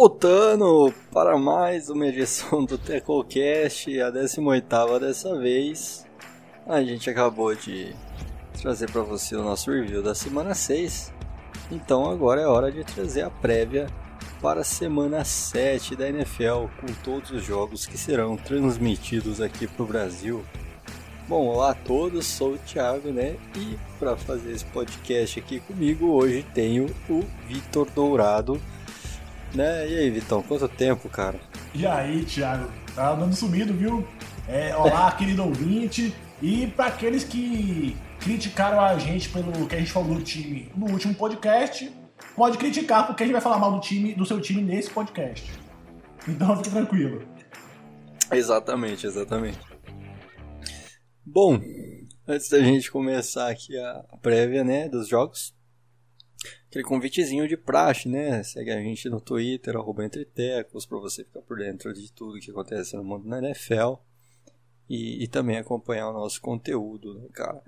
Voltando 0.00 0.94
para 1.12 1.36
mais 1.36 1.90
uma 1.90 2.06
edição 2.06 2.64
do 2.64 2.78
TecoCast, 2.78 4.00
a 4.00 4.10
18 4.10 5.00
dessa 5.00 5.36
vez. 5.36 6.06
A 6.64 6.80
gente 6.84 7.10
acabou 7.10 7.52
de 7.52 7.96
trazer 8.62 8.88
para 8.92 9.02
você 9.02 9.34
o 9.34 9.42
nosso 9.42 9.72
review 9.72 10.00
da 10.00 10.14
semana 10.14 10.54
6. 10.54 11.12
Então 11.72 12.08
agora 12.08 12.40
é 12.40 12.46
hora 12.46 12.70
de 12.70 12.84
trazer 12.84 13.22
a 13.22 13.30
prévia 13.30 13.88
para 14.40 14.60
a 14.60 14.64
semana 14.64 15.24
7 15.24 15.96
da 15.96 16.08
NFL, 16.08 16.68
com 16.80 16.86
todos 17.02 17.32
os 17.32 17.42
jogos 17.42 17.84
que 17.84 17.98
serão 17.98 18.36
transmitidos 18.36 19.40
aqui 19.40 19.66
para 19.66 19.82
o 19.82 19.86
Brasil. 19.86 20.44
Bom, 21.26 21.44
olá 21.48 21.72
a 21.72 21.74
todos, 21.74 22.24
sou 22.24 22.52
o 22.52 22.58
Thiago, 22.58 23.10
né? 23.10 23.36
E 23.56 23.76
para 23.98 24.16
fazer 24.16 24.52
esse 24.52 24.64
podcast 24.66 25.40
aqui 25.40 25.58
comigo, 25.58 26.06
hoje 26.06 26.46
tenho 26.54 26.86
o 27.10 27.24
Vitor 27.48 27.90
Dourado. 27.90 28.60
Né? 29.54 29.88
E 29.88 29.98
aí, 29.98 30.10
Vitão, 30.10 30.42
quanto 30.42 30.68
tempo, 30.68 31.08
cara? 31.08 31.40
E 31.74 31.86
aí, 31.86 32.24
Thiago? 32.24 32.70
Tá 32.94 33.14
dando 33.14 33.34
sumido, 33.34 33.72
viu? 33.72 34.06
É, 34.46 34.74
olá, 34.76 35.10
querido 35.16 35.44
ouvinte. 35.44 36.14
E 36.42 36.66
para 36.68 36.86
aqueles 36.86 37.24
que 37.24 37.96
criticaram 38.20 38.80
a 38.80 38.98
gente 38.98 39.28
pelo 39.28 39.66
que 39.66 39.74
a 39.74 39.78
gente 39.78 39.90
falou 39.92 40.14
do 40.14 40.22
time 40.22 40.70
no 40.76 40.90
último 40.90 41.14
podcast, 41.14 41.90
pode 42.36 42.58
criticar, 42.58 43.06
porque 43.06 43.22
a 43.22 43.26
gente 43.26 43.32
vai 43.32 43.42
falar 43.42 43.58
mal 43.58 43.72
do 43.72 43.80
time, 43.80 44.14
do 44.14 44.24
seu 44.24 44.40
time 44.40 44.62
nesse 44.62 44.90
podcast. 44.90 45.50
Então 46.26 46.56
fique 46.56 46.70
tranquilo. 46.70 47.26
Exatamente, 48.30 49.06
exatamente. 49.06 49.58
Bom, 51.24 51.60
antes 52.26 52.48
da 52.48 52.60
gente 52.60 52.90
começar 52.90 53.50
aqui 53.50 53.76
a 53.78 54.04
prévia, 54.20 54.62
né, 54.62 54.88
dos 54.88 55.08
jogos, 55.08 55.54
aquele 56.68 56.84
convitezinho 56.84 57.48
de 57.48 57.56
praxe, 57.56 58.08
né? 58.08 58.42
Segue 58.42 58.70
a 58.70 58.80
gente 58.80 59.08
no 59.08 59.20
Twitter, 59.20 59.76
arroba 59.76 60.04
Entretecos, 60.04 60.86
pra 60.86 60.98
você 60.98 61.24
ficar 61.24 61.40
por 61.40 61.58
dentro 61.58 61.92
de 61.92 62.12
tudo 62.12 62.38
que 62.38 62.50
acontece 62.50 62.94
no 62.96 63.02
mundo 63.02 63.28
da 63.28 63.38
NFL. 63.38 63.94
E, 64.88 65.24
e 65.24 65.28
também 65.28 65.58
acompanhar 65.58 66.08
o 66.08 66.12
nosso 66.12 66.40
conteúdo, 66.40 67.14
né, 67.14 67.28
cara? 67.32 67.62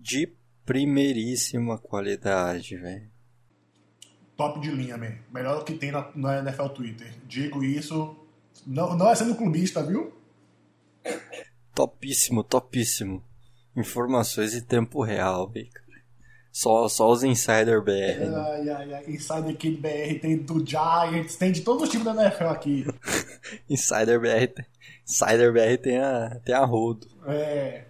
De 0.00 0.32
primeiríssima 0.64 1.78
qualidade, 1.78 2.76
velho. 2.76 3.10
Top 4.36 4.60
de 4.60 4.70
linha, 4.70 4.96
man. 4.96 5.16
Melhor 5.32 5.64
que 5.64 5.74
tem 5.74 5.90
na, 5.90 6.10
na 6.14 6.38
NFL 6.40 6.68
Twitter. 6.68 7.12
Digo 7.26 7.64
isso, 7.64 8.16
não, 8.66 8.96
não 8.96 9.10
é 9.10 9.14
sendo 9.14 9.34
clubista, 9.34 9.82
viu? 9.82 10.12
Topíssimo, 11.74 12.44
topíssimo. 12.44 13.24
Informações 13.74 14.54
em 14.54 14.62
tempo 14.62 15.02
real, 15.02 15.48
velho. 15.48 15.85
Só, 16.56 16.88
só 16.88 17.10
os 17.10 17.22
Insider 17.22 17.82
BR. 17.82 17.90
Né? 17.90 18.34
Ai, 18.34 18.70
ai, 18.70 18.94
ai. 18.94 19.04
Insider 19.08 19.54
Kid 19.58 19.76
BR 19.76 20.18
tem 20.22 20.38
do 20.38 20.66
Giants, 20.66 21.36
tem 21.36 21.52
de 21.52 21.60
todos 21.60 21.82
os 21.82 21.90
times 21.90 22.06
da 22.06 22.14
NFL 22.14 22.44
aqui. 22.44 22.86
Insider 23.68 24.18
BR, 24.18 24.64
Insider 25.06 25.52
BR 25.52 25.76
tem 25.82 25.98
a, 25.98 26.40
tem 26.42 26.54
a 26.54 26.64
rodo. 26.64 27.06
É. 27.26 27.84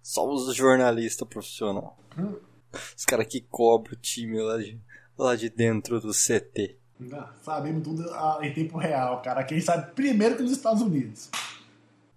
Só 0.00 0.32
os 0.32 0.54
jornalistas 0.54 1.26
profissionais. 1.26 1.90
Hum. 2.16 2.36
Os 2.96 3.04
caras 3.04 3.26
que 3.26 3.40
cobram 3.40 3.94
o 3.94 4.00
time 4.00 4.40
lá 4.42 4.58
de, 4.58 4.80
lá 5.18 5.34
de 5.34 5.50
dentro 5.50 6.00
do 6.00 6.12
CT. 6.12 6.78
Ah, 7.12 7.32
sabemos 7.42 7.82
tudo 7.82 8.08
ah, 8.12 8.38
em 8.42 8.52
tempo 8.52 8.78
real, 8.78 9.20
cara. 9.22 9.42
Quem 9.42 9.60
sabe 9.60 9.90
primeiro 9.90 10.36
que 10.36 10.42
nos 10.44 10.52
Estados 10.52 10.82
Unidos. 10.82 11.30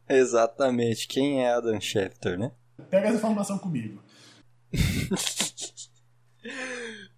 Exatamente. 0.08 1.08
Quem 1.08 1.44
é 1.44 1.52
Adam 1.52 1.82
Schefter, 1.82 2.38
né? 2.38 2.52
Pega 2.88 3.08
essa 3.08 3.18
informação 3.18 3.58
comigo. 3.58 4.00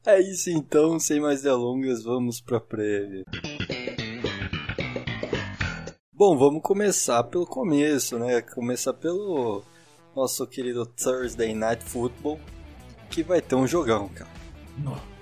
é 0.06 0.20
isso 0.20 0.50
então, 0.50 1.00
sem 1.00 1.20
mais 1.20 1.42
delongas, 1.42 2.04
vamos 2.04 2.42
pra 2.42 2.60
prévia. 2.60 3.24
Bom, 6.12 6.38
vamos 6.38 6.62
começar 6.62 7.24
pelo 7.24 7.46
começo, 7.46 8.18
né? 8.20 8.42
Começar 8.42 8.94
pelo 8.94 9.64
nosso 10.16 10.46
querido 10.48 10.86
Thursday 10.86 11.54
Night 11.54 11.84
Football, 11.84 12.40
que 13.10 13.24
vai 13.24 13.42
ter 13.42 13.56
um 13.56 13.68
jogão, 13.68 14.08
cara. 14.10 14.30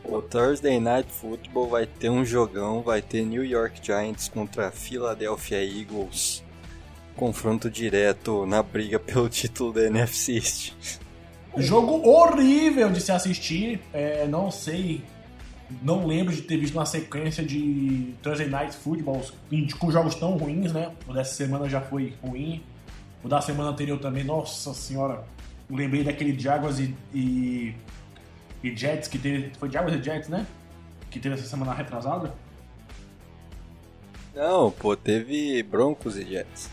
O 0.03 0.21
Thursday 0.21 0.79
Night 0.79 1.11
Football 1.11 1.69
vai 1.69 1.85
ter 1.85 2.09
um 2.09 2.25
jogão, 2.25 2.81
vai 2.81 3.01
ter 3.01 3.25
New 3.25 3.45
York 3.45 3.79
Giants 3.83 4.27
contra 4.27 4.71
Philadelphia 4.71 5.63
Eagles. 5.63 6.43
Confronto 7.15 7.69
direto 7.69 8.45
na 8.45 8.61
briga 8.61 8.99
pelo 8.99 9.29
título 9.29 9.73
da 9.73 9.83
NFC 9.83 10.33
East. 10.33 11.01
Jogo 11.57 12.07
horrível 12.07 12.89
de 12.91 13.01
se 13.01 13.11
assistir. 13.11 13.81
É, 13.93 14.25
não 14.27 14.49
sei, 14.49 15.03
não 15.81 16.05
lembro 16.05 16.33
de 16.33 16.41
ter 16.41 16.57
visto 16.57 16.75
uma 16.75 16.85
sequência 16.85 17.43
de 17.43 18.13
Thursday 18.21 18.47
Night 18.47 18.75
Football 18.75 19.21
com 19.79 19.91
jogos 19.91 20.15
tão 20.15 20.37
ruins, 20.37 20.73
né? 20.73 20.91
O 21.07 21.13
dessa 21.13 21.33
semana 21.33 21.69
já 21.69 21.81
foi 21.81 22.13
ruim. 22.21 22.63
O 23.23 23.27
da 23.27 23.39
semana 23.39 23.69
anterior 23.69 23.99
também, 23.99 24.23
nossa 24.23 24.73
senhora. 24.73 25.23
Lembrei 25.69 26.03
daquele 26.03 26.37
Jaguars 26.37 26.79
e, 26.79 26.95
e, 27.13 27.75
e 28.63 28.75
Jets 28.75 29.07
que 29.07 29.17
teve. 29.17 29.51
Foi 29.57 29.69
Jaguars 29.69 29.99
e 29.99 30.03
Jets, 30.03 30.27
né? 30.27 30.45
Que 31.09 31.19
teve 31.19 31.35
essa 31.35 31.45
semana 31.45 31.73
retrasada. 31.73 32.33
Não, 34.33 34.71
pô, 34.71 34.95
teve 34.95 35.61
Broncos 35.63 36.17
e 36.17 36.25
Jets. 36.25 36.69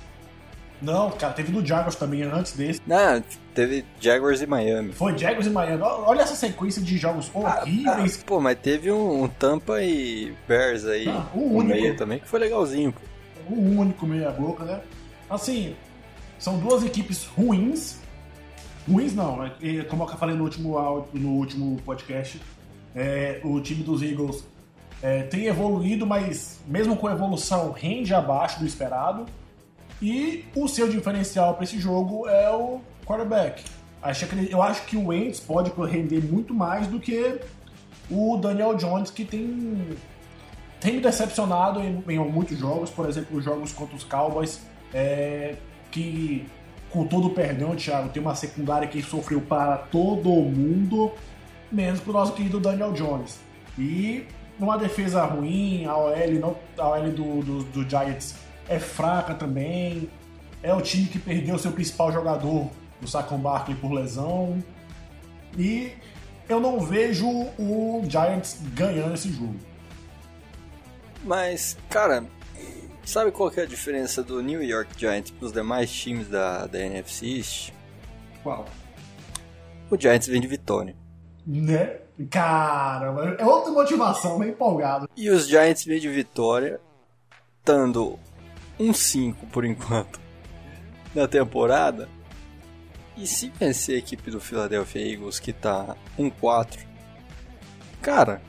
Não, 0.80 1.10
cara, 1.10 1.32
teve 1.32 1.50
do 1.50 1.64
Jaguars 1.64 1.96
também 1.96 2.22
antes 2.22 2.52
desse. 2.52 2.80
Não, 2.86 3.22
teve 3.58 3.84
Jaguars 3.98 4.40
e 4.40 4.46
Miami. 4.46 4.92
Foi 4.92 5.18
Jaguars 5.18 5.48
e 5.48 5.50
Miami. 5.50 5.82
Olha 5.82 6.22
essa 6.22 6.36
sequência 6.36 6.80
de 6.80 6.96
jogos 6.96 7.28
horríveis. 7.34 8.16
Ah, 8.16 8.20
ah, 8.20 8.24
pô, 8.24 8.40
mas 8.40 8.56
teve 8.56 8.92
um, 8.92 9.24
um, 9.24 9.28
Tampa 9.28 9.82
e 9.82 10.32
Bears 10.46 10.84
aí 10.84 11.08
ah, 11.08 11.26
o 11.34 11.56
único, 11.56 11.80
meio 11.80 11.96
também, 11.96 12.20
que 12.20 12.28
foi 12.28 12.38
legalzinho. 12.38 12.92
Pô. 12.92 13.00
O 13.52 13.80
único 13.80 14.06
meia 14.06 14.30
boca, 14.30 14.64
né? 14.64 14.80
Assim, 15.28 15.74
são 16.38 16.56
duas 16.60 16.84
equipes 16.84 17.24
ruins. 17.24 17.98
Ruins 18.88 19.12
não, 19.12 19.38
né? 19.38 19.52
como 19.88 20.04
eu 20.04 20.08
falei 20.08 20.36
no 20.36 20.44
último, 20.44 21.08
no 21.12 21.30
último 21.30 21.80
podcast, 21.84 22.40
é, 22.94 23.40
o 23.42 23.60
time 23.60 23.82
dos 23.82 24.02
Eagles 24.02 24.44
é, 25.02 25.24
tem 25.24 25.46
evoluído, 25.46 26.06
mas 26.06 26.60
mesmo 26.64 26.96
com 26.96 27.10
evolução 27.10 27.72
rende 27.72 28.14
abaixo 28.14 28.60
do 28.60 28.66
esperado. 28.66 29.26
E 30.00 30.44
o 30.54 30.68
seu 30.68 30.88
diferencial 30.88 31.54
para 31.54 31.64
esse 31.64 31.80
jogo 31.80 32.28
é 32.28 32.48
o 32.52 32.80
quarterback. 33.08 33.64
Eu 34.50 34.62
acho 34.62 34.84
que 34.84 34.96
o 34.96 35.06
Wentz 35.06 35.40
pode 35.40 35.72
render 35.90 36.20
muito 36.20 36.52
mais 36.52 36.86
do 36.86 37.00
que 37.00 37.40
o 38.10 38.36
Daniel 38.36 38.74
Jones, 38.74 39.10
que 39.10 39.24
tem, 39.24 39.96
tem 40.80 40.94
me 40.94 41.00
decepcionado 41.00 41.80
em, 41.80 42.02
em 42.06 42.18
muitos 42.18 42.58
jogos, 42.58 42.90
por 42.90 43.08
exemplo, 43.08 43.38
os 43.38 43.44
jogos 43.44 43.72
contra 43.72 43.96
os 43.96 44.04
Cowboys, 44.04 44.60
é, 44.92 45.56
que 45.90 46.46
com 46.90 47.06
todo 47.06 47.28
o 47.28 47.30
perdão, 47.30 47.74
Thiago, 47.76 48.08
tem 48.08 48.22
uma 48.22 48.34
secundária 48.34 48.88
que 48.88 49.02
sofreu 49.02 49.40
para 49.40 49.76
todo 49.76 50.30
mundo, 50.30 51.12
menos 51.70 52.00
para 52.00 52.10
o 52.10 52.12
nosso 52.14 52.32
querido 52.32 52.58
Daniel 52.58 52.92
Jones. 52.92 53.38
E 53.78 54.26
numa 54.58 54.78
defesa 54.78 55.24
ruim, 55.24 55.84
a 55.84 55.96
OL, 55.96 56.14
não, 56.40 56.56
a 56.78 56.88
OL 56.88 57.10
do, 57.10 57.42
do, 57.42 57.64
do 57.64 57.88
Giants 57.88 58.36
é 58.68 58.78
fraca 58.78 59.34
também. 59.34 60.08
É 60.62 60.74
o 60.74 60.80
time 60.80 61.06
que 61.06 61.18
perdeu 61.18 61.58
seu 61.58 61.70
principal 61.72 62.10
jogador, 62.10 62.68
o 63.02 63.06
Saquon 63.06 63.38
Barkley, 63.38 63.76
por 63.76 63.92
lesão. 63.92 64.62
E 65.56 65.92
eu 66.48 66.60
não 66.60 66.80
vejo 66.80 67.28
o 67.58 68.02
Giants 68.08 68.58
ganhando 68.74 69.14
esse 69.14 69.30
jogo. 69.30 69.56
Mas, 71.24 71.76
cara, 71.90 72.24
sabe 73.04 73.30
qual 73.30 73.52
é 73.56 73.62
a 73.62 73.66
diferença 73.66 74.22
do 74.22 74.40
New 74.40 74.62
York 74.62 74.92
Giants 74.96 75.30
para 75.30 75.46
os 75.46 75.52
demais 75.52 75.90
times 75.90 76.28
da, 76.28 76.66
da 76.66 76.78
NFC 76.80 77.26
East? 77.26 77.72
Qual? 78.42 78.66
O 79.90 79.96
Giants 79.96 80.26
vem 80.26 80.40
de 80.40 80.46
vitória. 80.46 80.94
Né? 81.46 81.98
Caramba, 82.30 83.36
é 83.38 83.44
outra 83.44 83.72
motivação, 83.72 84.38
meio 84.38 84.52
empolgado. 84.52 85.08
E 85.16 85.30
os 85.30 85.46
Giants 85.46 85.84
vêm 85.84 86.00
de 86.00 86.08
vitória, 86.08 86.80
estando 87.58 88.18
um 88.78 88.92
5 88.92 89.46
por 89.46 89.64
enquanto 89.64 90.20
na 91.14 91.28
temporada. 91.28 92.08
E 93.18 93.26
se 93.26 93.48
vencer 93.48 93.96
a 93.96 93.98
equipe 93.98 94.30
do 94.30 94.40
Philadelphia 94.40 95.12
Eagles 95.12 95.40
que 95.40 95.52
tá 95.52 95.96
1-4, 96.16 96.78
cara, 98.00 98.40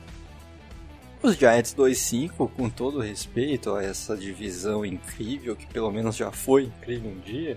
os 1.20 1.34
Giants 1.34 1.74
2-5, 1.74 2.48
com 2.52 2.70
todo 2.70 3.00
respeito 3.00 3.74
a 3.74 3.82
essa 3.82 4.16
divisão 4.16 4.86
incrível, 4.86 5.56
que 5.56 5.66
pelo 5.66 5.90
menos 5.90 6.16
já 6.16 6.30
foi 6.30 6.64
incrível 6.64 7.10
um 7.10 7.18
dia, 7.18 7.56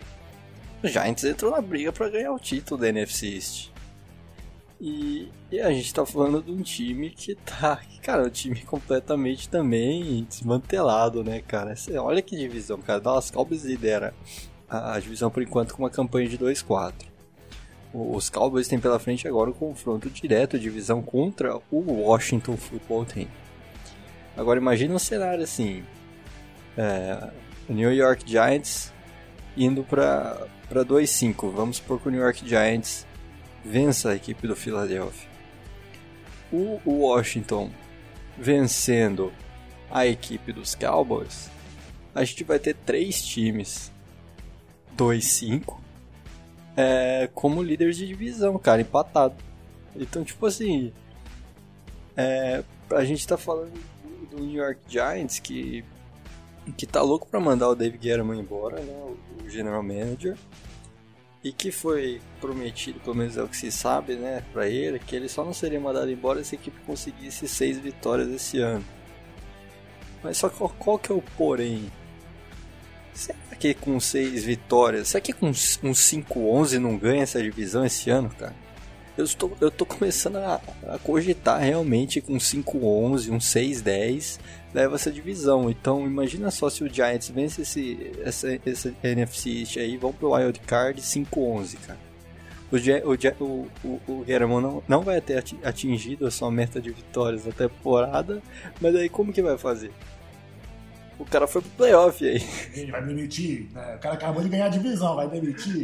os 0.82 0.92
Giants 0.92 1.24
entrou 1.24 1.52
na 1.52 1.62
briga 1.62 1.94
para 1.94 2.10
ganhar 2.10 2.32
o 2.32 2.40
título 2.40 2.82
da 2.82 2.90
NFC 2.90 3.28
East. 3.28 3.72
E, 4.82 5.30
e, 5.50 5.62
a 5.62 5.72
gente 5.72 5.94
tá 5.94 6.06
falando 6.06 6.42
de 6.42 6.52
um 6.52 6.62
time 6.62 7.10
que 7.12 7.36
tá, 7.36 7.80
cara, 8.02 8.26
um 8.26 8.30
time 8.30 8.60
completamente 8.64 9.48
também 9.48 10.26
desmantelado, 10.28 11.24
né, 11.24 11.42
cara? 11.42 11.74
Olha 12.00 12.22
que 12.22 12.36
divisão, 12.36 12.80
cara. 12.80 13.00
Dallas 13.00 13.32
Cowboys 13.32 13.64
lidera 13.64 14.14
a, 14.74 15.00
divisão 15.00 15.30
por 15.30 15.44
enquanto 15.44 15.74
com 15.74 15.84
uma 15.84 15.90
campanha 15.90 16.28
de 16.28 16.38
2-4. 16.38 16.94
Os 17.94 18.30
Cowboys 18.30 18.68
têm 18.68 18.80
pela 18.80 18.98
frente 18.98 19.28
agora 19.28 19.50
um 19.50 19.54
confronto 19.54 20.10
direto, 20.10 20.58
divisão 20.58 21.02
contra 21.02 21.58
o 21.72 22.02
Washington 22.02 22.58
Football 22.58 23.06
Team. 23.06 23.28
Agora 24.36 24.60
imagine 24.60 24.92
um 24.92 25.00
cenário 25.00 25.44
assim: 25.44 25.84
é, 26.76 27.30
o 27.70 27.74
New 27.74 27.94
York 27.94 28.28
Giants 28.28 28.92
indo 29.56 29.84
para 29.84 30.48
2-5. 30.72 31.52
Vamos 31.52 31.78
supor 31.78 32.00
que 32.00 32.08
o 32.08 32.12
New 32.12 32.22
York 32.22 32.48
Giants 32.48 33.06
vença 33.64 34.10
a 34.10 34.16
equipe 34.16 34.48
do 34.48 34.56
Philadelphia. 34.56 35.30
O 36.52 36.80
Washington 36.86 37.72
vencendo 38.38 39.32
a 39.90 40.08
equipe 40.08 40.52
dos 40.52 40.74
Cowboys, 40.74 41.50
a 42.16 42.24
gente 42.24 42.44
vai 42.44 42.58
ter 42.58 42.76
três 42.76 43.24
times 43.24 43.93
2-5 44.98 45.84
é, 46.76 47.30
como 47.34 47.62
líderes 47.62 47.98
de 47.98 48.08
divisão, 48.08 48.58
cara, 48.58 48.82
empatado. 48.82 49.36
Então, 49.96 50.24
tipo 50.24 50.46
assim, 50.46 50.92
é, 52.18 52.64
a 52.92 53.04
gente 53.04 53.28
tá 53.28 53.38
falando 53.38 53.74
do 54.32 54.40
New 54.40 54.56
York 54.56 54.80
Giants 54.88 55.40
que, 55.40 55.84
que 56.76 56.86
tá 56.86 57.02
louco 57.02 57.28
pra 57.28 57.40
mandar 57.40 57.70
o 57.70 57.76
Dave 57.76 57.98
Guerrero 57.98 58.34
embora, 58.34 58.80
né, 58.80 58.94
o, 58.94 59.50
general 59.50 59.84
manager, 59.84 60.36
e 61.44 61.52
que 61.52 61.72
foi 61.72 62.22
prometido, 62.40 63.00
pelo 63.02 63.16
menos 63.16 63.38
é 63.38 63.44
o 63.44 63.48
que 63.48 63.58
se 63.58 63.72
sabe, 63.72 64.16
né, 64.16 64.44
pra 64.52 64.68
ele, 64.68 64.98
que 64.98 65.16
ele 65.16 65.30
só 65.30 65.44
não 65.44 65.54
seria 65.54 65.80
mandado 65.80 66.10
embora 66.10 66.44
se 66.44 66.56
a 66.56 66.60
equipe 66.60 66.80
conseguisse 66.86 67.48
seis 67.48 67.78
vitórias 67.78 68.30
esse 68.30 68.60
ano. 68.60 68.84
Mas 70.24 70.38
só 70.38 70.50
que 70.50 70.58
qual 70.58 70.98
que 70.98 71.12
é 71.12 71.16
o 71.16 71.22
porém? 71.38 71.92
Será 73.14 73.38
que 73.60 73.74
com 73.74 74.00
6 74.00 74.44
vitórias, 74.44 75.10
será 75.10 75.22
que 75.22 75.34
com 75.34 75.48
um 75.48 75.52
5-11 75.52 76.80
não 76.80 76.98
ganha 76.98 77.24
essa 77.24 77.42
divisão 77.42 77.86
esse 77.86 78.10
ano, 78.10 78.30
cara? 78.30 78.56
Eu 79.16 79.26
estou, 79.26 79.56
eu 79.62 79.70
tô 79.70 79.86
começando 79.86 80.38
a, 80.38 80.60
a 80.88 80.98
cogitar 80.98 81.62
realmente 81.62 82.20
com 82.20 82.34
5-11, 82.34 83.30
um 83.30 83.38
6-10, 83.38 84.40
leva 84.74 84.96
essa 84.96 85.12
divisão. 85.12 85.70
Então 85.70 86.04
imagina 86.08 86.50
só 86.50 86.68
se 86.68 86.84
o 86.84 86.92
Giants 86.92 87.30
vence 87.30 87.62
esse, 87.62 88.12
essa, 88.24 88.60
essa 88.66 88.92
NFC 89.04 89.50
East 89.52 89.78
aí, 89.78 89.98
vão 89.98 90.12
pro 90.12 90.32
Wild 90.34 90.60
Card 90.62 91.00
5-11, 91.00 91.78
cara. 91.86 92.00
O, 92.72 93.44
o, 93.44 93.68
o, 93.84 94.02
o 94.08 94.24
Guillermo 94.24 94.60
não, 94.60 94.84
não 94.88 95.02
vai 95.02 95.22
ter 95.22 95.44
atingido 95.64 96.26
a 96.26 96.32
sua 96.32 96.50
meta 96.50 96.82
de 96.82 96.90
vitórias 96.90 97.46
na 97.46 97.52
temporada, 97.52 98.42
mas 98.82 98.96
aí 98.96 99.08
como 99.10 99.32
que 99.32 99.44
vai 99.44 99.60
fazer? 99.60 99.92
O 101.20 101.26
cara 101.26 101.48
foi 101.48 101.62
pro 101.62 101.72
playoff 101.72 102.26
aí. 102.26 102.42
Ele 102.74 102.92
vai 102.92 103.04
demitir? 103.04 103.70
Né? 103.72 103.96
O 103.96 104.00
cara 104.00 104.16
acabou 104.16 104.42
de 104.42 104.50
ganhar 104.50 104.66
a 104.66 104.70
divisão, 104.70 105.16
vai 105.16 105.28
demitir? 105.28 105.84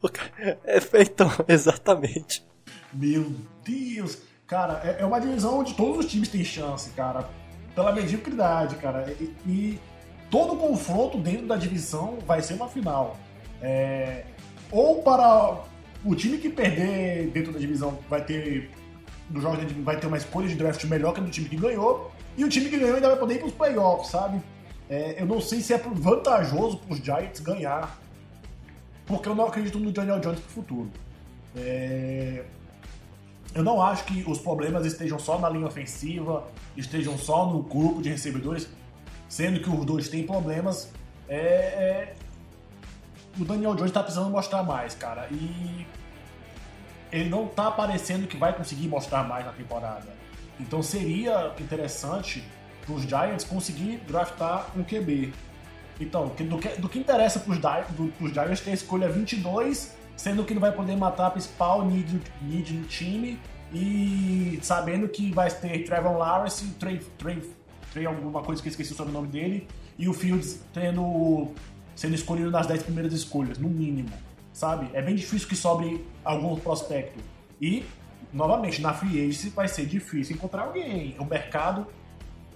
É, 0.65 0.79
então, 1.01 1.29
exatamente. 1.47 2.45
Meu 2.91 3.31
Deus! 3.63 4.17
Cara, 4.47 4.81
é, 4.83 5.01
é 5.01 5.05
uma 5.05 5.19
divisão 5.19 5.59
onde 5.59 5.75
todos 5.75 6.05
os 6.05 6.11
times 6.11 6.29
têm 6.29 6.43
chance, 6.43 6.89
cara. 6.91 7.29
Pela 7.75 7.91
mediocridade, 7.91 8.75
cara. 8.77 9.13
E, 9.19 9.35
e 9.45 9.79
todo 10.29 10.55
confronto 10.55 11.17
dentro 11.17 11.45
da 11.45 11.55
divisão 11.55 12.17
vai 12.25 12.41
ser 12.41 12.55
uma 12.55 12.67
final. 12.67 13.17
É, 13.61 14.23
ou 14.71 15.03
para 15.03 15.63
o 16.03 16.15
time 16.15 16.37
que 16.37 16.49
perder 16.49 17.29
dentro 17.31 17.51
da 17.51 17.59
divisão 17.59 17.99
vai 18.09 18.23
ter 18.23 18.71
no 19.29 19.41
jogo 19.41 19.57
vai 19.83 19.99
ter 19.99 20.07
uma 20.07 20.17
escolha 20.17 20.47
de 20.47 20.55
draft 20.55 20.83
melhor 20.85 21.13
que 21.13 21.19
a 21.19 21.23
do 21.23 21.29
time 21.29 21.47
que 21.47 21.55
ganhou 21.55 22.11
e 22.37 22.43
o 22.43 22.49
time 22.49 22.69
que 22.69 22.77
ganhou 22.77 22.95
ainda 22.95 23.09
vai 23.09 23.17
poder 23.17 23.35
ir 23.35 23.39
para 23.39 23.47
os 23.47 23.53
playoffs, 23.53 24.09
sabe? 24.09 24.41
É, 24.89 25.21
eu 25.21 25.25
não 25.25 25.39
sei 25.39 25.61
se 25.61 25.71
é 25.71 25.77
vantajoso 25.77 26.77
para 26.77 26.93
os 26.93 26.99
Giants 26.99 27.39
ganhar, 27.39 27.99
porque 29.05 29.29
eu 29.29 29.35
não 29.35 29.45
acredito 29.45 29.79
no 29.79 29.91
Daniel 29.91 30.19
Jones 30.19 30.39
para 30.39 30.49
o 30.49 30.51
futuro. 30.51 30.91
É, 31.55 32.43
eu 33.53 33.63
não 33.63 33.81
acho 33.81 34.03
que 34.05 34.23
os 34.27 34.39
problemas 34.39 34.85
estejam 34.85 35.19
só 35.19 35.37
na 35.37 35.49
linha 35.49 35.67
ofensiva, 35.67 36.47
estejam 36.75 37.17
só 37.17 37.45
no 37.45 37.61
grupo 37.61 38.01
de 38.01 38.09
recebedores, 38.09 38.67
sendo 39.27 39.59
que 39.59 39.69
os 39.69 39.85
dois 39.85 40.09
têm 40.09 40.25
problemas. 40.25 40.91
É, 41.27 41.37
é, 41.37 42.15
o 43.39 43.45
Daniel 43.45 43.75
Jones 43.75 43.91
está 43.91 44.01
precisando 44.01 44.29
mostrar 44.31 44.63
mais, 44.63 44.95
cara. 44.95 45.27
E 45.31 45.85
ele 47.11 47.29
não 47.29 47.45
está 47.45 47.69
parecendo 47.69 48.27
que 48.27 48.37
vai 48.37 48.53
conseguir 48.53 48.87
mostrar 48.87 49.23
mais 49.23 49.45
na 49.45 49.51
temporada. 49.51 50.17
Então 50.59 50.81
seria 50.81 51.53
interessante 51.59 52.43
para 52.89 52.95
os 52.95 53.03
Giants 53.03 53.43
conseguir 53.43 53.97
draftar 54.07 54.71
um 54.75 54.83
QB. 54.83 55.31
Então, 55.99 56.27
do 56.27 56.57
que, 56.57 56.69
do 56.69 56.89
que 56.89 56.97
interessa 56.97 57.39
para 57.39 57.51
os 57.51 58.33
Giants 58.33 58.61
ter 58.61 58.71
a 58.71 58.73
escolha 58.73 59.09
22, 59.09 59.95
sendo 60.15 60.43
que 60.43 60.53
não 60.53 60.61
vai 60.61 60.71
poder 60.71 60.95
matar 60.95 61.27
a 61.27 61.29
principal 61.29 61.85
need, 61.85 62.19
need 62.41 62.73
do 62.73 62.87
time 62.87 63.37
e 63.71 64.57
sabendo 64.61 65.07
que 65.07 65.31
vai 65.31 65.51
ter 65.51 65.83
Trevor 65.83 66.17
Lawrence, 66.17 66.65
Trey, 66.79 66.99
Trey, 67.17 67.43
Trey 67.91 68.05
alguma 68.05 68.41
coisa 68.41 68.61
que 68.61 68.67
eu 68.67 68.71
esqueci 68.71 68.93
o 68.93 68.95
sobrenome 68.95 69.27
dele, 69.27 69.67
e 69.97 70.07
o 70.07 70.13
Fields 70.13 70.61
tendo 70.73 71.53
sendo 71.95 72.15
escolhido 72.15 72.49
nas 72.49 72.65
10 72.65 72.83
primeiras 72.83 73.11
escolhas, 73.11 73.57
no 73.57 73.67
mínimo, 73.67 74.09
sabe? 74.53 74.89
É 74.93 75.01
bem 75.01 75.15
difícil 75.15 75.49
que 75.49 75.55
sobre 75.55 76.05
algum 76.23 76.55
prospecto. 76.55 77.19
E, 77.61 77.83
novamente, 78.31 78.81
na 78.81 78.93
free 78.93 79.19
agency 79.19 79.49
vai 79.49 79.67
ser 79.67 79.85
difícil 79.85 80.37
encontrar 80.37 80.63
alguém. 80.63 81.13
O 81.19 81.25
mercado 81.25 81.85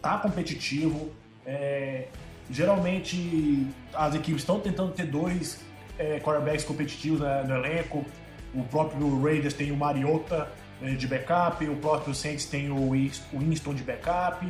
tá 0.03 0.17
competitivo. 0.17 1.11
É, 1.45 2.07
geralmente 2.51 3.67
as 3.93 4.13
equipes 4.13 4.41
estão 4.41 4.59
tentando 4.59 4.91
ter 4.91 5.05
dois 5.05 5.59
é, 5.97 6.19
quarterbacks 6.19 6.65
competitivos 6.65 7.21
né, 7.21 7.43
no 7.47 7.55
elenco. 7.55 8.05
O 8.53 8.63
próprio 8.65 9.23
Raiders 9.23 9.53
tem 9.53 9.71
o 9.71 9.75
Mariota 9.75 10.51
é, 10.81 10.91
de 10.91 11.07
backup, 11.07 11.67
o 11.67 11.75
próprio 11.77 12.13
Saints 12.13 12.45
tem 12.45 12.69
o 12.69 12.91
Winston 12.91 13.73
de 13.73 13.83
backup. 13.83 14.45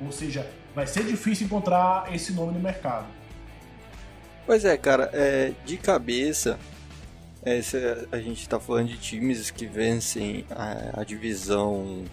Ou 0.00 0.12
seja, 0.12 0.48
vai 0.74 0.86
ser 0.86 1.04
difícil 1.04 1.46
encontrar 1.46 2.14
esse 2.14 2.32
nome 2.32 2.52
no 2.52 2.60
mercado. 2.60 3.06
Pois 4.46 4.64
é, 4.64 4.76
cara, 4.76 5.10
é, 5.12 5.52
de 5.64 5.76
cabeça, 5.76 6.58
é, 7.42 7.60
a 8.12 8.18
gente 8.18 8.40
está 8.40 8.60
falando 8.60 8.88
de 8.88 8.98
times 8.98 9.50
que 9.50 9.66
vencem 9.66 10.44
a, 10.50 11.00
a 11.00 11.04
divisão 11.04 12.04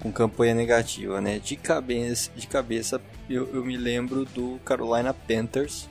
com 0.00 0.12
campanha 0.12 0.54
negativa, 0.54 1.20
né? 1.20 1.38
De 1.38 1.56
cabeça, 1.56 2.30
de 2.34 2.46
cabeça 2.46 3.00
eu, 3.28 3.52
eu 3.54 3.64
me 3.64 3.76
lembro 3.76 4.24
do 4.24 4.58
Carolina 4.64 5.12
Panthers, 5.12 5.88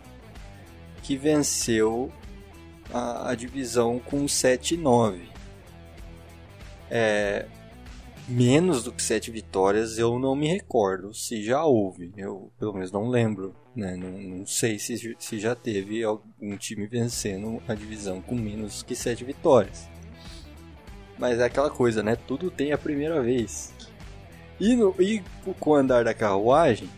que 1.04 1.16
venceu 1.18 2.12
a, 2.94 3.32
a 3.32 3.36
divisão 3.36 4.00
com 4.00 4.26
7-9. 4.26 5.20
É, 6.90 7.46
menos 8.28 8.84
do 8.84 8.92
que 8.92 9.02
7 9.02 9.32
vitórias 9.32 9.98
eu 9.98 10.20
não 10.20 10.36
me 10.36 10.48
recordo 10.48 11.14
se 11.14 11.44
já 11.44 11.64
houve. 11.64 12.12
Eu 12.18 12.52
pelo 12.60 12.74
menos 12.74 12.92
não 12.92 13.10
lembro. 13.10 13.56
Né? 13.76 13.96
Não, 13.96 14.10
não 14.10 14.46
sei 14.46 14.80
se, 14.80 15.16
se 15.20 15.40
já 15.40 15.56
teve 15.56 16.04
algum 16.04 16.58
time 16.58 16.88
vencendo 16.88 17.62
a 17.68 17.76
divisão 17.76 18.22
com 18.22 18.36
menos 18.36 18.84
que 18.84 18.96
7 18.96 19.24
vitórias. 19.24 19.88
Mas 21.18 21.40
é 21.40 21.46
aquela 21.46 21.70
coisa, 21.70 22.04
né? 22.04 22.16
Tudo 22.16 22.52
tem 22.52 22.72
a 22.72 22.78
primeira 22.78 23.22
vez. 23.22 23.74
E, 24.60 24.76
no, 24.76 24.96
e 25.00 25.24
com 25.60 25.72
o 25.72 25.76
andar 25.76 26.04
da 26.04 26.14
carruagem, 26.14 26.90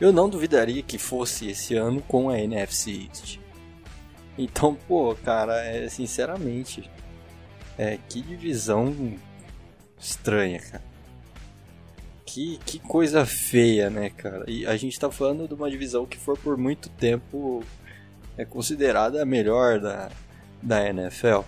eu 0.00 0.12
não 0.12 0.28
duvidaria 0.28 0.82
que 0.82 0.98
fosse 0.98 1.48
esse 1.48 1.74
ano 1.74 2.02
com 2.02 2.28
a 2.28 2.38
NFC 2.38 3.08
East. 3.08 3.38
Então, 4.36 4.74
pô, 4.74 5.14
cara, 5.14 5.64
é, 5.64 5.88
sinceramente, 5.88 6.90
é, 7.78 7.98
que 8.08 8.20
divisão 8.20 9.16
estranha, 9.98 10.60
cara. 10.60 10.92
Que, 12.24 12.58
que 12.64 12.78
coisa 12.78 13.26
feia, 13.26 13.90
né, 13.90 14.10
cara? 14.10 14.44
E 14.48 14.66
a 14.66 14.76
gente 14.76 14.98
tá 14.98 15.10
falando 15.10 15.46
de 15.46 15.54
uma 15.54 15.70
divisão 15.70 16.06
que 16.06 16.16
foi 16.16 16.36
por 16.36 16.56
muito 16.56 16.88
tempo 16.88 17.62
é 18.36 18.44
considerada 18.44 19.22
a 19.22 19.26
melhor 19.26 19.78
da, 19.78 20.10
da 20.62 20.88
NFL. 20.88 21.40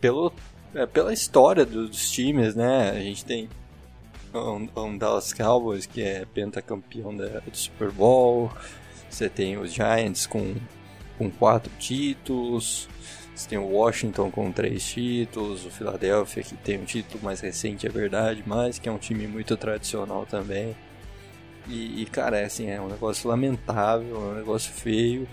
Pelo, 0.00 0.32
é, 0.74 0.84
pela 0.86 1.12
história 1.12 1.64
dos 1.64 2.10
times, 2.10 2.54
né? 2.54 2.90
A 2.90 3.00
gente 3.00 3.24
tem 3.24 3.48
um, 4.34 4.68
um 4.76 4.98
Dallas 4.98 5.32
Cowboys 5.32 5.86
que 5.86 6.02
é 6.02 6.24
pentacampeão 6.24 7.16
da, 7.16 7.40
do 7.40 7.56
Super 7.56 7.90
Bowl. 7.90 8.50
Você 9.08 9.28
tem 9.28 9.58
os 9.58 9.72
Giants 9.72 10.26
com, 10.26 10.54
com 11.18 11.30
quatro 11.30 11.70
títulos. 11.78 12.88
Você 13.34 13.48
tem 13.48 13.58
o 13.58 13.66
Washington 13.66 14.30
com 14.30 14.52
três 14.52 14.84
títulos. 14.84 15.64
O 15.66 15.70
Philadelphia 15.70 16.42
que 16.42 16.54
tem 16.56 16.78
um 16.78 16.84
título 16.84 17.22
mais 17.22 17.40
recente, 17.40 17.86
é 17.86 17.90
verdade, 17.90 18.42
mas 18.46 18.78
que 18.78 18.88
é 18.88 18.92
um 18.92 18.98
time 18.98 19.26
muito 19.26 19.56
tradicional 19.56 20.26
também. 20.26 20.76
E, 21.68 22.02
e 22.02 22.06
cara, 22.06 22.38
é, 22.38 22.44
assim, 22.44 22.68
é 22.68 22.80
um 22.80 22.88
negócio 22.88 23.28
lamentável, 23.28 24.16
é 24.16 24.32
um 24.32 24.34
negócio 24.34 24.72
feio. 24.72 25.28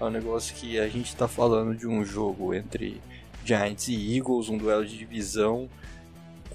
É 0.00 0.04
um 0.04 0.10
negócio 0.10 0.54
que 0.54 0.78
a 0.78 0.88
gente 0.88 1.08
está 1.08 1.28
falando 1.28 1.76
de 1.76 1.86
um 1.86 2.02
jogo 2.04 2.54
entre 2.54 3.02
Giants 3.44 3.88
e 3.88 4.16
Eagles, 4.16 4.48
um 4.48 4.56
duelo 4.56 4.84
de 4.86 4.96
divisão, 4.96 5.68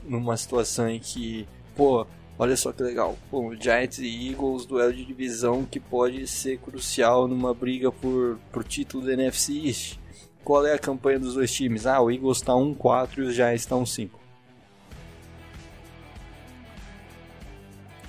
numa 0.03 0.35
situação 0.35 0.89
em 0.89 0.99
que 0.99 1.47
pô, 1.75 2.05
olha 2.37 2.55
só 2.55 2.71
que 2.71 2.83
legal. 2.83 3.17
Pô, 3.29 3.55
Giants 3.55 3.99
e 3.99 4.29
Eagles, 4.31 4.65
duelo 4.65 4.93
de 4.93 5.05
divisão 5.05 5.65
que 5.65 5.79
pode 5.79 6.27
ser 6.27 6.57
crucial 6.59 7.27
numa 7.27 7.53
briga 7.53 7.91
por, 7.91 8.39
por 8.51 8.63
título 8.63 9.05
da 9.05 9.13
NFC 9.13 9.53
East. 9.67 9.99
Qual 10.43 10.65
é 10.65 10.73
a 10.73 10.79
campanha 10.79 11.19
dos 11.19 11.33
dois 11.33 11.51
times? 11.51 11.85
Ah, 11.85 12.01
o 12.01 12.11
Eagles 12.11 12.37
está 12.37 12.53
1-4 12.53 13.17
e 13.17 13.21
os 13.21 13.35
Giants 13.35 13.61
estão 13.61 13.85
5. 13.85 14.19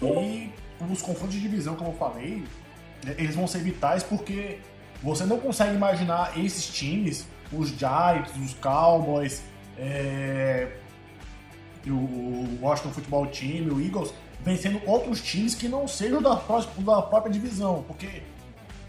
E 0.03 0.53
os 0.93 1.03
confrontos 1.03 1.35
de 1.35 1.41
divisão, 1.41 1.75
como 1.75 1.91
eu 1.91 1.95
falei, 1.95 2.45
né, 3.05 3.15
eles 3.19 3.35
vão 3.35 3.47
ser 3.47 3.61
vitais 3.61 4.03
porque 4.03 4.59
você 5.03 5.25
não 5.25 5.39
consegue 5.39 5.75
imaginar 5.75 6.39
esses 6.39 6.67
times, 6.69 7.27
os 7.53 7.71
Giants, 7.71 8.33
os 8.37 8.55
Cowboys, 8.55 9.43
é, 9.79 10.69
o 11.91 12.59
Washington 12.61 12.91
Football 12.91 13.27
Team, 13.29 13.73
o 13.73 13.81
Eagles, 13.81 14.13
vencendo 14.43 14.81
outros 14.87 15.21
times 15.23 15.55
que 15.55 15.69
não 15.69 15.87
sejam 15.89 16.23
da, 16.23 16.35
da 16.35 17.03
própria 17.03 17.33
divisão. 17.33 17.85
Porque, 17.87 18.23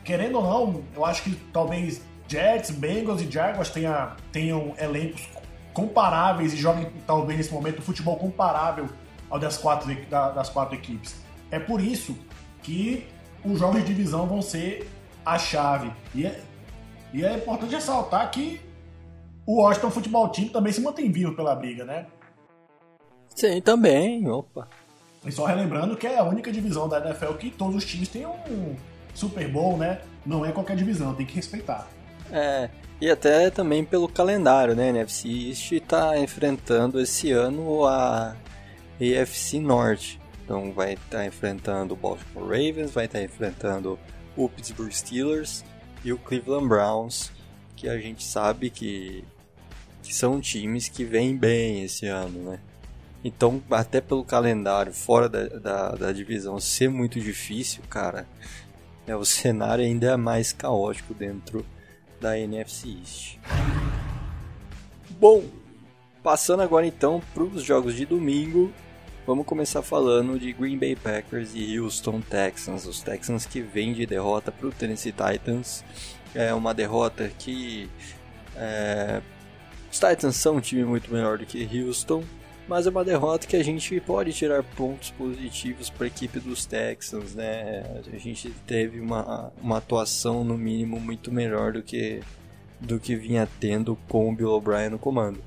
querendo 0.04 0.38
ou 0.40 0.44
não, 0.44 0.84
eu 0.96 1.06
acho 1.06 1.24
que 1.24 1.36
talvez 1.52 2.02
Jets, 2.28 2.72
Bengals 2.72 3.22
e 3.22 3.32
Jaguars 3.32 3.70
tenha, 3.70 4.16
tenham 4.32 4.74
elencos 4.80 5.28
comparáveis 5.74 6.54
e 6.54 6.58
joguem, 6.58 6.88
talvez, 7.06 7.38
nesse 7.38 7.54
momento, 7.54 7.82
futebol 7.82 8.18
comparável 8.18 8.88
ao 9.30 9.40
das 9.40 9.58
quatro, 9.58 9.94
das 10.10 10.50
quatro 10.50 10.76
equipes. 10.76 11.16
É 11.52 11.60
por 11.60 11.82
isso 11.82 12.18
que 12.62 13.08
os 13.44 13.60
jogos 13.60 13.82
de 13.82 13.88
divisão 13.88 14.26
vão 14.26 14.42
ser 14.42 14.90
a 15.26 15.38
chave. 15.38 15.92
E 16.14 16.26
é, 16.26 16.42
e 17.14 17.24
é 17.24 17.36
importante 17.36 17.74
ressaltar 17.74 18.30
que 18.32 18.60
o 19.46 19.62
Washington 19.62 19.92
Futebol 19.92 20.28
Team 20.30 20.50
também 20.50 20.74
se 20.74 20.82
mantém 20.82 21.10
vivo 21.12 21.34
pela 21.34 21.56
briga, 21.56 21.86
né? 21.86 22.08
Sim, 23.36 23.62
também. 23.62 24.28
Opa. 24.30 24.68
E 25.26 25.32
só 25.32 25.46
relembrando 25.46 25.96
que 25.96 26.08
é 26.08 26.18
a 26.18 26.24
única 26.24 26.52
divisão 26.52 26.88
da 26.88 27.00
NFL 27.06 27.34
que 27.34 27.52
todos 27.52 27.76
os 27.76 27.86
times 27.86 28.08
têm 28.08 28.26
um 28.26 28.76
Super 29.14 29.48
Bowl, 29.50 29.78
né? 29.78 30.00
Não 30.26 30.46
é 30.46 30.52
qualquer 30.52 30.76
divisão, 30.76 31.14
tem 31.14 31.26
que 31.26 31.36
respeitar. 31.36 31.88
É, 32.32 32.70
e 33.00 33.10
até 33.10 33.50
também 33.50 33.84
pelo 33.84 34.08
calendário, 34.08 34.76
né? 34.76 34.86
A 34.86 34.90
NFC 34.90 35.28
East 35.28 35.72
está 35.72 36.18
enfrentando 36.20 37.00
esse 37.00 37.32
ano 37.32 37.86
a 37.86 38.36
AFC 39.00 39.60
Norte. 39.60 40.20
Então 40.44 40.72
vai 40.72 40.94
estar 40.94 41.18
tá 41.18 41.26
enfrentando 41.26 41.94
o 41.94 41.98
Baltimore 41.98 42.46
Ravens, 42.46 42.92
vai 42.92 43.06
estar 43.06 43.20
tá 43.20 43.26
enfrentando 43.26 44.00
o 44.36 44.48
Pittsburgh 44.48 44.92
Steelers 44.92 45.64
e 46.04 46.14
o 46.14 46.18
Cleveland 46.18 46.68
Browns, 46.68 47.32
que 47.76 47.90
a 47.90 47.98
gente 47.98 48.24
sabe 48.24 48.70
que, 48.70 49.26
que 50.02 50.16
são 50.16 50.40
times 50.40 50.88
que 50.88 51.04
vêm 51.04 51.36
bem 51.36 51.84
esse 51.84 52.06
ano, 52.06 52.52
né? 52.52 52.60
Então, 53.28 53.62
até 53.70 54.00
pelo 54.00 54.24
calendário 54.24 54.94
fora 54.94 55.28
da, 55.28 55.48
da, 55.48 55.92
da 55.92 56.12
divisão 56.14 56.62
ser 56.62 56.90
muito 56.90 57.20
difícil, 57.20 57.84
cara, 57.90 58.26
é, 59.06 59.14
o 59.14 59.26
cenário 59.26 59.84
ainda 59.84 60.14
é 60.14 60.16
mais 60.16 60.54
caótico 60.54 61.14
dentro 61.14 61.66
da 62.22 62.40
NFC 62.40 62.88
East. 62.88 63.38
Bom, 65.20 65.44
passando 66.24 66.62
agora 66.64 66.86
então 66.86 67.22
para 67.34 67.44
os 67.44 67.64
jogos 67.64 67.96
de 67.96 68.06
domingo, 68.06 68.72
vamos 69.26 69.46
começar 69.46 69.82
falando 69.82 70.40
de 70.40 70.54
Green 70.54 70.78
Bay 70.78 70.96
Packers 70.96 71.52
e 71.54 71.78
Houston 71.78 72.22
Texans. 72.22 72.86
Os 72.86 73.02
Texans 73.02 73.46
que 73.46 73.60
vêm 73.60 73.92
de 73.92 74.06
derrota 74.06 74.54
para 74.54 74.68
o 74.68 74.72
Tennessee 74.72 75.12
Titans. 75.12 75.84
É 76.34 76.54
uma 76.54 76.74
derrota 76.74 77.30
que 77.38 77.90
é, 78.56 79.22
os 79.92 80.00
Titans 80.00 80.38
são 80.38 80.56
um 80.56 80.62
time 80.62 80.86
muito 80.86 81.12
melhor 81.12 81.38
do 81.38 81.46
que 81.46 81.68
Houston, 81.82 82.24
mas 82.68 82.86
é 82.86 82.90
uma 82.90 83.04
derrota 83.04 83.48
que 83.48 83.56
a 83.56 83.64
gente 83.64 84.00
pode 84.02 84.34
tirar 84.34 84.62
pontos 84.62 85.12
positivos 85.12 85.90
para 85.90 86.06
a 86.06 86.08
equipe 86.08 86.40
dos 86.40 86.66
Texans, 86.66 87.34
né? 87.34 88.02
A 88.14 88.18
gente 88.18 88.50
teve 88.66 89.00
uma, 89.00 89.52
uma 89.62 89.78
atuação 89.78 90.44
no 90.44 90.58
mínimo 90.58 91.00
muito 91.00 91.32
melhor 91.32 91.72
do 91.72 91.82
que 91.82 92.22
do 92.80 93.00
que 93.00 93.16
vinha 93.16 93.48
tendo 93.60 93.98
com 94.08 94.30
o 94.30 94.36
Bill 94.36 94.52
O'Brien 94.52 94.90
no 94.90 95.00
comando. 95.00 95.40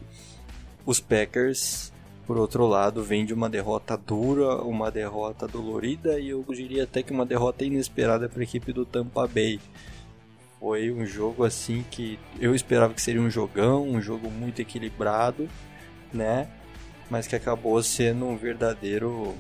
Os 0.85 0.99
Packers, 0.99 1.93
por 2.27 2.37
outro 2.37 2.67
lado, 2.67 3.05
vêm 3.05 3.25
de 3.25 3.33
uma 3.33 3.49
derrota 3.49 3.97
dura, 3.97 4.57
uma 4.63 4.91
derrota 4.91 5.47
dolorida 5.47 6.19
e 6.19 6.31
eu 6.31 6.45
diria 6.49 6.85
até 6.85 7.03
que 7.03 7.13
uma 7.13 7.27
derrota 7.27 7.65
inesperada 7.65 8.29
para 8.29 8.41
a 8.41 8.43
equipe 8.43 8.73
do 8.73 8.85
Tampa 8.85 9.29
Bay. 9.29 9.61
Foi 10.59 10.91
um 10.91 11.07
jogo 11.07 11.45
assim 11.45 11.85
que 11.91 12.19
eu 12.39 12.55
esperava 12.55 12.93
que 12.93 13.01
seria 13.01 13.21
um 13.21 13.31
jogão, 13.31 13.89
um 13.89 14.01
jogo 14.01 14.31
muito 14.31 14.61
equilibrado, 14.61 15.49
né? 16.13 16.49
Mas 17.11 17.27
que 17.27 17.35
acabou 17.35 17.83
sendo 17.83 18.27
um 18.27 18.37
verdadeiro 18.37 19.35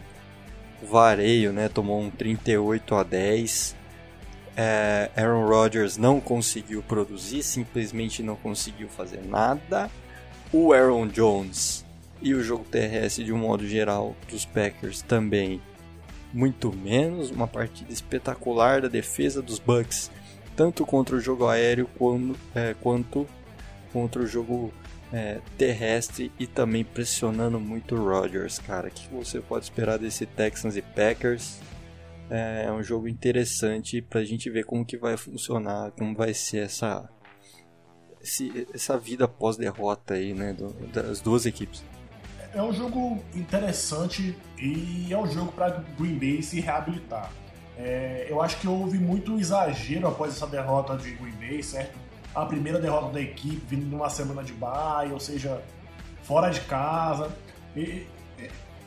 vareio, 0.83 1.53
né? 1.53 1.69
Tomou 1.69 2.01
um 2.01 2.11
38 2.11 2.95
a 2.95 3.03
10. 3.03 3.77
É, 4.57 5.11
Aaron 5.17 5.47
Rodgers 5.47 5.97
não 5.97 6.21
conseguiu 6.21 6.83
produzir, 6.83 7.43
simplesmente 7.43 8.23
não 8.23 8.37
conseguiu 8.37 8.89
fazer 8.89 9.23
nada. 9.25 9.91
O 10.53 10.73
Aaron 10.73 11.07
Jones 11.07 11.87
e 12.21 12.35
o 12.35 12.43
jogo 12.43 12.65
terrestre 12.65 13.25
de 13.25 13.33
um 13.33 13.39
modo 13.39 13.67
geral 13.67 14.15
dos 14.29 14.45
Packers 14.45 15.01
também 15.03 15.63
muito 16.33 16.75
menos. 16.75 17.31
Uma 17.31 17.47
partida 17.47 17.93
espetacular 17.93 18.83
da 18.83 18.89
defesa 18.89 19.41
dos 19.41 19.59
Bucks, 19.59 20.11
tanto 20.57 20.85
contra 20.85 21.17
o 21.17 21.21
jogo 21.21 21.47
aéreo 21.47 21.89
quanto, 21.97 22.39
é, 22.55 22.75
quanto 22.81 23.27
contra 23.93 24.23
o 24.23 24.27
jogo 24.27 24.73
é, 25.13 25.41
terrestre 25.59 26.33
e 26.39 26.47
também 26.47 26.85
pressionando 26.85 27.59
muito 27.59 27.97
o 27.97 28.05
Rodgers, 28.05 28.59
cara. 28.59 28.89
O 28.89 28.91
que 28.91 29.09
você 29.13 29.41
pode 29.41 29.65
esperar 29.65 29.99
desse 29.99 30.27
Texans 30.27 30.77
e 30.77 30.83
Packers? 30.83 31.59
É, 32.31 32.65
é 32.67 32.73
um 32.73 32.83
jogo 32.83 33.09
interessante 33.09 34.01
para 34.01 34.21
a 34.21 34.25
gente 34.25 34.49
ver 34.49 34.65
como 34.65 34.85
que 34.85 34.97
vai 34.97 35.17
funcionar, 35.17 35.91
como 35.93 36.15
vai 36.15 36.33
ser 36.33 36.65
essa 36.65 37.09
esse, 38.23 38.69
essa 38.73 38.99
vida 38.99 39.27
pós-derrota 39.27 40.15
aí, 40.15 40.35
né, 40.35 40.53
do, 40.53 40.69
das 40.89 41.21
duas 41.21 41.47
equipes. 41.47 41.83
É 42.53 42.63
um 42.63 42.73
jogo 42.73 43.23
interessante 43.35 44.37
e 44.59 45.09
é 45.11 45.17
um 45.17 45.27
jogo 45.27 45.53
para 45.53 45.85
Green 45.99 46.19
Bay 46.19 46.43
se 46.43 46.61
reabilitar. 46.61 47.31
É, 47.79 48.27
eu 48.29 48.43
acho 48.43 48.59
que 48.61 48.69
houve 48.69 48.99
muito 48.99 49.39
exagero 49.39 50.07
após 50.07 50.37
essa 50.37 50.47
derrota 50.47 50.97
de 50.97 51.13
Green 51.13 51.33
Bay, 51.33 51.63
certo? 51.63 51.99
A 52.35 52.45
primeira 52.47 52.79
derrota 52.79 53.13
da 53.13 53.21
equipe, 53.21 53.63
vindo 53.69 53.87
numa 53.87 54.09
semana 54.09 54.43
de 54.43 54.53
bye, 54.53 55.13
ou 55.13 55.21
seja, 55.21 55.63
fora 56.23 56.51
de 56.51 56.61
casa. 56.61 57.31
E, 57.77 58.07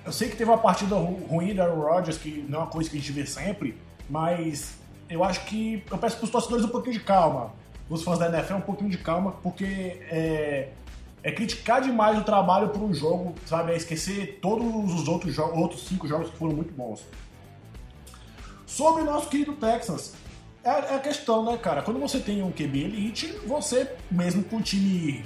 eu 0.05 0.12
sei 0.12 0.29
que 0.29 0.35
teve 0.35 0.50
uma 0.50 0.57
partida 0.57 0.95
ruim 0.95 1.55
da 1.55 1.63
Aaron 1.63 1.81
Rodgers, 1.81 2.17
que 2.17 2.45
não 2.50 2.59
é 2.59 2.62
uma 2.63 2.69
coisa 2.69 2.89
que 2.89 2.97
a 2.97 3.00
gente 3.00 3.12
vê 3.12 3.25
sempre, 3.25 3.77
mas 4.09 4.77
eu 5.09 5.23
acho 5.23 5.45
que 5.45 5.83
eu 5.89 5.97
peço 5.97 6.17
para 6.17 6.25
os 6.25 6.31
torcedores 6.31 6.65
um 6.65 6.69
pouquinho 6.69 6.93
de 6.93 7.00
calma. 7.00 7.53
Os 7.89 8.03
fãs 8.03 8.19
da 8.19 8.27
NFL 8.27 8.55
um 8.55 8.62
pouquinho 8.62 8.89
de 8.89 8.97
calma, 8.97 9.31
porque 9.43 9.65
é, 9.65 10.69
é 11.21 11.31
criticar 11.31 11.81
demais 11.81 12.17
o 12.17 12.23
trabalho 12.23 12.69
por 12.69 12.81
um 12.81 12.93
jogo, 12.93 13.33
sabe? 13.45 13.71
É 13.71 13.77
esquecer 13.77 14.39
todos 14.41 14.93
os 14.93 15.07
outros, 15.07 15.38
outros 15.38 15.88
cinco 15.88 16.07
jogos 16.07 16.29
que 16.29 16.38
foram 16.38 16.53
muito 16.53 16.73
bons. 16.73 17.05
Sobre 18.65 19.03
o 19.03 19.05
nosso 19.05 19.29
querido 19.29 19.53
Texas, 19.53 20.15
é, 20.63 20.70
é 20.70 20.96
a 20.96 21.00
questão, 21.00 21.43
né, 21.43 21.58
cara? 21.58 21.82
Quando 21.82 22.00
você 22.00 22.20
tem 22.20 22.41
um 22.41 22.51
QB 22.51 22.84
elite, 22.84 23.27
você, 23.46 23.91
mesmo 24.10 24.43
com 24.43 24.58
o 24.58 24.62
time 24.62 25.25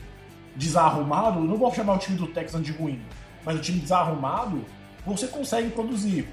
desarrumado, 0.56 1.40
não 1.40 1.58
vou 1.58 1.72
chamar 1.74 1.94
o 1.94 1.98
time 2.00 2.18
do 2.18 2.28
Texans 2.28 2.66
de 2.66 2.72
ruim, 2.72 3.00
mas 3.46 3.58
o 3.58 3.62
time 3.62 3.80
desarrumado, 3.80 4.66
você 5.06 5.28
consegue 5.28 5.70
produzir. 5.70 6.28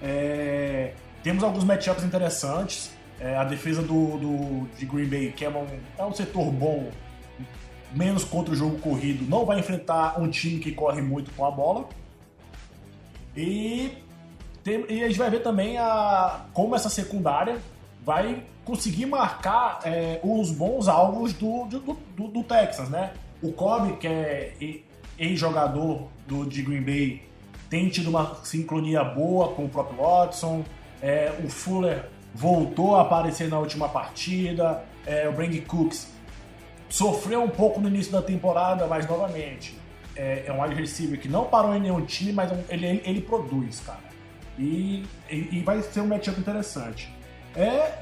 É... 0.00 0.94
Temos 1.22 1.42
alguns 1.42 1.64
matchups 1.64 2.04
interessantes. 2.04 2.92
É, 3.20 3.36
a 3.36 3.44
defesa 3.44 3.80
do, 3.80 4.18
do, 4.18 4.68
de 4.76 4.84
Green 4.84 5.06
Bay, 5.06 5.32
que 5.32 5.44
é 5.44 5.48
um, 5.48 5.66
é 5.96 6.04
um 6.04 6.12
setor 6.12 6.50
bom, 6.50 6.90
menos 7.92 8.24
contra 8.24 8.52
o 8.52 8.56
jogo 8.56 8.78
corrido, 8.80 9.24
não 9.28 9.46
vai 9.46 9.60
enfrentar 9.60 10.20
um 10.20 10.28
time 10.28 10.58
que 10.58 10.72
corre 10.72 11.00
muito 11.00 11.30
com 11.32 11.46
a 11.46 11.50
bola. 11.50 11.88
E, 13.36 13.92
tem, 14.64 14.84
e 14.88 15.04
a 15.04 15.08
gente 15.08 15.18
vai 15.18 15.30
ver 15.30 15.42
também 15.42 15.78
a, 15.78 16.44
como 16.52 16.74
essa 16.74 16.88
secundária 16.88 17.58
vai 18.04 18.42
conseguir 18.64 19.06
marcar 19.06 19.80
é, 19.84 20.20
os 20.22 20.50
bons 20.50 20.88
alvos 20.88 21.32
do, 21.32 21.64
do, 21.66 21.80
do, 22.16 22.28
do, 22.28 22.42
Texas, 22.42 22.88
né? 22.88 23.12
O 23.42 23.52
Kobe, 23.52 23.96
que 23.96 24.06
é 24.06 24.54
ex-jogador 25.18 26.08
do, 26.26 26.44
de 26.44 26.62
Green 26.62 26.82
Bay, 26.82 27.22
tem 27.68 27.88
tido 27.88 28.08
uma 28.08 28.36
sincronia 28.44 29.02
boa 29.02 29.48
com 29.48 29.64
o 29.64 29.68
próprio 29.68 29.98
Watson. 29.98 30.64
É, 31.02 31.32
o 31.44 31.48
Fuller 31.48 32.08
voltou 32.34 32.96
a 32.96 33.02
aparecer 33.02 33.48
na 33.48 33.58
última 33.58 33.88
partida. 33.88 34.84
É, 35.06 35.28
o 35.28 35.32
Brady 35.32 35.60
Cooks 35.60 36.08
sofreu 36.88 37.42
um 37.42 37.50
pouco 37.50 37.80
no 37.80 37.88
início 37.88 38.12
da 38.12 38.22
temporada, 38.22 38.86
mas 38.86 39.06
novamente 39.08 39.76
é, 40.16 40.44
é 40.46 40.52
um 40.52 40.62
wide 40.62 40.74
receiver 40.74 41.18
que 41.18 41.28
não 41.28 41.44
parou 41.44 41.74
em 41.74 41.80
nenhum 41.80 42.04
time, 42.04 42.32
mas 42.32 42.50
é 42.52 42.64
ele, 42.68 42.86
ele, 42.86 43.02
ele 43.04 43.20
produz, 43.20 43.80
cara. 43.80 44.04
E, 44.58 45.04
e, 45.28 45.48
e 45.52 45.62
vai 45.64 45.82
ser 45.82 46.00
um 46.00 46.06
matchup 46.06 46.38
interessante. 46.38 47.12
É, 47.56 47.98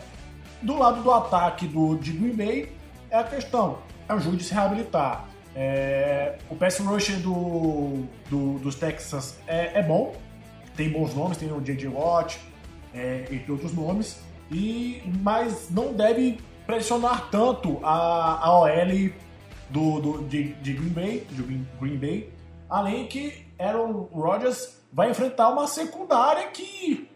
do 0.63 0.79
lado 0.79 1.03
do 1.03 1.11
ataque 1.11 1.67
do, 1.67 1.97
de 1.97 2.13
Green 2.13 2.35
Bay, 2.35 2.73
é 3.11 3.19
a 3.19 3.25
questão, 3.25 3.79
é 4.09 4.15
o 4.15 4.19
jogo 4.19 4.37
de 4.37 4.45
se 4.45 4.55
reabilitar. 4.55 5.27
É, 5.55 6.39
o 6.49 6.57
pass 6.57 6.79
rusher 6.79 7.19
do, 7.19 8.05
do, 8.31 8.59
dos 8.59 8.77
Texans 8.77 9.39
é, 9.47 9.79
é, 9.79 9.83
bom, 9.83 10.15
tem 10.75 10.89
bons 10.91 11.15
nomes, 11.15 11.37
tem 11.37 11.53
o 11.53 11.61
J.J. 11.61 11.89
Watt, 11.89 12.39
é, 12.95 13.27
entre 13.31 13.53
outros 13.53 13.73
nomes, 13.75 14.23
e, 14.51 15.03
mas 15.21 15.69
não 15.71 15.93
deve 15.93 16.39
pressionar 16.67 17.29
tanto 17.31 17.79
a, 17.83 18.47
a 18.47 18.61
OL 18.61 19.11
do, 19.69 20.01
do, 20.01 20.23
de, 20.23 20.55
de 20.55 20.73
Green 20.73 20.89
Bay, 20.89 21.27
de 21.31 21.43
Green 21.43 21.97
Bay, 21.99 22.33
além 22.71 23.07
que 23.07 23.47
Aaron 23.59 24.09
Rodgers 24.13 24.81
vai 24.93 25.11
enfrentar 25.11 25.51
uma 25.51 25.67
secundária 25.67 26.49
que 26.49 27.09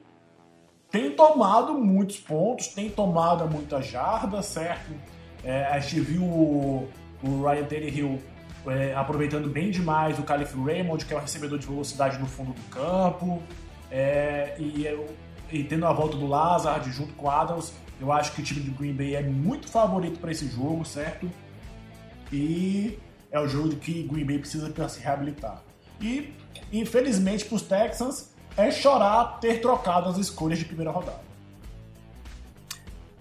tem 0.96 1.10
tomado 1.10 1.74
muitos 1.74 2.16
pontos, 2.16 2.68
tem 2.68 2.88
tomado 2.88 3.46
muitas 3.50 3.86
jardas, 3.86 4.46
certo? 4.46 4.90
É, 5.44 5.66
a 5.66 5.78
gente 5.78 6.00
viu 6.00 6.22
o, 6.22 6.88
o 7.22 7.44
Ryan 7.44 7.64
Tannehill 7.64 8.18
é, 8.66 8.94
aproveitando 8.94 9.46
bem 9.46 9.70
demais 9.70 10.18
o 10.18 10.22
Calif 10.22 10.56
Raymond, 10.56 11.04
que 11.04 11.12
é 11.12 11.16
o 11.16 11.20
recebedor 11.20 11.58
de 11.58 11.66
velocidade 11.66 12.18
no 12.18 12.26
fundo 12.26 12.54
do 12.54 12.62
campo, 12.70 13.42
é, 13.90 14.56
e, 14.58 14.86
e, 15.52 15.64
tendo 15.64 15.84
a 15.84 15.92
volta 15.92 16.16
do 16.16 16.26
Lazard 16.26 16.90
junto 16.90 17.12
com 17.12 17.26
o 17.26 17.30
Adams, 17.30 17.74
eu 18.00 18.10
acho 18.10 18.32
que 18.32 18.40
o 18.40 18.44
time 18.44 18.60
do 18.60 18.72
Green 18.72 18.94
Bay 18.94 19.16
é 19.16 19.22
muito 19.22 19.68
favorito 19.68 20.18
para 20.18 20.32
esse 20.32 20.48
jogo, 20.48 20.82
certo? 20.86 21.30
E 22.32 22.98
é 23.30 23.38
o 23.38 23.46
jogo 23.46 23.76
que 23.76 24.02
Green 24.04 24.24
Bay 24.24 24.38
precisa 24.38 24.70
para 24.70 24.88
se 24.88 24.98
reabilitar. 25.00 25.62
E, 26.00 26.32
infelizmente, 26.72 27.44
para 27.44 27.56
os 27.56 27.62
Texans, 27.62 28.34
é 28.56 28.70
chorar 28.70 29.38
ter 29.40 29.60
trocado 29.60 30.08
as 30.08 30.18
escolhas 30.18 30.58
de 30.58 30.64
primeira 30.64 30.90
rodada. 30.90 31.20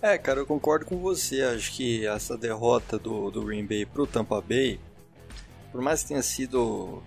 É, 0.02 0.18
cara, 0.18 0.40
eu 0.40 0.46
concordo 0.46 0.86
com 0.86 0.98
você. 0.98 1.42
Acho 1.42 1.72
que 1.72 2.06
essa 2.06 2.38
derrota 2.38 2.98
do, 3.00 3.32
do 3.32 3.44
Green 3.44 3.66
Bay 3.66 3.86
pro 3.86 4.06
Tampa 4.06 4.40
Bay, 4.40 4.80
por 5.72 5.82
mais 5.82 6.04
que 6.04 6.10
tenha 6.10 6.22
sido 6.22 7.02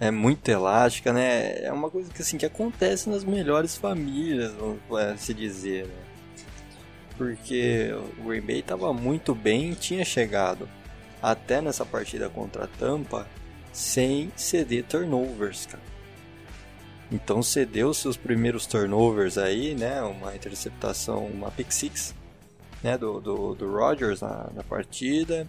é, 0.00 0.10
muito 0.10 0.48
elástica, 0.48 1.12
né? 1.12 1.62
É 1.62 1.72
uma 1.72 1.90
coisa 1.90 2.10
que, 2.12 2.22
assim, 2.22 2.38
que 2.38 2.46
acontece 2.46 3.10
nas 3.10 3.22
melhores 3.22 3.76
famílias, 3.76 4.52
vamos 4.54 4.80
se 5.20 5.34
dizer. 5.34 5.86
Né? 5.86 5.94
Porque 7.16 7.90
o 8.18 8.24
Green 8.24 8.40
Bay 8.40 8.60
estava 8.60 8.92
muito 8.92 9.34
bem 9.34 9.72
e 9.72 9.74
tinha 9.74 10.04
chegado 10.04 10.68
até 11.22 11.60
nessa 11.60 11.84
partida 11.84 12.28
contra 12.28 12.64
a 12.64 12.66
Tampa 12.66 13.26
sem 13.72 14.32
ceder 14.36 14.84
turnovers, 14.84 15.66
cara. 15.66 15.87
Então 17.10 17.42
cedeu 17.42 17.94
seus 17.94 18.16
primeiros 18.16 18.66
turnovers 18.66 19.38
aí, 19.38 19.74
né? 19.74 20.02
Uma 20.02 20.34
interceptação, 20.34 21.26
uma 21.26 21.50
pick 21.50 21.72
six, 21.72 22.14
né? 22.82 22.98
Do, 22.98 23.20
do, 23.20 23.54
do 23.54 23.72
Rodgers 23.72 24.20
na, 24.20 24.50
na 24.54 24.62
partida. 24.62 25.48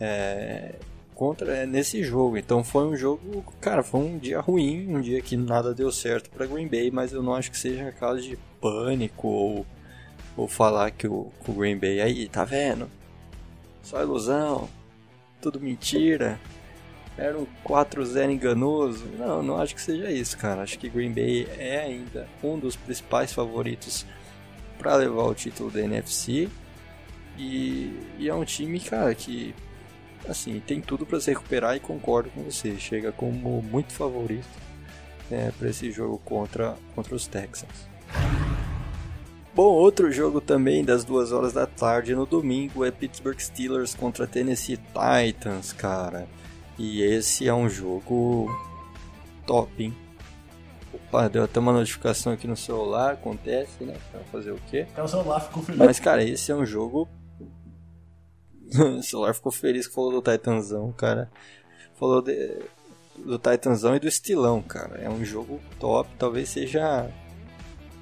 É, 0.00 0.74
contra 1.14 1.54
é, 1.54 1.66
nesse 1.66 2.02
jogo. 2.02 2.38
Então 2.38 2.64
foi 2.64 2.86
um 2.86 2.96
jogo, 2.96 3.44
cara, 3.60 3.82
foi 3.82 4.00
um 4.00 4.18
dia 4.18 4.40
ruim, 4.40 4.88
um 4.88 5.02
dia 5.02 5.20
que 5.20 5.36
nada 5.36 5.74
deu 5.74 5.92
certo 5.92 6.30
para 6.30 6.46
Green 6.46 6.66
Bay, 6.66 6.90
mas 6.90 7.12
eu 7.12 7.22
não 7.22 7.34
acho 7.34 7.50
que 7.50 7.58
seja 7.58 7.92
caso 7.92 8.22
de 8.22 8.38
pânico 8.58 9.28
ou, 9.28 9.66
ou 10.34 10.48
falar 10.48 10.90
que 10.90 11.06
o, 11.06 11.30
o 11.46 11.52
Green 11.52 11.76
Bay 11.76 12.00
aí, 12.00 12.26
tá 12.26 12.42
vendo? 12.42 12.90
Só 13.82 14.00
ilusão, 14.00 14.66
tudo 15.42 15.60
mentira 15.60 16.40
era 17.20 17.38
um 17.38 17.46
4-0 17.64 18.30
enganoso. 18.30 19.04
Não, 19.18 19.42
não 19.42 19.60
acho 19.60 19.74
que 19.74 19.82
seja 19.82 20.10
isso, 20.10 20.38
cara. 20.38 20.62
Acho 20.62 20.78
que 20.78 20.88
Green 20.88 21.12
Bay 21.12 21.46
é 21.58 21.80
ainda 21.80 22.26
um 22.42 22.58
dos 22.58 22.76
principais 22.76 23.30
favoritos 23.30 24.06
para 24.78 24.96
levar 24.96 25.24
o 25.24 25.34
título 25.34 25.70
da 25.70 25.82
NFC. 25.82 26.48
E, 27.36 27.94
e, 28.18 28.28
é 28.28 28.34
um 28.34 28.44
time, 28.44 28.80
cara, 28.80 29.14
que 29.14 29.54
assim 30.26 30.60
tem 30.66 30.80
tudo 30.80 31.04
para 31.04 31.20
se 31.20 31.30
recuperar 31.30 31.76
e 31.76 31.80
concordo 31.80 32.30
com 32.30 32.42
você. 32.42 32.76
Chega 32.78 33.12
como 33.12 33.60
muito 33.60 33.92
favorito 33.92 34.48
é, 35.30 35.50
para 35.58 35.68
esse 35.68 35.90
jogo 35.90 36.18
contra, 36.24 36.74
contra 36.94 37.14
os 37.14 37.26
Texans. 37.26 37.88
Bom, 39.54 39.64
outro 39.64 40.10
jogo 40.10 40.40
também 40.40 40.82
das 40.82 41.04
duas 41.04 41.32
horas 41.32 41.52
da 41.52 41.66
tarde 41.66 42.14
no 42.14 42.24
domingo 42.24 42.82
é 42.82 42.90
Pittsburgh 42.90 43.38
Steelers 43.38 43.94
contra 43.94 44.26
Tennessee 44.26 44.78
Titans, 44.78 45.74
cara. 45.74 46.26
E 46.82 47.02
esse 47.02 47.46
é 47.46 47.52
um 47.52 47.68
jogo 47.68 48.48
top, 49.46 49.84
hein? 49.84 49.94
Opa, 50.94 51.28
deu 51.28 51.44
até 51.44 51.60
uma 51.60 51.74
notificação 51.74 52.32
aqui 52.32 52.46
no 52.46 52.56
celular, 52.56 53.12
acontece, 53.12 53.84
né? 53.84 53.98
Pra 54.10 54.20
fazer 54.32 54.52
o 54.52 54.58
quê? 54.70 54.86
É 54.96 55.02
o 55.02 55.06
celular 55.06 55.40
ficou 55.40 55.62
feliz. 55.62 55.78
Mas, 55.78 56.00
cara, 56.00 56.24
esse 56.24 56.50
é 56.50 56.54
um 56.54 56.64
jogo. 56.64 57.06
o 58.98 59.02
celular 59.02 59.34
ficou 59.34 59.52
feliz 59.52 59.86
que 59.86 59.94
falou 59.94 60.10
do 60.10 60.22
Titanzão, 60.22 60.90
cara. 60.92 61.30
Falou 61.96 62.22
de... 62.22 62.62
do 63.14 63.38
Titanzão 63.38 63.94
e 63.94 64.00
do 64.00 64.08
Estilão, 64.08 64.62
cara. 64.62 65.02
É 65.02 65.10
um 65.10 65.22
jogo 65.22 65.60
top, 65.78 66.08
talvez 66.18 66.48
seja 66.48 67.10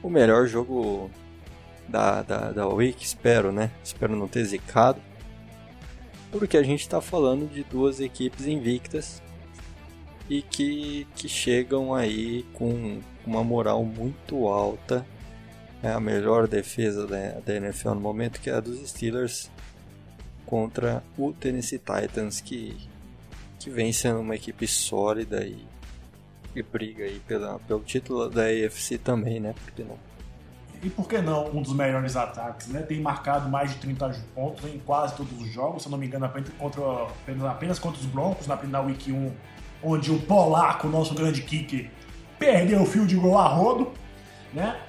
o 0.00 0.08
melhor 0.08 0.46
jogo 0.46 1.10
da, 1.88 2.22
da, 2.22 2.52
da 2.52 2.68
Week, 2.68 3.04
espero, 3.04 3.50
né? 3.50 3.72
Espero 3.82 4.14
não 4.14 4.28
ter 4.28 4.44
zicado 4.44 5.07
porque 6.30 6.56
a 6.56 6.62
gente 6.62 6.80
está 6.80 7.00
falando 7.00 7.48
de 7.50 7.64
duas 7.64 8.00
equipes 8.00 8.46
invictas 8.46 9.22
e 10.28 10.42
que, 10.42 11.06
que 11.16 11.28
chegam 11.28 11.94
aí 11.94 12.44
com 12.52 13.00
uma 13.24 13.42
moral 13.42 13.84
muito 13.84 14.46
alta. 14.48 15.06
É 15.82 15.90
a 15.90 16.00
melhor 16.00 16.48
defesa 16.48 17.06
da, 17.06 17.40
da 17.40 17.54
NFL 17.54 17.90
no 17.90 18.00
momento, 18.00 18.40
que 18.40 18.50
é 18.50 18.54
a 18.54 18.60
dos 18.60 18.86
Steelers 18.88 19.50
contra 20.44 21.04
o 21.16 21.32
Tennessee 21.32 21.78
Titans, 21.78 22.40
que, 22.40 22.76
que 23.58 23.70
vem 23.70 23.92
sendo 23.92 24.20
uma 24.20 24.34
equipe 24.34 24.66
sólida 24.66 25.44
e, 25.46 25.64
e 26.54 26.62
briga 26.62 27.04
aí 27.04 27.20
pela, 27.20 27.58
pelo 27.60 27.80
título 27.80 28.28
da 28.28 28.46
AFC 28.46 28.98
também, 28.98 29.38
né? 29.38 29.54
Porque 29.64 29.84
não 29.84 30.07
e 30.82 30.88
por 30.88 31.08
que 31.08 31.18
não 31.18 31.48
um 31.48 31.62
dos 31.62 31.72
melhores 31.72 32.16
ataques, 32.16 32.68
né? 32.68 32.82
Tem 32.82 33.00
marcado 33.00 33.48
mais 33.48 33.70
de 33.70 33.78
30 33.78 34.14
pontos 34.34 34.64
em 34.64 34.78
quase 34.78 35.14
todos 35.16 35.40
os 35.40 35.48
jogos, 35.52 35.82
se 35.82 35.88
eu 35.88 35.90
não 35.90 35.98
me 35.98 36.06
engano, 36.06 36.24
apenas 36.24 36.50
contra, 36.58 36.82
apenas 37.50 37.78
contra 37.78 38.00
os 38.00 38.06
Broncos 38.06 38.46
na, 38.46 38.56
na 38.56 38.80
Week 38.80 39.10
1, 39.10 39.32
onde 39.82 40.12
o 40.12 40.20
polaco, 40.20 40.88
nosso 40.88 41.14
grande 41.14 41.42
kicker, 41.42 41.90
perdeu 42.38 42.82
o 42.82 42.86
field 42.86 43.14
goal 43.16 43.38
a 43.38 43.48
rodo, 43.48 43.92
né? 44.52 44.80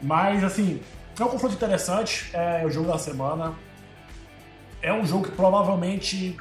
Mas, 0.00 0.42
assim, 0.42 0.80
é 1.18 1.24
um 1.24 1.28
confronto 1.28 1.54
interessante, 1.54 2.30
é 2.32 2.64
o 2.64 2.70
jogo 2.70 2.88
da 2.88 2.98
semana. 2.98 3.54
É 4.80 4.92
um 4.92 5.04
jogo 5.04 5.24
que 5.24 5.32
provavelmente 5.32 6.36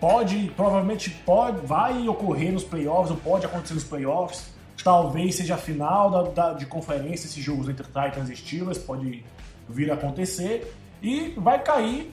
pode, 0.00 0.52
provavelmente 0.56 1.10
pode, 1.10 1.66
vai 1.66 2.08
ocorrer 2.08 2.52
nos 2.52 2.64
playoffs, 2.64 3.10
ou 3.10 3.16
pode 3.16 3.44
acontecer 3.44 3.74
nos 3.74 3.84
playoffs 3.84 4.57
Talvez 4.82 5.34
seja 5.34 5.54
a 5.54 5.58
final 5.58 6.10
da, 6.10 6.22
da, 6.22 6.52
de 6.54 6.66
conferência, 6.66 7.26
esses 7.26 7.42
jogos 7.42 7.68
entre 7.68 7.84
Titans 7.84 8.30
e 8.30 8.36
Steelers, 8.36 8.78
pode 8.78 9.24
vir 9.68 9.90
a 9.90 9.94
acontecer. 9.94 10.72
E 11.02 11.34
vai 11.36 11.62
cair 11.62 12.12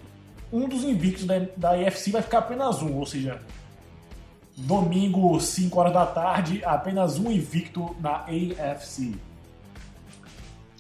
um 0.52 0.68
dos 0.68 0.84
invictos 0.84 1.26
da, 1.26 1.40
da 1.56 1.72
AFC, 1.72 2.12
vai 2.12 2.22
ficar 2.22 2.40
apenas 2.40 2.82
um, 2.82 2.98
ou 2.98 3.06
seja, 3.06 3.40
domingo, 4.56 5.40
5 5.40 5.80
horas 5.80 5.94
da 5.94 6.06
tarde, 6.06 6.62
apenas 6.64 7.20
um 7.20 7.32
invicto 7.32 7.96
na 8.00 8.26
AFC. 8.26 9.14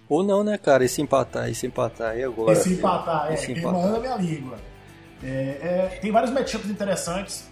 Ou 0.07 0.23
não, 0.23 0.43
né, 0.43 0.57
cara? 0.57 0.85
E 0.85 0.89
se 0.89 1.01
empatar, 1.01 1.49
e 1.49 1.55
se 1.55 1.65
empatar 1.65 2.11
aí 2.11 2.23
agora. 2.23 2.53
E 2.53 2.55
se 2.55 2.73
empatar, 2.73 3.31
é, 3.31 3.35
queimando 3.35 3.95
a 3.95 3.99
minha 3.99 4.15
língua. 4.15 4.57
É, 5.23 5.27
é, 5.27 5.99
tem 6.01 6.11
vários 6.11 6.31
matchups 6.31 6.69
interessantes. 6.69 7.47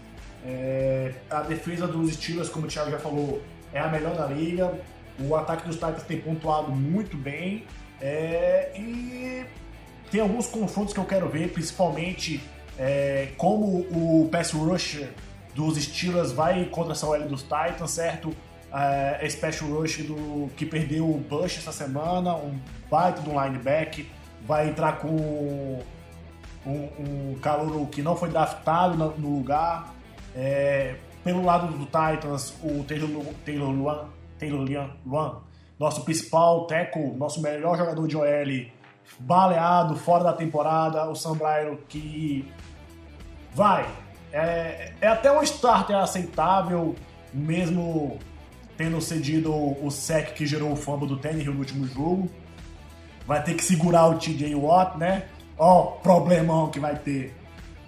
É, 0.45 1.13
a 1.29 1.41
defesa 1.41 1.87
dos 1.87 2.13
Steelers, 2.13 2.49
como 2.49 2.67
o 2.67 2.69
Thiago 2.69 2.91
já 2.91 2.99
falou, 2.99 3.41
é 3.73 3.79
a 3.79 3.87
melhor 3.87 4.15
da 4.15 4.25
liga. 4.27 4.79
O 5.19 5.35
ataque 5.35 5.67
dos 5.67 5.75
Titans 5.75 6.03
tem 6.03 6.19
pontuado 6.19 6.71
muito 6.71 7.17
bem. 7.17 7.65
É, 8.01 8.71
e 8.75 9.45
tem 10.11 10.21
alguns 10.21 10.47
confrontos 10.47 10.93
que 10.93 10.99
eu 10.99 11.05
quero 11.05 11.27
ver, 11.29 11.51
principalmente 11.51 12.41
é, 12.77 13.29
como 13.37 13.65
o 13.65 14.29
pass 14.31 14.51
rusher 14.51 15.09
dos 15.55 15.77
Steelers 15.81 16.31
vai 16.31 16.65
contra 16.65 16.93
essa 16.93 17.07
OL 17.07 17.21
dos 17.27 17.43
Titans, 17.43 17.91
certo? 17.91 18.35
É, 18.73 19.27
pass 19.39 19.59
rush 19.59 20.03
do, 20.03 20.49
que 20.57 20.65
perdeu 20.65 21.07
o 21.07 21.17
Bush 21.17 21.59
essa 21.59 21.71
semana, 21.71 22.35
um 22.35 22.57
baita 22.89 23.21
do 23.21 23.29
linebacker, 23.29 24.05
vai 24.47 24.69
entrar 24.69 24.97
com 24.97 25.79
um, 26.65 26.71
um 26.71 27.39
calor 27.39 27.87
que 27.87 28.01
não 28.01 28.15
foi 28.15 28.29
draftado 28.29 28.97
no, 28.97 29.17
no 29.17 29.37
lugar. 29.37 29.93
É, 30.35 30.95
pelo 31.23 31.43
lado 31.43 31.67
do 31.67 31.85
Titans, 31.85 32.53
o 32.61 32.83
Taylor, 32.83 33.09
Taylor 33.45 33.69
Luan, 33.69 34.05
Taylor 34.37 34.89
Luan, 35.05 35.37
nosso 35.79 36.03
principal 36.03 36.65
tackle, 36.67 37.15
nosso 37.15 37.41
melhor 37.41 37.77
jogador 37.77 38.07
de 38.07 38.17
OL, 38.17 38.65
baleado, 39.19 39.95
fora 39.95 40.23
da 40.23 40.33
temporada, 40.33 41.09
o 41.09 41.15
Sam 41.15 41.35
Bryant 41.35 41.77
que 41.87 42.51
vai. 43.53 43.87
É, 44.31 44.93
é 44.99 45.07
até 45.07 45.31
um 45.31 45.41
starter 45.43 45.95
aceitável, 45.95 46.95
mesmo 47.33 48.19
tendo 48.75 48.99
cedido 48.99 49.53
o 49.53 49.89
sec 49.91 50.33
que 50.33 50.45
gerou 50.45 50.71
o 50.71 50.75
fumble 50.75 51.07
do 51.07 51.17
Tannehill 51.17 51.53
no 51.53 51.59
último 51.59 51.85
jogo. 51.85 52.29
Vai 53.25 53.41
ter 53.43 53.53
que 53.53 53.63
segurar 53.63 54.07
o 54.07 54.17
TJ 54.17 54.55
Watt, 54.55 54.97
né? 54.97 55.27
Ó, 55.57 55.91
problemão 56.01 56.69
que 56.69 56.79
vai 56.79 56.95
ter. 56.97 57.33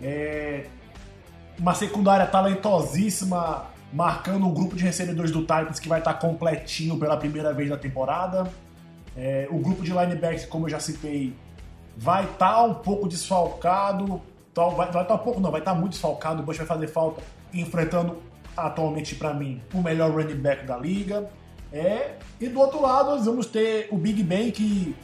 É, 0.02 0.68
uma 1.60 1.74
secundária 1.74 2.26
talentosíssima, 2.26 3.66
marcando 3.94 4.48
o 4.48 4.52
grupo 4.52 4.76
de 4.76 4.84
recebedores 4.84 5.32
do 5.32 5.42
Titans 5.42 5.80
que 5.80 5.88
vai 5.88 6.00
estar 6.00 6.14
completinho 6.16 6.98
pela 6.98 7.18
primeira 7.18 7.54
vez 7.54 7.70
na 7.70 7.78
temporada. 7.78 8.50
É, 9.16 9.48
o 9.50 9.58
grupo 9.60 9.82
de 9.84 9.92
linebackers, 9.92 10.46
como 10.46 10.66
eu 10.66 10.70
já 10.70 10.80
citei, 10.80 11.34
vai 11.98 12.26
estar 12.26 12.64
um 12.64 12.74
pouco 12.74 13.08
desfalcado. 13.08 14.22
Vai, 14.54 14.92
vai 14.92 15.02
estar 15.02 15.16
um 15.16 15.20
pouco, 15.20 15.40
não, 15.40 15.52
vai 15.52 15.62
estar 15.62 15.74
muito 15.74 15.92
desfalcado. 15.92 16.42
O 16.42 16.46
Bush 16.46 16.58
vai 16.58 16.66
fazer 16.66 16.88
falta 16.88 17.22
enfrentando 17.54 18.18
atualmente, 18.56 19.16
para 19.16 19.34
mim, 19.34 19.62
o 19.74 19.82
melhor 19.82 20.12
running 20.12 20.36
back 20.36 20.66
da 20.66 20.78
liga. 20.78 21.30
É, 21.72 22.16
e 22.40 22.48
do 22.48 22.60
outro 22.60 22.82
lado, 22.82 23.12
nós 23.12 23.26
vamos 23.26 23.48
ter 23.48 23.88
o 23.92 23.98
Big 23.98 24.24
Ben, 24.24 24.52
que 24.52 24.96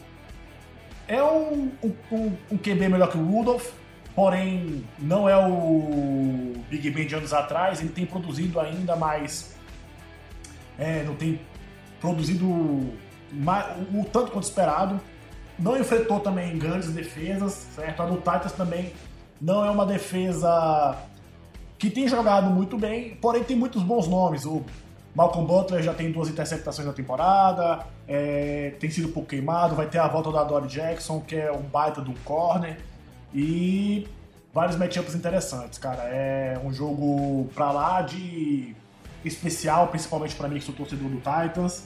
é 1.06 1.22
um, 1.22 1.70
um, 1.82 2.32
um 2.50 2.56
QB 2.56 2.88
melhor 2.88 3.10
que 3.10 3.18
o 3.18 3.24
Rudolph, 3.24 3.70
porém 4.14 4.84
não 4.98 5.28
é 5.28 5.36
o 5.36 6.54
Big 6.68 6.90
Ben 6.90 7.06
de 7.06 7.14
anos 7.14 7.32
atrás. 7.32 7.80
Ele 7.80 7.90
tem 7.90 8.06
produzido 8.06 8.60
ainda 8.60 8.96
mais. 8.96 9.54
É, 10.78 11.02
não 11.04 11.14
tem 11.14 11.40
produzido 12.00 12.92
mais, 13.32 13.66
o, 13.92 14.00
o 14.00 14.04
tanto 14.04 14.30
quanto 14.30 14.44
esperado. 14.44 15.00
Não 15.58 15.78
enfrentou 15.78 16.20
também 16.20 16.58
grandes 16.58 16.90
defesas, 16.90 17.52
certo? 17.74 18.02
A 18.02 18.06
do 18.06 18.16
Titans 18.16 18.52
também 18.52 18.92
não 19.40 19.64
é 19.64 19.70
uma 19.70 19.84
defesa 19.84 20.96
que 21.78 21.90
tem 21.90 22.06
jogado 22.06 22.48
muito 22.48 22.78
bem, 22.78 23.16
porém 23.16 23.42
tem 23.42 23.56
muitos 23.56 23.82
bons 23.82 24.06
nomes. 24.06 24.44
O 24.44 24.64
Malcolm 25.14 25.46
Butler 25.46 25.82
já 25.82 25.92
tem 25.92 26.10
duas 26.10 26.28
interceptações 26.28 26.86
na 26.86 26.94
temporada, 26.94 27.84
é, 28.06 28.74
tem 28.78 28.88
sido 28.88 29.08
pouco 29.08 29.28
queimado, 29.28 29.74
vai 29.74 29.86
ter 29.86 29.98
a 29.98 30.08
volta 30.08 30.30
da 30.30 30.44
Dory 30.44 30.68
Jackson, 30.68 31.20
que 31.20 31.36
é 31.36 31.52
um 31.52 31.62
baita 31.62 32.00
do 32.00 32.12
corner, 32.20 32.78
e 33.34 34.06
vários 34.52 34.76
matchups 34.76 35.14
interessantes, 35.14 35.78
cara. 35.78 36.02
É 36.04 36.60
um 36.62 36.72
jogo 36.72 37.48
pra 37.54 37.70
lá 37.72 38.02
de 38.02 38.74
especial, 39.24 39.88
principalmente 39.88 40.34
para 40.34 40.48
mim 40.48 40.58
que 40.58 40.64
sou 40.64 40.74
torcedor 40.74 41.08
do 41.08 41.16
Titans. 41.16 41.84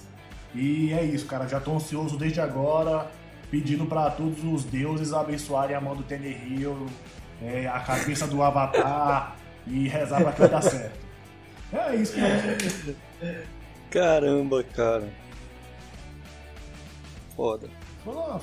E 0.55 0.93
é 0.93 1.05
isso, 1.05 1.27
cara. 1.27 1.47
Já 1.47 1.61
tô 1.61 1.75
ansioso 1.75 2.17
desde 2.17 2.41
agora, 2.41 3.07
pedindo 3.51 3.87
para 3.87 4.11
todos 4.11 4.43
os 4.43 4.65
deuses 4.65 5.13
abençoarem 5.13 5.77
a 5.77 5.81
mão 5.81 5.95
do 5.95 6.05
Hill, 6.15 6.87
é, 7.43 7.67
a 7.67 7.81
cabeça 7.81 8.27
do 8.27 8.43
Avatar 8.43 9.37
e 9.67 9.87
rezar 9.89 10.23
pra 10.23 10.33
que 10.33 10.41
vai 10.41 10.49
dar 10.49 10.63
certo. 10.63 11.07
É 11.73 11.97
isso, 11.97 12.15
cara. 12.15 12.57
Caramba, 13.91 14.63
cara. 14.65 15.09
Foda. 17.35 17.69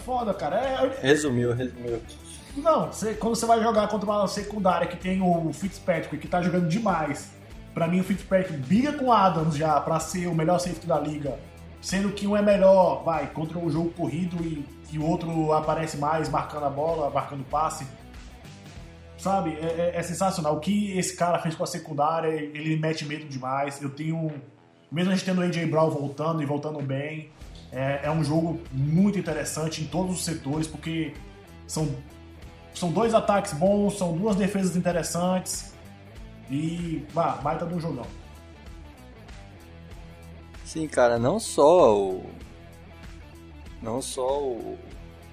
Foda, 0.05 0.33
cara. 0.33 0.57
É, 0.57 1.07
resumiu, 1.07 1.53
resumiu. 1.53 2.01
Não, 2.55 2.87
você, 2.87 3.13
quando 3.15 3.35
você 3.35 3.45
vai 3.45 3.61
jogar 3.61 3.87
contra 3.87 4.09
uma 4.09 4.27
secundária 4.27 4.87
que 4.87 4.97
tem 4.97 5.21
o 5.21 5.51
Fitzpatrick, 5.53 6.17
que 6.17 6.27
tá 6.27 6.41
jogando 6.41 6.67
demais. 6.67 7.31
Pra 7.73 7.87
mim, 7.87 7.99
o 7.99 8.03
Fitzpatrick 8.03 8.55
briga 8.57 8.93
com 8.93 9.05
o 9.05 9.11
Adams 9.11 9.55
já 9.55 9.79
pra 9.81 9.99
ser 9.99 10.27
o 10.27 10.35
melhor 10.35 10.59
safety 10.59 10.85
da 10.85 10.99
liga. 10.99 11.39
Sendo 11.81 12.11
que 12.11 12.27
um 12.27 12.37
é 12.37 12.41
melhor, 12.41 13.03
vai, 13.03 13.27
contra 13.27 13.57
o 13.57 13.69
jogo 13.69 13.89
corrido 13.89 14.37
e, 14.43 14.65
e 14.91 14.99
o 14.99 15.05
outro 15.05 15.51
aparece 15.51 15.97
mais 15.97 16.29
marcando 16.29 16.65
a 16.65 16.69
bola, 16.69 17.09
marcando 17.09 17.43
passe. 17.45 17.85
Sabe? 19.17 19.57
É, 19.59 19.91
é, 19.95 19.99
é 19.99 20.03
sensacional. 20.03 20.55
O 20.55 20.59
que 20.59 20.97
esse 20.97 21.15
cara 21.15 21.39
fez 21.39 21.55
com 21.55 21.63
a 21.63 21.67
secundária, 21.67 22.29
ele 22.29 22.77
mete 22.77 23.05
medo 23.05 23.25
demais. 23.25 23.81
Eu 23.81 23.89
tenho 23.89 24.31
mesmo 24.93 25.11
a 25.11 25.15
gente 25.15 25.25
tendo 25.25 25.41
o 25.41 25.43
AJ 25.43 25.65
Brown 25.65 25.89
voltando 25.89 26.43
e 26.43 26.45
voltando 26.45 26.79
bem, 26.79 27.31
é, 27.71 28.01
é, 28.03 28.11
um 28.11 28.23
jogo 28.23 28.61
muito 28.71 29.17
interessante 29.17 29.81
em 29.81 29.87
todos 29.87 30.17
os 30.17 30.23
setores, 30.23 30.67
porque 30.67 31.13
são, 31.65 31.89
são 32.73 32.91
dois 32.91 33.13
ataques 33.13 33.53
bons, 33.53 33.97
são 33.97 34.15
duas 34.15 34.35
defesas 34.35 34.75
interessantes 34.75 35.73
e 36.49 37.05
bah, 37.13 37.39
baita 37.43 37.65
do 37.65 37.79
jogão. 37.79 38.05
Sim, 40.65 40.87
cara, 40.87 41.19
não 41.19 41.39
só 41.39 41.95
o. 41.95 42.25
Não 43.81 44.01
só 44.01 44.41
o. 44.41 44.77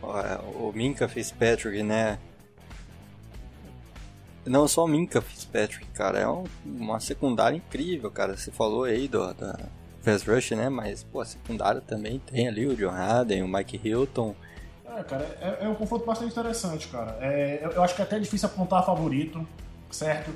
O 0.03 0.73
Minka 0.75 1.09
Fitzpatrick, 1.09 1.83
né? 1.83 2.19
Não 4.47 4.67
só 4.67 4.85
o 4.85 4.89
Minka 4.89 5.21
Fitzpatrick, 5.21 5.87
cara, 5.93 6.19
é 6.19 6.29
um, 6.29 6.45
uma 6.65 6.99
secundária 7.01 7.57
incrível, 7.57 8.11
cara. 8.11 8.37
Você 8.37 8.51
falou 8.51 8.85
aí 8.85 9.07
do, 9.07 9.33
da 9.35 9.59
Fast 10.03 10.29
Rush, 10.29 10.51
né? 10.53 10.69
Mas, 10.69 11.03
pô, 11.05 11.21
a 11.21 11.25
secundária 11.25 11.81
também 11.81 12.19
tem 12.19 12.49
ali 12.49 12.67
o 12.67 12.75
John 12.75 12.91
Haden, 12.91 13.43
o 13.43 13.49
Mike 13.49 13.81
Hilton. 13.83 14.35
É, 14.97 15.03
cara, 15.05 15.37
é, 15.41 15.65
é 15.65 15.69
um 15.69 15.75
confronto 15.75 16.05
bastante 16.05 16.33
interessante, 16.33 16.89
cara. 16.89 17.17
É, 17.21 17.61
eu, 17.63 17.71
eu, 17.71 17.83
acho 17.83 17.95
que 17.95 18.03
é 18.03 18.05
até 18.05 18.19
difícil 18.19 18.49
apontar 18.49 18.85
favorito, 18.85 19.47
certo? 19.91 20.33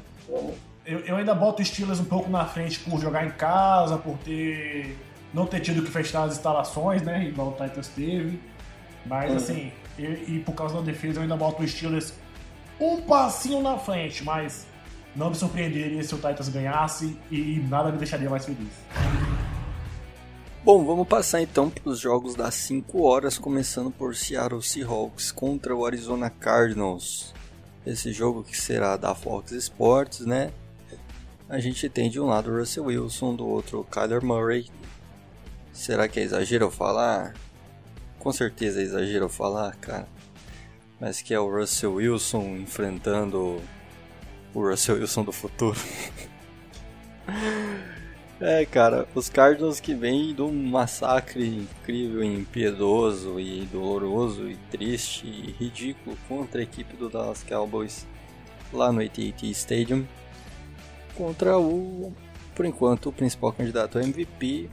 Eu, 0.86 1.00
eu 1.00 1.16
ainda 1.16 1.34
boto 1.34 1.60
o 1.60 1.64
Steelers 1.64 1.98
um 1.98 2.04
pouco 2.04 2.30
na 2.30 2.44
frente 2.44 2.78
por 2.80 3.00
jogar 3.00 3.26
em 3.26 3.30
casa, 3.30 3.98
por 3.98 4.16
ter 4.18 4.96
não 5.32 5.46
ter 5.46 5.60
tido 5.60 5.82
que 5.82 5.90
fechar 5.90 6.24
as 6.24 6.34
instalações, 6.34 7.02
né? 7.02 7.24
Igual 7.24 7.48
o 7.48 7.52
Titans 7.52 7.88
teve. 7.88 8.38
Mas, 9.04 9.30
uhum. 9.30 9.36
assim, 9.36 9.72
e, 9.98 10.02
e, 10.02 10.42
por 10.46 10.54
causa 10.54 10.76
da 10.76 10.80
defesa, 10.80 11.18
eu 11.18 11.22
ainda 11.22 11.36
boto 11.36 11.62
o 11.62 11.68
Steelers 11.68 12.14
um 12.80 13.02
passinho 13.02 13.60
na 13.60 13.76
frente, 13.76 14.22
mas 14.24 14.66
não 15.14 15.30
me 15.30 15.36
surpreenderia 15.36 16.02
se 16.02 16.14
o 16.14 16.18
Titans 16.18 16.48
ganhasse 16.48 17.16
e 17.30 17.64
nada 17.68 17.90
me 17.90 17.98
deixaria 17.98 18.30
mais 18.30 18.44
feliz. 18.44 18.72
Bom, 20.64 20.84
vamos 20.84 21.06
passar 21.06 21.42
então 21.42 21.68
para 21.68 21.90
os 21.90 22.00
jogos 22.00 22.34
das 22.34 22.54
5 22.54 23.02
horas, 23.02 23.36
começando 23.38 23.90
por 23.90 24.16
Seattle 24.16 24.62
Seahawks 24.62 25.30
contra 25.30 25.76
o 25.76 25.84
Arizona 25.84 26.30
Cardinals. 26.30 27.34
Esse 27.84 28.12
jogo 28.12 28.42
que 28.42 28.56
será 28.56 28.96
da 28.96 29.14
Fox 29.14 29.52
Sports, 29.52 30.20
né? 30.20 30.50
A 31.48 31.60
gente 31.60 31.88
tem 31.90 32.08
de 32.08 32.18
um 32.18 32.26
lado 32.26 32.50
Russell 32.50 32.84
Wilson, 32.84 33.36
do 33.36 33.46
outro 33.46 33.84
Kyler 33.90 34.24
Murray. 34.24 34.70
Será 35.72 36.08
que 36.08 36.18
é 36.18 36.22
exagero 36.22 36.70
falar? 36.70 37.34
Com 38.18 38.32
certeza 38.32 38.80
é 38.80 38.84
exagero 38.84 39.28
falar, 39.28 39.76
cara 39.76 40.08
mas 41.04 41.20
que 41.20 41.34
é 41.34 41.38
o 41.38 41.50
Russell 41.50 41.94
Wilson 41.94 42.56
enfrentando 42.56 43.60
o 44.54 44.60
Russell 44.60 44.96
Wilson 44.96 45.24
do 45.24 45.32
futuro. 45.32 45.78
é, 48.44 48.66
cara, 48.66 49.08
os 49.14 49.30
Cardinals 49.30 49.80
que 49.80 49.94
vêm 49.94 50.34
de 50.34 50.42
um 50.42 50.52
massacre 50.52 51.46
incrível, 51.46 52.22
impiedoso 52.22 53.40
e 53.40 53.64
doloroso 53.72 54.50
e 54.50 54.56
triste 54.70 55.26
e 55.26 55.50
ridículo 55.52 56.16
contra 56.28 56.60
a 56.60 56.62
equipe 56.62 56.94
do 56.94 57.08
Dallas 57.08 57.42
Cowboys 57.42 58.06
lá 58.70 58.92
no 58.92 59.00
AT&T 59.00 59.46
Stadium 59.50 60.06
contra 61.14 61.58
o, 61.58 62.12
por 62.54 62.66
enquanto, 62.66 63.08
o 63.08 63.12
principal 63.12 63.50
candidato 63.52 63.98
a 63.98 64.02
MVP, 64.02 64.68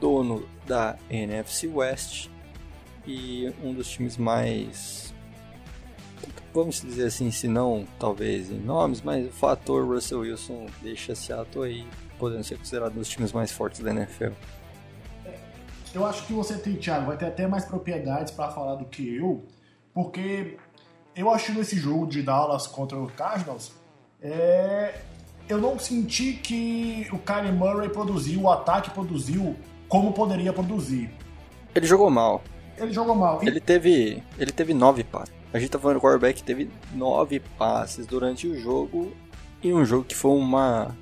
dono 0.00 0.48
da 0.64 0.96
NFC 1.10 1.66
West 1.66 2.28
e 3.04 3.52
um 3.64 3.74
dos 3.74 3.90
times 3.90 4.16
mais 4.16 5.12
vamos 6.54 6.80
dizer 6.80 7.06
assim, 7.06 7.30
se 7.30 7.48
não 7.48 7.86
talvez 7.98 8.50
em 8.50 8.58
nomes, 8.58 9.00
mas 9.00 9.26
o 9.26 9.30
fator 9.30 9.86
Russell 9.86 10.20
Wilson 10.20 10.66
deixa 10.82 11.14
Seattle 11.14 11.64
aí 11.64 11.86
podendo 12.22 12.44
ser 12.44 12.56
considerado 12.56 12.92
um 12.92 12.98
dos 13.00 13.08
times 13.08 13.32
mais 13.32 13.50
fortes 13.50 13.80
da 13.80 13.90
NFL. 13.90 14.30
Eu 15.92 16.06
acho 16.06 16.24
que 16.24 16.32
você 16.32 16.56
tem, 16.56 16.76
Thiago, 16.76 17.06
vai 17.06 17.16
ter 17.16 17.26
até 17.26 17.48
mais 17.48 17.64
propriedades 17.64 18.32
para 18.32 18.48
falar 18.48 18.76
do 18.76 18.84
que 18.84 19.16
eu, 19.16 19.44
porque 19.92 20.56
eu 21.16 21.28
acho 21.28 21.52
nesse 21.52 21.76
jogo 21.76 22.06
de 22.06 22.22
Dallas 22.22 22.68
contra 22.68 22.96
o 22.96 23.08
Cardinals, 23.08 23.72
é... 24.20 25.00
eu 25.48 25.58
não 25.58 25.80
senti 25.80 26.34
que 26.34 27.08
o 27.12 27.18
Kyler 27.18 27.52
Murray 27.52 27.88
produziu, 27.88 28.42
o 28.42 28.50
ataque 28.52 28.90
produziu 28.90 29.56
como 29.88 30.12
poderia 30.12 30.52
produzir. 30.52 31.10
Ele 31.74 31.86
jogou 31.86 32.08
mal. 32.08 32.40
Ele 32.78 32.92
jogou 32.92 33.16
mal. 33.16 33.40
Ele 33.42 33.60
teve, 33.60 34.22
ele 34.38 34.52
teve 34.52 34.72
nove 34.72 35.02
passes. 35.02 35.34
A 35.52 35.58
gente 35.58 35.70
tá 35.70 35.78
falando 35.78 35.98
que 35.98 36.06
o 36.06 36.08
quarterback 36.08 36.40
teve 36.44 36.70
nove 36.94 37.40
passes 37.58 38.06
durante 38.06 38.46
o 38.46 38.56
jogo 38.56 39.12
e 39.60 39.74
um 39.74 39.84
jogo 39.84 40.04
que 40.04 40.14
foi 40.14 40.30
uma 40.30 40.96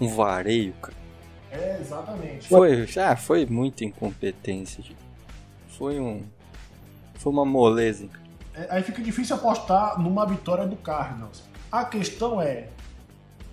um 0.00 0.08
vareio, 0.08 0.72
cara. 0.74 0.96
É, 1.50 1.78
exatamente. 1.80 2.48
Foi, 2.48 2.86
já 2.86 3.16
foi 3.16 3.46
muita 3.46 3.84
incompetência. 3.84 4.84
Foi 5.68 5.98
um 5.98 6.22
foi 7.14 7.32
uma 7.32 7.44
moleza. 7.44 8.08
É, 8.54 8.66
aí 8.70 8.82
fica 8.82 9.02
difícil 9.02 9.36
apostar 9.36 10.00
numa 10.00 10.24
vitória 10.24 10.66
do 10.66 10.76
Cardinals. 10.76 11.42
A 11.70 11.84
questão 11.84 12.40
é 12.40 12.68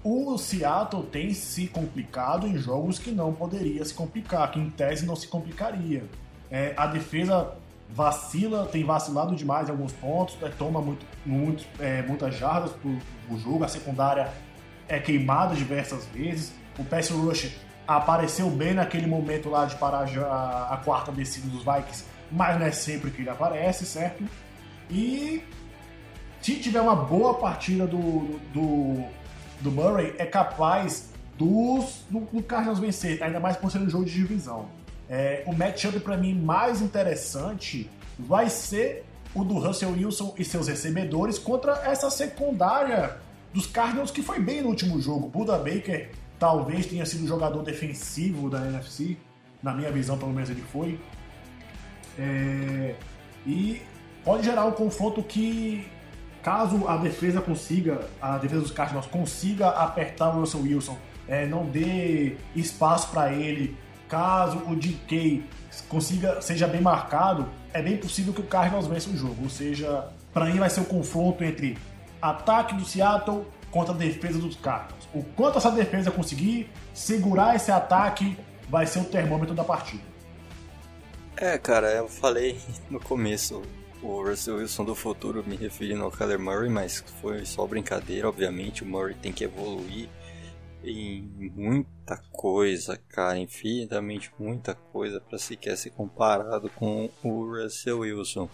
o 0.04 0.38
Seattle 0.38 1.04
tem 1.04 1.34
se 1.34 1.68
complicado 1.68 2.48
em 2.48 2.58
jogos 2.58 3.00
que 3.00 3.10
não 3.10 3.34
poderia 3.34 3.84
se 3.84 3.94
complicar, 3.94 4.52
que 4.52 4.60
em 4.60 4.70
tese 4.70 5.04
não 5.04 5.16
se 5.16 5.28
complicaria. 5.28 6.04
É, 6.52 6.76
a 6.78 6.86
defesa 6.86 7.56
vacila, 7.90 8.68
tem 8.68 8.84
vacilado 8.84 9.36
demais 9.36 9.68
em 9.68 9.72
alguns 9.72 9.92
pontos, 9.94 10.36
né, 10.36 10.52
toma 10.58 10.80
muito, 10.80 11.06
muito, 11.26 11.66
é, 11.80 12.04
muitas 12.04 12.36
jardas 12.36 12.72
pro, 12.74 12.96
pro 13.28 13.38
jogo, 13.40 13.64
a 13.64 13.68
secundária 13.68 14.32
é 14.88 15.00
queimada 15.00 15.56
diversas 15.56 16.06
vezes, 16.06 16.54
o 16.78 16.84
pass 16.84 17.10
rush 17.10 17.52
apareceu 17.88 18.50
bem 18.50 18.74
naquele 18.74 19.08
momento 19.08 19.50
lá 19.50 19.66
de 19.66 19.76
parar 19.76 20.08
a, 20.08 20.74
a 20.74 20.78
quarta 20.78 21.12
descida 21.12 21.48
dos 21.48 21.64
Vikings, 21.64 22.06
mas 22.32 22.60
não 22.60 22.66
é 22.66 22.72
sempre 22.72 23.12
que 23.12 23.22
ele 23.22 23.30
aparece, 23.30 23.86
certo? 23.86 24.24
E 24.90 25.44
se 26.42 26.56
tiver 26.56 26.82
uma 26.82 26.96
boa 26.96 27.36
partida 27.36 27.88
do, 27.88 28.40
do, 28.54 29.04
do 29.62 29.72
Murray, 29.72 30.16
é 30.18 30.26
capaz 30.26 31.10
dos, 31.38 32.06
do, 32.10 32.22
do 32.22 32.44
Cardinals 32.44 32.80
vencer, 32.80 33.22
ainda 33.22 33.40
mais 33.40 33.58
por 33.58 33.72
ser 33.72 33.80
um 33.80 33.90
jogo 33.90 34.06
de 34.06 34.14
divisão. 34.14 34.68
É, 35.10 35.44
o 35.46 35.54
matchup 35.54 36.00
para 36.00 36.18
mim 36.18 36.34
mais 36.34 36.82
interessante 36.82 37.90
vai 38.18 38.50
ser 38.50 39.06
o 39.34 39.44
do 39.44 39.60
Russell 39.60 39.92
Wilson 39.92 40.34
e 40.38 40.46
seus 40.46 40.68
recebedores 40.68 41.38
contra 41.38 41.74
essa 41.86 42.10
secundária 42.10 43.18
dos 43.56 43.66
Cardinals 43.68 44.12
que 44.12 44.22
foi 44.22 44.40
bem 44.40 44.62
no 44.62 44.68
último 44.68 45.02
jogo. 45.02 45.30
Buda 45.30 45.58
Baker 45.58 46.12
talvez 46.38 46.86
tenha 46.86 47.06
sido 47.06 47.24
o 47.24 47.28
jogador 47.28 47.64
defensivo 47.64 48.50
da 48.50 48.60
NFC, 48.68 49.18
Na 49.64 49.74
minha 49.74 49.90
visão, 49.92 50.18
pelo 50.18 50.34
menos 50.34 50.50
ele 50.50 50.62
foi. 50.62 51.00
É, 52.20 52.96
e 53.48 53.82
pode 54.24 54.44
gerar 54.44 54.66
um 54.66 54.74
confronto 54.74 55.24
que, 55.24 55.88
caso 56.44 56.88
a 56.88 56.98
defesa 56.98 57.42
consiga, 57.42 58.08
a 58.22 58.38
defesa 58.38 58.62
dos 58.62 58.72
Cardinals 58.72 59.08
consiga 59.08 59.70
apertar 59.70 60.36
o 60.36 60.42
Russell 60.42 60.62
Wilson, 60.62 60.98
é, 61.28 61.48
não 61.48 61.66
dê 61.66 62.36
espaço 62.56 63.10
para 63.10 63.32
ele, 63.32 63.76
caso 64.08 64.58
o 64.68 64.76
DK 64.76 65.44
consiga 65.90 66.42
seja 66.42 66.68
bem 66.68 66.82
marcado, 66.82 67.48
é 67.74 67.82
bem 67.82 67.98
possível 67.98 68.34
que 68.34 68.42
o 68.42 68.46
Cardinals 68.46 68.86
vença 68.86 69.10
o 69.10 69.18
jogo. 69.18 69.44
Ou 69.44 69.50
seja, 69.50 70.10
para 70.34 70.46
mim 70.46 70.60
vai 70.60 70.70
ser 70.70 70.82
o 70.82 70.84
um 70.84 70.86
confronto 70.86 71.44
entre 71.44 71.78
ataque 72.22 72.76
do 72.76 72.86
Seattle 72.86 73.46
contra 73.72 73.94
a 73.94 73.98
defesa 73.98 74.40
dos 74.40 74.56
Cardinals. 74.56 75.08
O 75.14 75.24
quanto 75.24 75.58
essa 75.58 75.72
defesa 75.72 76.12
conseguir 76.12 76.70
segurar 76.94 77.56
esse 77.56 77.72
ataque 77.72 78.38
vai 78.70 78.86
ser 78.88 79.00
o 79.00 79.06
termômetro 79.06 79.54
da 79.54 79.64
partida. 79.64 80.04
É, 81.38 81.58
cara, 81.58 81.92
eu 81.92 82.08
falei 82.08 82.58
no 82.90 83.00
começo 83.00 83.62
o 84.02 84.24
Russell 84.24 84.58
Wilson 84.58 84.86
do 84.86 84.96
futuro 84.96 85.44
me 85.46 85.56
referindo 85.56 86.04
ao 86.04 86.12
Kyler 86.12 86.40
Murray, 86.40 86.70
mas 86.70 87.04
foi 87.22 87.46
só 87.46 87.66
brincadeira, 87.66 88.30
obviamente. 88.30 88.84
O 88.84 88.86
Murray 88.86 89.16
tem 89.16 89.32
que 89.32 89.44
evoluir 89.44 90.10
em 90.84 91.52
muita 91.56 92.18
coisa, 92.32 92.98
cara, 93.10 93.38
infinitamente 93.40 94.32
muita 94.38 94.76
coisa 94.76 95.20
para 95.20 95.40
sequer 95.40 95.76
ser 95.76 95.90
comparado 95.90 96.70
com 96.70 97.10
o 97.24 97.46
Russell 97.52 98.00
Wilson. 98.00 98.48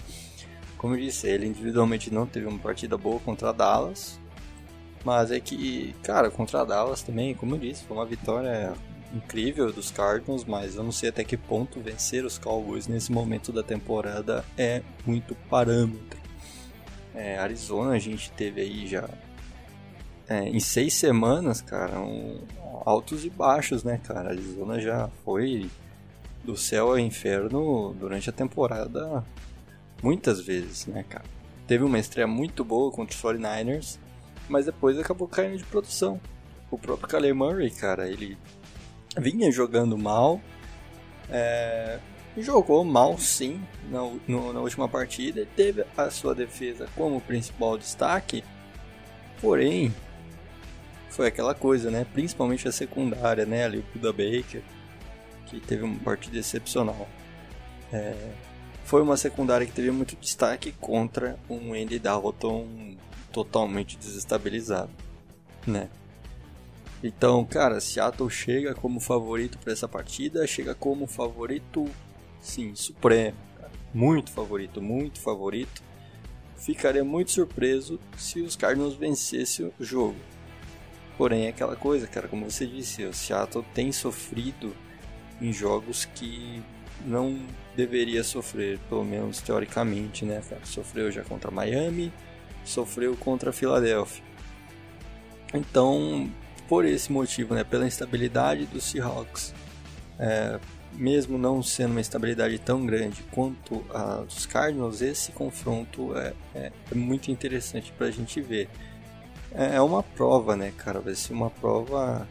Como 0.81 0.95
eu 0.95 0.99
disse, 0.99 1.27
ele 1.27 1.45
individualmente 1.45 2.11
não 2.11 2.25
teve 2.25 2.47
uma 2.47 2.57
partida 2.57 2.97
boa 2.97 3.19
contra 3.19 3.49
a 3.49 3.51
Dallas, 3.51 4.19
mas 5.05 5.29
é 5.29 5.39
que, 5.39 5.93
cara, 6.01 6.31
contra 6.31 6.61
a 6.61 6.65
Dallas 6.65 7.03
também, 7.03 7.35
como 7.35 7.53
eu 7.53 7.59
disse, 7.59 7.83
foi 7.83 7.95
uma 7.95 8.05
vitória 8.05 8.73
incrível 9.13 9.71
dos 9.71 9.91
Cardinals, 9.91 10.43
mas 10.43 10.75
eu 10.75 10.83
não 10.83 10.91
sei 10.91 11.09
até 11.09 11.23
que 11.23 11.37
ponto 11.37 11.79
vencer 11.79 12.25
os 12.25 12.39
Cowboys 12.39 12.87
nesse 12.87 13.11
momento 13.11 13.51
da 13.51 13.61
temporada 13.61 14.43
é 14.57 14.81
muito 15.05 15.35
parâmetro. 15.51 16.19
É, 17.13 17.37
Arizona 17.37 17.91
a 17.91 17.99
gente 17.99 18.31
teve 18.31 18.61
aí 18.61 18.87
já 18.87 19.07
é, 20.27 20.49
em 20.49 20.59
seis 20.59 20.95
semanas, 20.95 21.61
cara, 21.61 21.99
um, 21.99 22.41
altos 22.83 23.23
e 23.23 23.29
baixos, 23.29 23.83
né, 23.83 24.01
cara? 24.03 24.29
Arizona 24.29 24.79
já 24.79 25.11
foi 25.23 25.69
do 26.43 26.57
céu 26.57 26.87
ao 26.87 26.97
inferno 26.97 27.95
durante 27.99 28.31
a 28.31 28.33
temporada 28.33 29.23
muitas 30.01 30.41
vezes, 30.41 30.85
né, 30.87 31.03
cara? 31.07 31.25
Teve 31.67 31.83
uma 31.83 31.99
estreia 31.99 32.27
muito 32.27 32.63
boa 32.63 32.91
contra 32.91 33.15
os 33.15 33.21
49ers, 33.21 33.97
mas 34.49 34.65
depois 34.65 34.97
acabou 34.97 35.27
caindo 35.27 35.57
de 35.57 35.63
produção. 35.63 36.19
O 36.69 36.77
próprio 36.77 37.07
Kyler 37.07 37.35
Murray, 37.35 37.69
cara, 37.69 38.09
ele 38.09 38.37
vinha 39.17 39.51
jogando 39.51 39.97
mal, 39.97 40.41
é, 41.29 41.99
jogou 42.37 42.83
mal 42.83 43.17
sim 43.17 43.61
na, 43.89 43.99
no, 44.27 44.53
na 44.53 44.59
última 44.61 44.87
partida, 44.87 45.45
teve 45.55 45.85
a 45.97 46.09
sua 46.09 46.33
defesa 46.33 46.87
como 46.95 47.19
principal 47.21 47.77
destaque, 47.77 48.43
porém 49.39 49.93
foi 51.09 51.27
aquela 51.27 51.53
coisa, 51.53 51.91
né? 51.91 52.05
Principalmente 52.13 52.67
a 52.67 52.71
secundária, 52.71 53.45
né? 53.45 53.65
Ali 53.65 53.79
o 53.79 53.85
Buda 53.93 54.11
Baker, 54.11 54.61
que 55.45 55.59
teve 55.59 55.83
uma 55.83 55.99
partida 55.99 56.37
excepcional. 56.37 57.07
É, 57.91 58.31
foi 58.91 59.01
uma 59.01 59.15
secundária 59.15 59.65
que 59.65 59.71
teve 59.71 59.89
muito 59.89 60.17
destaque 60.17 60.73
contra 60.73 61.39
um 61.49 61.73
Andy 61.73 61.97
Dalton 61.97 62.97
totalmente 63.31 63.97
desestabilizado, 63.97 64.91
né? 65.65 65.89
Então, 67.01 67.45
cara, 67.45 67.79
Seattle 67.79 68.29
chega 68.29 68.75
como 68.75 68.99
favorito 68.99 69.57
para 69.59 69.71
essa 69.71 69.87
partida, 69.87 70.45
chega 70.45 70.75
como 70.75 71.07
favorito, 71.07 71.89
sim, 72.41 72.75
supremo, 72.75 73.37
cara. 73.57 73.71
muito 73.93 74.29
favorito, 74.29 74.81
muito 74.81 75.21
favorito. 75.21 75.81
Ficaria 76.57 77.05
muito 77.05 77.31
surpreso 77.31 77.97
se 78.17 78.41
os 78.41 78.57
Cardinals 78.57 78.95
vencessem 78.95 79.71
o 79.79 79.85
jogo. 79.85 80.19
Porém, 81.17 81.45
é 81.45 81.47
aquela 81.47 81.77
coisa, 81.77 82.07
cara, 82.07 82.27
como 82.27 82.51
você 82.51 82.67
disse, 82.67 83.05
o 83.05 83.13
Seattle 83.13 83.63
tem 83.73 83.93
sofrido 83.93 84.75
em 85.39 85.53
jogos 85.53 86.03
que 86.03 86.61
não 87.05 87.39
deveria 87.75 88.23
sofrer, 88.23 88.79
pelo 88.89 89.03
menos 89.03 89.41
teoricamente, 89.41 90.25
né? 90.25 90.41
Sofreu 90.63 91.11
já 91.11 91.23
contra 91.23 91.49
Miami, 91.51 92.11
sofreu 92.63 93.15
contra 93.15 93.51
Filadélfia. 93.51 94.23
Então, 95.53 96.29
por 96.67 96.85
esse 96.85 97.11
motivo, 97.11 97.53
né, 97.53 97.63
pela 97.63 97.85
instabilidade 97.85 98.65
dos 98.65 98.85
Seahawks, 98.85 99.53
é, 100.17 100.59
mesmo 100.93 101.37
não 101.37 101.61
sendo 101.61 101.91
uma 101.91 102.01
estabilidade 102.01 102.59
tão 102.59 102.85
grande 102.85 103.23
quanto 103.31 103.83
a 103.93 104.17
dos 104.17 104.45
Cardinals, 104.45 105.01
esse 105.01 105.31
confronto 105.31 106.15
é, 106.17 106.33
é, 106.55 106.71
é 106.91 106.95
muito 106.95 107.31
interessante 107.31 107.91
para 107.91 108.07
a 108.07 108.11
gente 108.11 108.39
ver. 108.41 108.69
É, 109.53 109.75
é 109.75 109.81
uma 109.81 110.03
prova, 110.03 110.55
né, 110.55 110.73
cara? 110.77 110.99
Vai 110.99 111.15
ser 111.15 111.33
uma 111.33 111.49
prova 111.49 112.27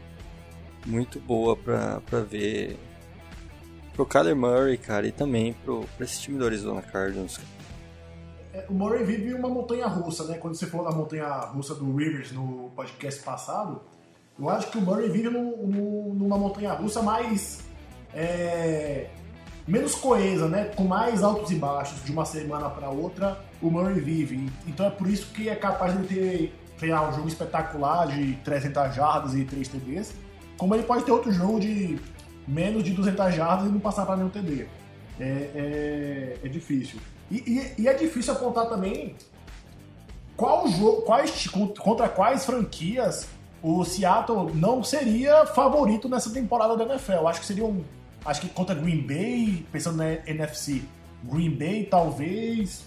muito 0.85 1.19
boa 1.19 1.55
pra 1.55 2.21
ver 2.21 2.77
pro 3.93 4.05
Kyler 4.05 4.35
Murray, 4.35 4.77
cara, 4.77 5.07
e 5.07 5.11
também 5.11 5.53
pro, 5.53 5.85
pra 5.95 6.05
esse 6.05 6.21
time 6.21 6.37
do 6.37 6.45
Arizona 6.45 6.81
Cardinals. 6.81 7.39
É, 8.53 8.65
o 8.69 8.73
Murray 8.73 9.03
vive 9.03 9.33
uma 9.33 9.49
montanha 9.49 9.87
russa, 9.87 10.25
né? 10.25 10.37
Quando 10.37 10.55
você 10.55 10.65
falou 10.65 10.89
da 10.89 10.95
montanha 10.95 11.27
russa 11.27 11.73
do 11.75 11.95
Rivers 11.95 12.31
no 12.31 12.71
podcast 12.75 13.21
passado, 13.21 13.81
eu 14.37 14.49
acho 14.49 14.69
que 14.71 14.77
o 14.77 14.81
Murray 14.81 15.09
vive 15.09 15.29
numa 15.29 16.37
montanha 16.37 16.73
russa 16.73 17.01
mais. 17.01 17.61
É, 18.13 19.07
menos 19.67 19.95
coesa, 19.95 20.47
né? 20.49 20.65
Com 20.75 20.83
mais 20.83 21.23
altos 21.23 21.51
e 21.51 21.55
baixos 21.55 22.03
de 22.03 22.11
uma 22.11 22.25
semana 22.25 22.69
para 22.69 22.89
outra, 22.89 23.39
o 23.61 23.69
Murray 23.69 23.99
vive. 23.99 24.51
Então 24.67 24.85
é 24.85 24.89
por 24.89 25.07
isso 25.07 25.31
que 25.33 25.47
é 25.47 25.55
capaz 25.55 25.97
de 25.97 26.07
ter 26.07 26.53
criar 26.81 27.07
um 27.07 27.13
jogo 27.13 27.27
espetacular 27.27 28.07
de 28.07 28.33
300 28.43 28.95
jardas 28.95 29.35
e 29.35 29.45
3 29.45 29.67
TDs, 29.67 30.15
como 30.57 30.73
ele 30.73 30.81
pode 30.81 31.03
ter 31.03 31.11
outro 31.11 31.31
jogo 31.31 31.59
de 31.59 31.99
menos 32.47 32.83
de 32.83 32.91
200 32.91 33.33
jardas 33.33 33.67
e 33.67 33.71
não 33.71 33.79
passar 33.79 34.05
para 34.05 34.17
nenhum 34.17 34.29
TD. 34.29 34.67
É, 35.19 35.23
é, 35.23 36.37
é 36.43 36.47
difícil. 36.47 36.99
E, 37.29 37.37
e, 37.37 37.83
e, 37.83 37.87
é 37.87 37.93
difícil 37.93 38.33
apontar 38.33 38.67
também 38.67 39.15
qual 40.35 40.67
jogo, 40.67 41.03
quais, 41.03 41.47
contra 41.47 42.09
quais 42.09 42.45
franquias 42.45 43.27
o 43.61 43.85
Seattle 43.85 44.51
não 44.55 44.83
seria 44.83 45.45
favorito 45.45 46.09
nessa 46.09 46.31
temporada 46.31 46.75
da 46.75 46.83
NFL. 46.83 47.27
Acho 47.27 47.39
que 47.41 47.45
seria 47.45 47.65
um. 47.65 47.83
Acho 48.25 48.41
que 48.41 48.49
contra 48.49 48.75
Green 48.75 49.01
Bay, 49.01 49.65
pensando 49.71 49.97
na 49.97 50.11
NFC, 50.27 50.81
Green 51.23 51.51
Bay 51.51 51.85
talvez. 51.85 52.83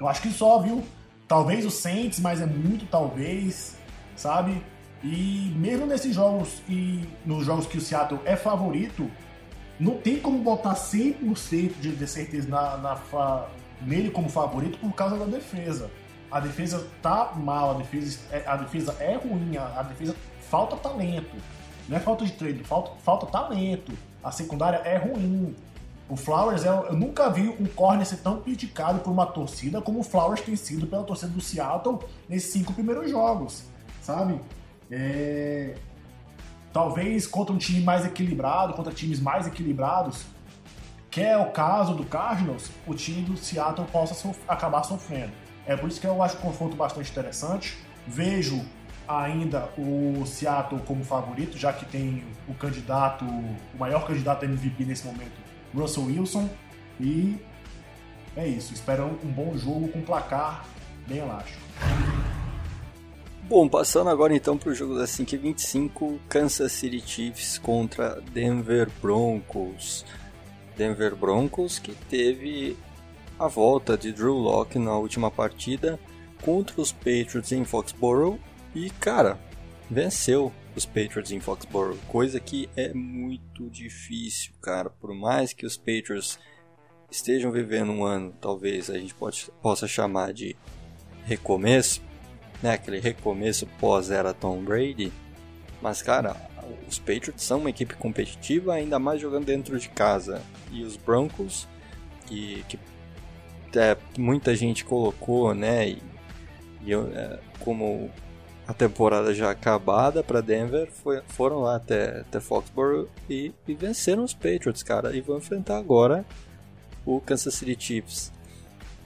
Eu 0.00 0.08
acho 0.08 0.22
que 0.22 0.30
só, 0.30 0.58
viu? 0.60 0.82
Talvez 1.26 1.66
o 1.66 1.70
Saints, 1.70 2.20
mas 2.20 2.40
é 2.40 2.46
muito 2.46 2.86
talvez, 2.86 3.76
sabe? 4.16 4.62
E 5.02 5.52
mesmo 5.56 5.86
nesses 5.86 6.14
jogos 6.14 6.60
e 6.68 7.08
nos 7.24 7.46
jogos 7.46 7.66
que 7.66 7.78
o 7.78 7.80
Seattle 7.80 8.20
é 8.24 8.36
favorito, 8.36 9.08
não 9.78 9.96
tem 9.96 10.18
como 10.18 10.38
botar 10.38 10.74
100% 10.74 11.80
de, 11.80 11.92
de 11.92 12.06
certeza 12.06 12.48
na, 12.48 12.76
na 12.78 12.96
fa... 12.96 13.48
nele 13.80 14.10
como 14.10 14.28
favorito 14.28 14.78
por 14.78 14.92
causa 14.92 15.16
da 15.16 15.24
defesa. 15.24 15.90
A 16.30 16.40
defesa 16.40 16.86
tá 17.00 17.32
mal, 17.36 17.70
a 17.70 17.74
defesa, 17.74 18.18
é, 18.30 18.42
a 18.46 18.56
defesa 18.56 18.94
é 18.98 19.14
ruim, 19.16 19.56
a, 19.56 19.80
a 19.80 19.82
defesa 19.82 20.14
falta 20.50 20.76
talento. 20.76 21.36
Não 21.88 21.96
é 21.96 22.00
falta 22.00 22.24
de 22.24 22.32
treino, 22.32 22.64
falta, 22.64 22.90
falta 23.02 23.26
talento. 23.26 23.92
A 24.22 24.32
secundária 24.32 24.78
é 24.78 24.96
ruim. 24.96 25.54
O 26.08 26.16
Flowers, 26.16 26.64
é, 26.64 26.68
eu 26.68 26.94
nunca 26.94 27.30
vi 27.30 27.48
um 27.48 27.66
corner 27.66 28.04
ser 28.04 28.16
tão 28.16 28.40
criticado 28.40 28.98
por 29.00 29.10
uma 29.10 29.26
torcida 29.26 29.80
como 29.80 30.00
o 30.00 30.02
Flowers 30.02 30.40
tem 30.40 30.56
sido 30.56 30.86
pela 30.86 31.04
torcida 31.04 31.30
do 31.30 31.40
Seattle 31.40 32.00
nesses 32.28 32.52
cinco 32.52 32.72
primeiros 32.72 33.10
jogos, 33.10 33.64
sabe? 34.02 34.40
É... 34.90 35.74
Talvez 36.72 37.26
contra 37.26 37.54
um 37.54 37.58
time 37.58 37.80
mais 37.80 38.04
equilibrado, 38.04 38.74
contra 38.74 38.92
times 38.92 39.20
mais 39.20 39.46
equilibrados, 39.46 40.26
que 41.10 41.20
é 41.20 41.36
o 41.36 41.50
caso 41.50 41.94
do 41.94 42.04
Cardinals, 42.04 42.70
o 42.86 42.94
time 42.94 43.22
do 43.22 43.36
Seattle 43.36 43.86
possa 43.88 44.14
sof 44.14 44.38
acabar 44.46 44.82
sofrendo. 44.84 45.32
É 45.66 45.76
por 45.76 45.88
isso 45.88 46.00
que 46.00 46.06
eu 46.06 46.22
acho 46.22 46.36
o 46.36 46.40
confronto 46.40 46.76
bastante 46.76 47.10
interessante. 47.10 47.76
Vejo 48.06 48.64
ainda 49.08 49.70
o 49.78 50.24
Seattle 50.26 50.80
como 50.82 51.04
favorito, 51.04 51.56
já 51.56 51.72
que 51.72 51.86
tem 51.86 52.24
o 52.46 52.54
candidato, 52.54 53.24
o 53.24 53.78
maior 53.78 54.06
candidato 54.06 54.44
MVP 54.44 54.84
nesse 54.84 55.06
momento, 55.06 55.32
Russell 55.74 56.04
Wilson. 56.04 56.48
E 57.00 57.38
é 58.36 58.46
isso. 58.46 58.74
Espero 58.74 59.06
um 59.24 59.32
bom 59.32 59.56
jogo 59.56 59.88
com 59.88 60.00
placar 60.02 60.64
bem 61.06 61.18
elástico. 61.18 61.58
Bom, 63.48 63.66
passando 63.66 64.10
agora 64.10 64.36
então 64.36 64.58
para 64.58 64.68
o 64.68 64.74
jogo 64.74 64.94
das 64.94 65.08
5h25, 65.12 66.18
Kansas 66.28 66.70
City 66.70 67.00
Chiefs 67.00 67.56
contra 67.56 68.20
Denver 68.20 68.90
Broncos. 69.00 70.04
Denver 70.76 71.16
Broncos 71.16 71.78
que 71.78 71.94
teve 71.94 72.76
a 73.38 73.48
volta 73.48 73.96
de 73.96 74.12
Drew 74.12 74.34
Locke 74.34 74.78
na 74.78 74.94
última 74.98 75.30
partida 75.30 75.98
contra 76.42 76.78
os 76.78 76.92
Patriots 76.92 77.50
em 77.50 77.64
Foxborough 77.64 78.38
e, 78.74 78.90
cara, 78.90 79.40
venceu 79.90 80.52
os 80.76 80.84
Patriots 80.84 81.32
em 81.32 81.40
Foxborough, 81.40 81.96
coisa 82.06 82.38
que 82.38 82.68
é 82.76 82.92
muito 82.92 83.70
difícil, 83.70 84.52
cara. 84.60 84.90
Por 84.90 85.14
mais 85.14 85.54
que 85.54 85.64
os 85.64 85.78
Patriots 85.78 86.38
estejam 87.10 87.50
vivendo 87.50 87.92
um 87.92 88.04
ano, 88.04 88.34
talvez 88.42 88.90
a 88.90 88.98
gente 88.98 89.14
pode, 89.14 89.50
possa 89.62 89.88
chamar 89.88 90.34
de 90.34 90.54
recomeço, 91.24 92.02
né? 92.62 92.72
Aquele 92.72 93.00
recomeço 93.00 93.66
pós-era 93.78 94.34
Tom 94.34 94.62
Brady. 94.62 95.12
Mas, 95.80 96.02
cara, 96.02 96.36
os 96.88 96.98
Patriots 96.98 97.44
são 97.44 97.60
uma 97.60 97.70
equipe 97.70 97.94
competitiva, 97.94 98.74
ainda 98.74 98.98
mais 98.98 99.20
jogando 99.20 99.46
dentro 99.46 99.78
de 99.78 99.88
casa. 99.88 100.42
E 100.72 100.82
os 100.82 100.96
Broncos, 100.96 101.68
que, 102.26 102.64
que 102.68 102.78
é, 103.78 103.96
muita 104.18 104.54
gente 104.54 104.84
colocou, 104.84 105.54
né? 105.54 105.88
E, 105.88 106.02
e 106.84 106.94
é, 106.94 107.38
como 107.60 108.10
a 108.66 108.74
temporada 108.74 109.32
já 109.32 109.50
acabada 109.50 110.22
para 110.22 110.40
Denver, 110.40 110.90
foi, 110.90 111.22
foram 111.28 111.60
lá 111.60 111.76
até, 111.76 112.20
até 112.20 112.40
Foxborough 112.40 113.08
e, 113.28 113.52
e 113.66 113.74
venceram 113.74 114.24
os 114.24 114.34
Patriots, 114.34 114.82
cara. 114.82 115.16
E 115.16 115.20
vão 115.20 115.38
enfrentar 115.38 115.78
agora 115.78 116.24
o 117.06 117.20
Kansas 117.20 117.54
City 117.54 117.76
Chiefs 117.78 118.37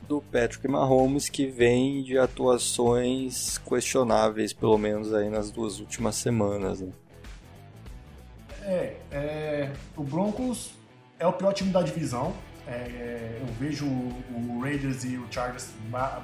do 0.08 0.20
Patrick 0.20 0.66
Mahomes, 0.68 1.28
que 1.28 1.46
vem 1.46 2.02
de 2.02 2.18
atuações 2.18 3.58
questionáveis, 3.58 4.52
pelo 4.52 4.78
menos 4.78 5.12
aí 5.14 5.28
nas 5.28 5.50
duas 5.50 5.80
últimas 5.80 6.16
semanas. 6.16 6.80
Né? 6.80 6.92
É, 8.62 8.96
é, 9.10 9.72
o 9.96 10.02
Broncos 10.02 10.72
é 11.18 11.26
o 11.26 11.32
pior 11.32 11.52
time 11.52 11.70
da 11.70 11.82
divisão. 11.82 12.32
É, 12.66 13.38
eu 13.40 13.46
vejo 13.58 13.86
o 13.86 14.60
Raiders 14.60 15.04
e 15.04 15.16
o 15.16 15.26
Chargers 15.30 15.70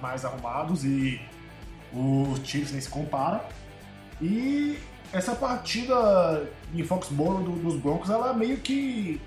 mais 0.01 0.25
arrumados 0.25 0.85
e 0.85 1.21
os 1.93 2.39
Chiefs 2.47 2.73
nem 2.73 2.81
se 2.81 2.89
compara. 2.89 3.45
E 4.21 4.79
essa 5.13 5.35
partida 5.35 6.49
em 6.75 6.83
Foxborough 6.85 7.43
do, 7.43 7.53
dos 7.53 7.77
Broncos, 7.77 8.11
ela 8.11 8.33
meio 8.33 8.59
que 8.59 9.21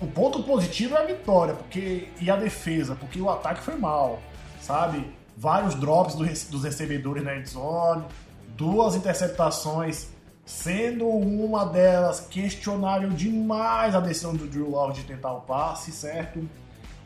o 0.00 0.06
ponto 0.06 0.42
positivo 0.42 0.94
é 0.94 1.02
a 1.02 1.04
vitória, 1.04 1.54
porque 1.54 2.08
e 2.20 2.30
a 2.30 2.36
defesa, 2.36 2.94
porque 2.94 3.20
o 3.20 3.28
ataque 3.28 3.60
foi 3.62 3.76
mal, 3.76 4.20
sabe? 4.60 5.04
Vários 5.36 5.74
drops 5.74 6.14
do, 6.14 6.24
dos 6.24 6.64
recebedores 6.64 7.22
na 7.24 7.36
endzone, 7.36 8.04
duas 8.56 8.94
interceptações, 8.94 10.08
sendo 10.44 11.06
uma 11.08 11.66
delas 11.66 12.20
questionável 12.20 13.10
demais 13.10 13.94
a 13.94 14.00
decisão 14.00 14.34
do 14.34 14.46
Drew 14.46 14.70
Love 14.70 14.94
de 14.94 15.04
tentar 15.04 15.32
o 15.32 15.40
passe, 15.40 15.92
certo? 15.92 16.48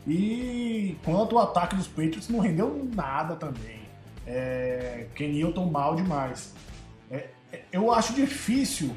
E 0.07 0.97
quanto 1.03 1.35
o 1.35 1.39
ataque 1.39 1.75
dos 1.75 1.87
Patriots 1.87 2.29
não 2.29 2.39
rendeu 2.39 2.89
nada 2.93 3.35
também. 3.35 3.81
É, 4.25 5.07
Ken 5.15 5.29
Newton 5.29 5.65
mal 5.65 5.95
demais. 5.95 6.53
É, 7.09 7.29
é 7.51 7.63
eu 7.71 7.91
acho 7.91 8.13
difícil 8.13 8.95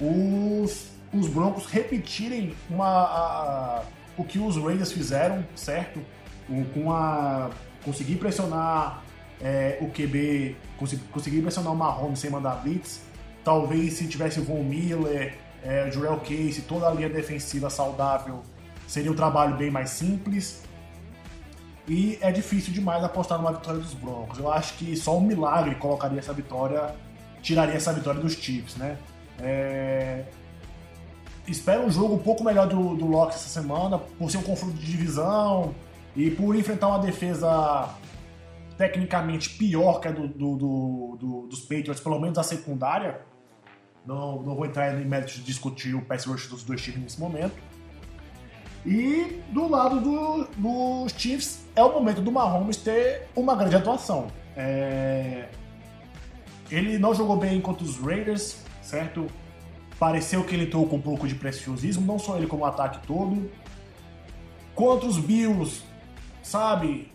os 0.00 0.93
os 1.18 1.28
Broncos 1.28 1.66
repetirem 1.66 2.54
uma, 2.68 2.86
a, 2.86 3.78
a, 3.78 3.82
o 4.16 4.24
que 4.24 4.38
os 4.38 4.56
Raiders 4.56 4.92
fizeram, 4.92 5.44
certo? 5.54 6.00
com 6.74 6.92
a 6.92 7.50
conseguir 7.84 8.16
pressionar 8.16 9.02
é, 9.40 9.78
o 9.80 9.88
QB, 9.88 10.56
conseguir, 10.76 11.02
conseguir 11.10 11.42
pressionar 11.42 11.72
o 11.72 11.76
Mahomes 11.76 12.18
sem 12.18 12.30
mandar 12.30 12.56
blitz. 12.56 13.00
Talvez 13.42 13.94
se 13.94 14.06
tivesse 14.06 14.40
o 14.40 14.44
Von 14.44 14.62
Miller, 14.62 15.36
é, 15.62 15.86
o 15.88 15.92
Jurel 15.92 16.18
Case, 16.20 16.62
toda 16.62 16.88
a 16.88 16.90
linha 16.90 17.08
defensiva 17.08 17.68
saudável, 17.70 18.42
seria 18.86 19.10
um 19.10 19.14
trabalho 19.14 19.56
bem 19.56 19.70
mais 19.70 19.90
simples. 19.90 20.62
E 21.86 22.18
é 22.22 22.32
difícil 22.32 22.72
demais 22.72 23.04
apostar 23.04 23.38
numa 23.38 23.52
vitória 23.52 23.80
dos 23.80 23.92
Broncos. 23.92 24.38
Eu 24.38 24.50
acho 24.50 24.74
que 24.74 24.96
só 24.96 25.18
um 25.18 25.20
milagre 25.20 25.74
colocaria 25.74 26.18
essa 26.18 26.32
vitória, 26.32 26.94
tiraria 27.42 27.74
essa 27.74 27.92
vitória 27.92 28.20
dos 28.20 28.32
Chiefs, 28.32 28.76
né? 28.76 28.96
É, 29.40 30.24
espero 31.46 31.82
um 31.82 31.90
jogo 31.90 32.14
um 32.14 32.18
pouco 32.18 32.42
melhor 32.42 32.66
do, 32.66 32.96
do 32.96 33.06
Locke 33.06 33.34
essa 33.34 33.48
semana, 33.48 33.98
por 33.98 34.30
ser 34.30 34.38
um 34.38 34.42
confronto 34.42 34.74
de 34.74 34.86
divisão 34.86 35.74
e 36.16 36.30
por 36.30 36.56
enfrentar 36.56 36.88
uma 36.88 36.98
defesa 36.98 37.94
tecnicamente 38.76 39.50
pior 39.50 40.00
que 40.00 40.08
a 40.08 40.10
do, 40.10 40.26
do, 40.28 41.16
do, 41.16 41.46
dos 41.48 41.60
Patriots, 41.60 42.00
pelo 42.00 42.18
menos 42.18 42.38
a 42.38 42.42
secundária. 42.42 43.20
Não, 44.06 44.42
não 44.42 44.54
vou 44.54 44.66
entrar 44.66 45.00
em 45.00 45.04
mérito 45.04 45.32
de 45.32 45.42
discutir 45.42 45.94
o 45.94 46.02
pass 46.02 46.24
rush 46.26 46.48
dos 46.48 46.62
dois 46.62 46.82
times 46.82 47.00
nesse 47.00 47.20
momento. 47.20 47.54
E 48.84 49.40
do 49.50 49.66
lado 49.66 50.00
do, 50.00 50.44
dos 50.56 51.12
Chiefs, 51.12 51.64
é 51.74 51.82
o 51.82 51.90
momento 51.92 52.20
do 52.20 52.30
Mahomes 52.30 52.76
ter 52.76 53.28
uma 53.34 53.54
grande 53.54 53.76
atuação. 53.76 54.26
É... 54.54 55.48
Ele 56.70 56.98
não 56.98 57.14
jogou 57.14 57.36
bem 57.36 57.60
contra 57.60 57.84
os 57.84 57.98
Raiders, 57.98 58.62
certo? 58.82 59.26
Pareceu 60.04 60.44
que 60.44 60.54
ele 60.54 60.64
entrou 60.64 60.86
com 60.86 60.96
um 60.96 61.00
pouco 61.00 61.26
de 61.26 61.34
preciosismo, 61.34 62.04
não 62.04 62.18
só 62.18 62.36
ele 62.36 62.46
como 62.46 62.62
o 62.62 62.66
ataque 62.66 63.06
todo. 63.06 63.50
Contra 64.74 65.08
os 65.08 65.16
Bills, 65.16 65.82
sabe? 66.42 67.10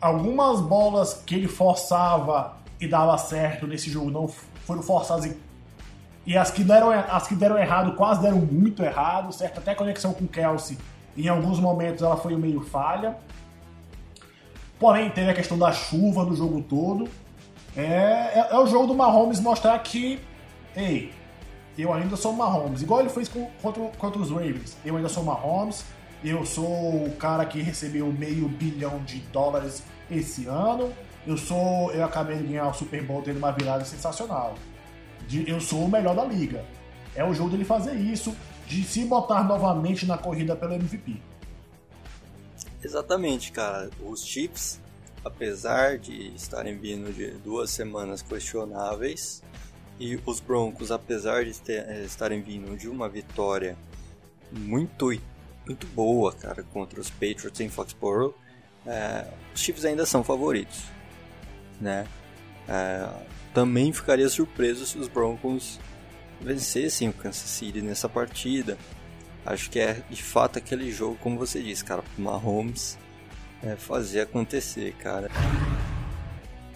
Algumas 0.00 0.60
bolas 0.60 1.22
que 1.24 1.36
ele 1.36 1.46
forçava 1.46 2.56
e 2.80 2.88
dava 2.88 3.16
certo 3.18 3.68
nesse 3.68 3.88
jogo 3.88 4.10
não 4.10 4.26
foram 4.26 4.82
forçadas 4.82 5.26
e, 5.26 5.36
e 6.26 6.36
as 6.36 6.50
que 6.50 6.64
deram 6.64 6.90
as 6.90 7.28
que 7.28 7.36
deram 7.36 7.56
errado 7.56 7.94
quase 7.94 8.20
deram 8.20 8.38
muito 8.38 8.82
errado, 8.82 9.32
certo? 9.32 9.58
Até 9.58 9.70
a 9.70 9.76
conexão 9.76 10.12
com 10.12 10.24
o 10.24 10.28
Kelsey 10.28 10.76
em 11.16 11.28
alguns 11.28 11.60
momentos 11.60 12.02
ela 12.02 12.16
foi 12.16 12.36
meio 12.36 12.62
falha. 12.62 13.16
Porém, 14.80 15.08
teve 15.08 15.30
a 15.30 15.34
questão 15.34 15.56
da 15.56 15.70
chuva 15.70 16.24
no 16.24 16.34
jogo 16.34 16.62
todo. 16.62 17.08
É, 17.76 17.84
é, 17.84 18.48
é 18.50 18.58
o 18.58 18.66
jogo 18.66 18.88
do 18.88 18.94
Mahomes 18.94 19.38
mostrar 19.38 19.78
que, 19.78 20.18
ei, 20.74 21.16
eu 21.78 21.92
ainda 21.92 22.16
sou 22.16 22.32
Mahomes. 22.32 22.82
Igual 22.82 23.00
ele 23.00 23.08
fez 23.08 23.28
contra, 23.62 23.82
contra 23.96 24.20
os 24.20 24.30
Ravens. 24.30 24.76
Eu 24.84 24.96
ainda 24.96 25.08
sou 25.08 25.22
Mahomes. 25.22 25.84
Eu 26.24 26.44
sou 26.44 27.04
o 27.04 27.16
cara 27.16 27.46
que 27.46 27.62
recebeu 27.62 28.12
meio 28.12 28.48
bilhão 28.48 28.98
de 29.04 29.20
dólares 29.32 29.84
esse 30.10 30.46
ano. 30.46 30.92
Eu 31.24 31.36
sou. 31.36 31.92
Eu 31.92 32.04
acabei 32.04 32.36
de 32.38 32.44
ganhar 32.44 32.68
o 32.68 32.74
Super 32.74 33.04
Bowl 33.04 33.22
tendo 33.22 33.38
uma 33.38 33.52
virada 33.52 33.84
sensacional. 33.84 34.54
De, 35.28 35.48
eu 35.48 35.60
sou 35.60 35.84
o 35.84 35.88
melhor 35.88 36.16
da 36.16 36.24
liga. 36.24 36.64
É 37.14 37.24
o 37.24 37.32
jogo 37.32 37.50
dele 37.50 37.64
fazer 37.64 37.94
isso, 37.94 38.36
de 38.66 38.82
se 38.82 39.04
botar 39.04 39.44
novamente 39.44 40.06
na 40.06 40.18
corrida 40.18 40.56
pelo 40.56 40.74
MVP. 40.74 41.20
Exatamente, 42.82 43.52
cara. 43.52 43.90
Os 44.04 44.24
Chiefs, 44.24 44.80
apesar 45.24 45.98
de 45.98 46.34
estarem 46.34 46.76
vindo 46.76 47.12
de 47.12 47.32
duas 47.38 47.70
semanas 47.70 48.22
questionáveis, 48.22 49.42
e 49.98 50.20
os 50.24 50.40
Broncos, 50.40 50.92
apesar 50.92 51.44
de 51.44 51.52
eh, 51.68 52.04
estarem 52.04 52.40
vindo 52.40 52.76
de 52.76 52.88
uma 52.88 53.08
vitória 53.08 53.76
muito, 54.52 55.10
muito 55.66 55.86
boa, 55.88 56.32
cara, 56.32 56.62
contra 56.62 57.00
os 57.00 57.10
Patriots 57.10 57.60
em 57.60 57.68
Foxborough, 57.68 58.34
é, 58.86 59.26
os 59.54 59.60
Chiefs 59.60 59.84
ainda 59.84 60.06
são 60.06 60.22
favoritos, 60.22 60.84
né? 61.80 62.06
É, 62.68 63.08
também 63.52 63.92
ficaria 63.92 64.28
surpreso 64.28 64.86
se 64.86 64.98
os 64.98 65.08
Broncos 65.08 65.80
vencessem 66.40 67.08
o 67.08 67.12
Kansas 67.12 67.50
City 67.50 67.82
nessa 67.82 68.08
partida. 68.08 68.78
Acho 69.44 69.70
que 69.70 69.80
é 69.80 70.02
de 70.08 70.22
fato 70.22 70.58
aquele 70.58 70.90
jogo, 70.92 71.16
como 71.20 71.38
você 71.38 71.62
disse, 71.62 71.84
cara, 71.84 72.04
o 72.16 72.20
Mahomes 72.20 72.98
é, 73.62 73.74
fazer 73.74 74.20
acontecer, 74.20 74.92
cara. 74.94 75.28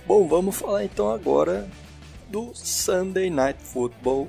Bom, 0.07 0.27
vamos 0.27 0.57
falar 0.57 0.85
então 0.85 1.11
agora 1.11 1.68
do 2.33 2.53
Sunday 2.55 3.28
Night 3.28 3.62
Football, 3.62 4.28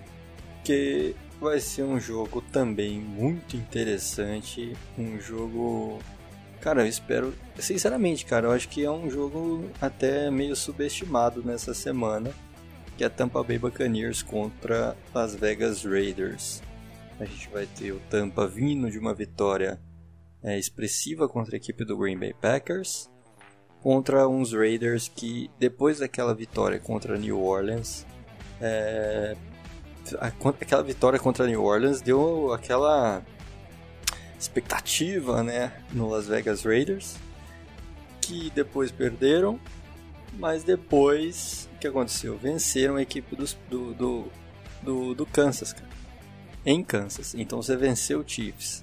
que 0.63 1.15
vai 1.39 1.59
ser 1.59 1.83
um 1.83 1.99
jogo 1.99 2.41
também 2.41 2.99
muito 2.99 3.55
interessante, 3.55 4.73
um 4.97 5.19
jogo 5.19 5.99
Cara, 6.59 6.81
eu 6.81 6.87
espero, 6.87 7.33
sinceramente, 7.59 8.25
cara, 8.25 8.47
eu 8.47 8.51
acho 8.53 8.69
que 8.69 8.85
é 8.85 8.89
um 8.89 9.09
jogo 9.09 9.69
até 9.81 10.31
meio 10.31 10.55
subestimado 10.55 11.43
nessa 11.43 11.73
semana, 11.73 12.31
que 12.97 13.03
é 13.03 13.09
Tampa 13.09 13.43
Bay 13.43 13.57
Buccaneers 13.57 14.23
contra 14.23 14.95
Las 15.13 15.35
Vegas 15.35 15.83
Raiders. 15.83 16.63
A 17.19 17.25
gente 17.25 17.49
vai 17.49 17.65
ter 17.65 17.91
o 17.91 17.99
Tampa 18.09 18.47
vindo 18.47 18.89
de 18.89 18.97
uma 18.97 19.13
vitória 19.13 19.77
é, 20.41 20.57
expressiva 20.57 21.27
contra 21.27 21.53
a 21.53 21.57
equipe 21.57 21.83
do 21.83 21.97
Green 21.97 22.17
Bay 22.17 22.33
Packers 22.33 23.11
contra 23.83 24.29
uns 24.29 24.53
Raiders 24.53 25.11
que, 25.13 25.51
depois 25.59 25.99
daquela 25.99 26.33
vitória 26.33 26.79
contra 26.79 27.17
New 27.17 27.43
Orleans, 27.43 28.07
é, 28.61 29.35
aquela 30.19 30.81
vitória 30.81 31.19
contra 31.19 31.45
New 31.45 31.61
Orleans 31.61 32.01
deu 32.01 32.53
aquela 32.53 33.21
expectativa 34.39 35.43
né, 35.43 35.73
no 35.91 36.09
Las 36.09 36.27
Vegas 36.27 36.63
Raiders, 36.63 37.17
que 38.21 38.49
depois 38.51 38.89
perderam, 38.89 39.59
mas 40.39 40.63
depois 40.63 41.69
o 41.75 41.79
que 41.79 41.87
aconteceu? 41.87 42.37
Venceram 42.37 42.95
a 42.95 43.01
equipe 43.01 43.35
dos, 43.35 43.57
do, 43.69 43.93
do, 43.93 44.31
do, 44.81 45.13
do 45.13 45.25
Kansas, 45.25 45.73
cara, 45.73 45.89
em 46.65 46.81
Kansas. 46.81 47.35
Então 47.35 47.61
você 47.61 47.75
venceu 47.75 48.21
o 48.21 48.23
Chiefs 48.25 48.81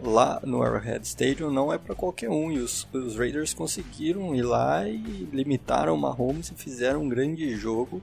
lá 0.00 0.40
no 0.44 0.62
Arrowhead 0.62 1.06
Stadium 1.06 1.50
não 1.50 1.72
é 1.72 1.78
para 1.78 1.94
qualquer 1.94 2.28
um. 2.28 2.50
E 2.50 2.58
os, 2.58 2.86
os, 2.92 3.16
Raiders 3.16 3.54
conseguiram 3.54 4.34
ir 4.34 4.42
lá 4.42 4.88
e 4.88 5.28
limitaram 5.32 5.94
o 5.94 5.98
Mahomes 5.98 6.50
e 6.50 6.54
fizeram 6.54 7.02
um 7.02 7.08
grande 7.08 7.54
jogo. 7.56 8.02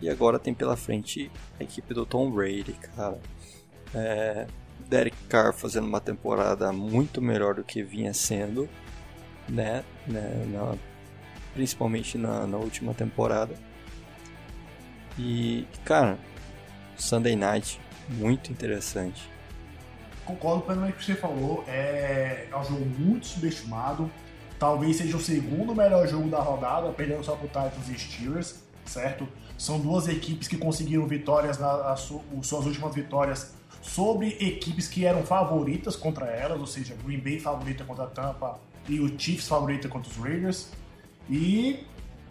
E 0.00 0.08
agora 0.08 0.38
tem 0.38 0.52
pela 0.52 0.76
frente 0.76 1.30
a 1.58 1.62
equipe 1.62 1.94
do 1.94 2.04
Tom 2.04 2.30
Brady, 2.30 2.72
cara. 2.94 3.18
É, 3.94 4.46
Derek 4.88 5.16
Carr 5.28 5.52
fazendo 5.52 5.86
uma 5.86 6.00
temporada 6.00 6.72
muito 6.72 7.22
melhor 7.22 7.54
do 7.54 7.64
que 7.64 7.82
vinha 7.82 8.12
sendo, 8.12 8.68
né? 9.48 9.84
né 10.06 10.44
na, 10.48 10.76
principalmente 11.54 12.18
na, 12.18 12.46
na 12.46 12.56
última 12.58 12.92
temporada. 12.92 13.54
E, 15.18 15.66
cara, 15.84 16.18
Sunday 16.96 17.36
Night, 17.36 17.80
muito 18.08 18.50
interessante. 18.50 19.33
Concordo 20.24 20.62
plenamente 20.62 20.94
com 20.94 20.98
o 20.98 21.04
que 21.04 21.12
você 21.12 21.14
falou. 21.14 21.64
É, 21.68 22.48
é 22.50 22.56
um 22.56 22.64
jogo 22.64 22.86
muito 22.98 23.26
subestimado. 23.26 24.10
Talvez 24.58 24.96
seja 24.96 25.16
o 25.16 25.20
segundo 25.20 25.74
melhor 25.74 26.06
jogo 26.06 26.28
da 26.28 26.40
rodada, 26.40 26.90
perdendo 26.90 27.22
só 27.24 27.36
para 27.36 27.44
o 27.44 27.48
Titans 27.48 27.88
e 27.88 27.98
Steelers, 27.98 28.62
certo? 28.86 29.28
São 29.58 29.78
duas 29.78 30.08
equipes 30.08 30.48
que 30.48 30.56
conseguiram 30.56 31.06
vitórias, 31.06 31.58
nas 31.58 32.00
suas 32.42 32.66
últimas 32.66 32.94
vitórias, 32.94 33.52
sobre 33.82 34.36
equipes 34.40 34.88
que 34.88 35.04
eram 35.04 35.22
favoritas 35.22 35.96
contra 35.96 36.26
elas, 36.26 36.58
ou 36.58 36.66
seja, 36.66 36.96
Green 37.04 37.18
Bay 37.18 37.38
favorita 37.38 37.84
contra 37.84 38.04
a 38.04 38.06
Tampa 38.06 38.58
e 38.88 39.00
o 39.00 39.08
Chiefs 39.18 39.46
favorita 39.46 39.88
contra 39.88 40.10
os 40.10 40.16
Raiders. 40.16 40.70
E 41.28 41.84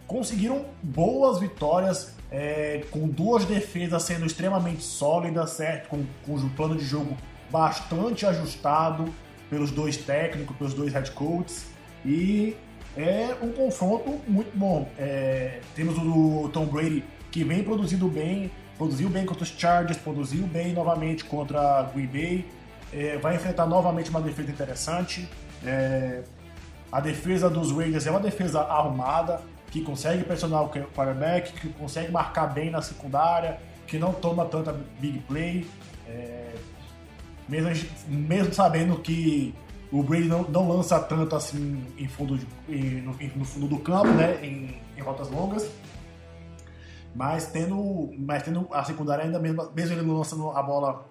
conseguiram 0.06 0.64
boas 0.82 1.38
vitórias, 1.38 2.14
é, 2.30 2.84
com 2.90 3.06
duas 3.06 3.44
defesas 3.44 4.02
sendo 4.02 4.26
extremamente 4.26 4.82
sólidas, 4.82 5.50
certo? 5.50 5.88
Com, 5.88 6.04
com 6.26 6.34
um 6.34 6.48
plano 6.50 6.76
de 6.76 6.84
jogo 6.84 7.16
bastante 7.54 8.26
ajustado 8.26 9.14
pelos 9.48 9.70
dois 9.70 9.96
técnicos, 9.96 10.56
pelos 10.56 10.74
dois 10.74 10.92
head 10.92 11.08
coaches. 11.12 11.66
E 12.04 12.56
é 12.96 13.36
um 13.40 13.52
confronto 13.52 14.20
muito 14.26 14.50
bom. 14.58 14.88
É, 14.98 15.60
temos 15.76 15.96
o 15.96 16.50
Tom 16.52 16.66
Brady 16.66 17.04
que 17.30 17.44
vem 17.44 17.62
produzindo 17.62 18.08
bem, 18.08 18.50
produziu 18.76 19.08
bem 19.08 19.24
contra 19.24 19.44
os 19.44 19.50
Chargers, 19.50 19.96
produziu 19.96 20.48
bem 20.48 20.72
novamente 20.72 21.24
contra 21.24 21.84
Green 21.94 22.06
Bay, 22.06 22.44
é, 22.92 23.18
vai 23.18 23.36
enfrentar 23.36 23.66
novamente 23.66 24.10
uma 24.10 24.20
defesa 24.20 24.50
interessante. 24.50 25.28
É, 25.64 26.22
a 26.90 27.00
defesa 27.00 27.48
dos 27.48 27.70
Raiders 27.70 28.04
é 28.04 28.10
uma 28.10 28.20
defesa 28.20 28.62
arrumada, 28.62 29.40
que 29.70 29.80
consegue 29.80 30.24
pressionar 30.24 30.62
o 30.64 30.68
quarterback, 30.68 31.52
que 31.52 31.68
consegue 31.68 32.10
marcar 32.10 32.46
bem 32.46 32.70
na 32.70 32.82
secundária, 32.82 33.58
que 33.86 33.96
não 33.96 34.12
toma 34.12 34.44
tanta 34.44 34.72
big 35.00 35.18
play. 35.20 35.66
É, 36.08 36.52
mesmo, 37.48 37.88
mesmo 38.08 38.52
sabendo 38.52 38.98
que 38.98 39.54
o 39.92 40.02
Brady 40.02 40.28
não, 40.28 40.42
não 40.42 40.68
lança 40.68 40.98
tanto 41.00 41.36
assim 41.36 41.84
em 41.96 42.08
fundo 42.08 42.38
de, 42.38 42.46
em, 42.68 43.00
no, 43.00 43.12
no, 43.36 43.44
fundo 43.44 43.68
do 43.68 43.78
campo, 43.78 44.08
né, 44.08 44.44
em, 44.44 44.80
em 44.96 45.00
rotas 45.00 45.30
longas. 45.30 45.70
Mas 47.14 47.46
tendo, 47.46 48.12
mas 48.18 48.42
tendo 48.42 48.68
a 48.72 48.84
secundária 48.84 49.24
ainda 49.24 49.38
mesmo, 49.38 49.70
mesmo 49.74 49.94
ele 49.94 50.10
lançando 50.10 50.50
a 50.50 50.62
bola 50.62 51.06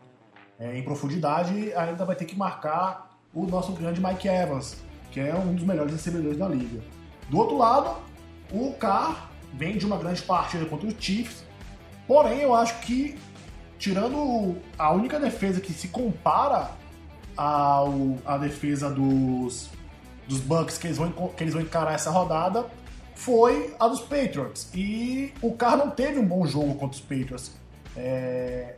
é, 0.59 0.77
em 0.77 0.84
profundidade, 0.84 1.73
ainda 1.73 2.03
vai 2.03 2.15
ter 2.15 2.25
que 2.25 2.38
marcar 2.38 3.17
o 3.34 3.45
nosso 3.45 3.71
grande 3.71 4.01
Mike 4.01 4.27
Evans, 4.27 4.77
que 5.11 5.19
é 5.19 5.34
um 5.34 5.55
dos 5.55 5.63
melhores 5.63 5.93
recebedores 5.93 6.38
da 6.38 6.47
liga. 6.47 6.81
Do 7.29 7.38
outro 7.38 7.57
lado, 7.57 7.97
o 8.51 8.73
Carr 8.73 9.29
vem 9.53 9.77
de 9.77 9.86
uma 9.86 9.97
grande 9.97 10.21
partida 10.21 10.65
contra 10.65 10.88
o 10.88 10.93
Chiefs, 10.99 11.45
porém 12.07 12.41
eu 12.41 12.53
acho 12.53 12.79
que, 12.81 13.17
tirando 13.84 14.55
a 14.79 14.93
única 14.93 15.19
defesa 15.19 15.59
que 15.59 15.73
se 15.73 15.89
compara 15.89 16.71
ao, 17.36 18.17
à 18.25 18.38
defesa 18.38 18.89
dos, 18.89 19.69
dos 20.25 20.39
Bucks 20.39 20.77
que 20.77 20.88
eles, 20.88 20.97
vão, 20.97 21.11
que 21.11 21.43
eles 21.43 21.53
vão 21.53 21.61
encarar 21.61 21.93
essa 21.93 22.09
rodada, 22.09 22.65
foi 23.13 23.75
a 23.77 23.86
dos 23.89 23.99
Patriots. 23.99 24.69
E 24.73 25.34
o 25.41 25.51
Carr 25.51 25.75
não 25.75 25.89
teve 25.89 26.17
um 26.17 26.25
bom 26.25 26.47
jogo 26.47 26.75
contra 26.75 26.95
os 26.95 27.01
Patriots. 27.01 27.51
É... 27.97 28.77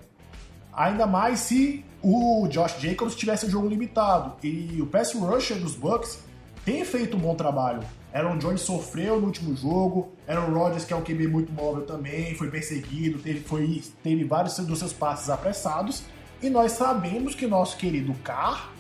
Ainda 0.74 1.06
mais 1.06 1.42
se 1.42 1.86
o 2.02 2.48
Josh 2.48 2.80
Jacobs 2.80 3.16
tivesse 3.16 3.46
um 3.46 3.50
jogo 3.52 3.68
limitado. 3.68 4.34
E 4.44 4.82
o 4.82 4.88
pass 4.88 5.14
rusher 5.14 5.60
dos 5.60 5.76
Bucks 5.76 6.18
tem 6.66 6.84
feito 6.84 7.16
um 7.16 7.20
bom 7.20 7.36
trabalho. 7.36 7.82
Aaron 8.16 8.38
Jones 8.38 8.62
sofreu 8.62 9.20
no 9.20 9.28
último 9.28 9.54
jogo. 9.58 10.14
Aaron 10.26 10.54
Rodgers, 10.54 10.86
que 10.86 10.94
é 10.94 10.96
um 10.96 11.02
QB 11.02 11.28
muito 11.28 11.52
móvel 11.52 11.86
também, 11.86 12.34
foi 12.36 12.50
perseguido, 12.50 13.20
teve, 13.20 13.42
foi, 13.42 13.84
teve 14.02 14.24
vários 14.24 14.58
dos 14.58 14.80
seus 14.80 14.94
passes 14.94 15.30
apressados. 15.30 16.04
E 16.42 16.50
nós 16.50 16.72
sabemos 16.72 17.36
que 17.36 17.46
nosso 17.46 17.76
querido 17.76 18.14
Carr, 18.24 18.72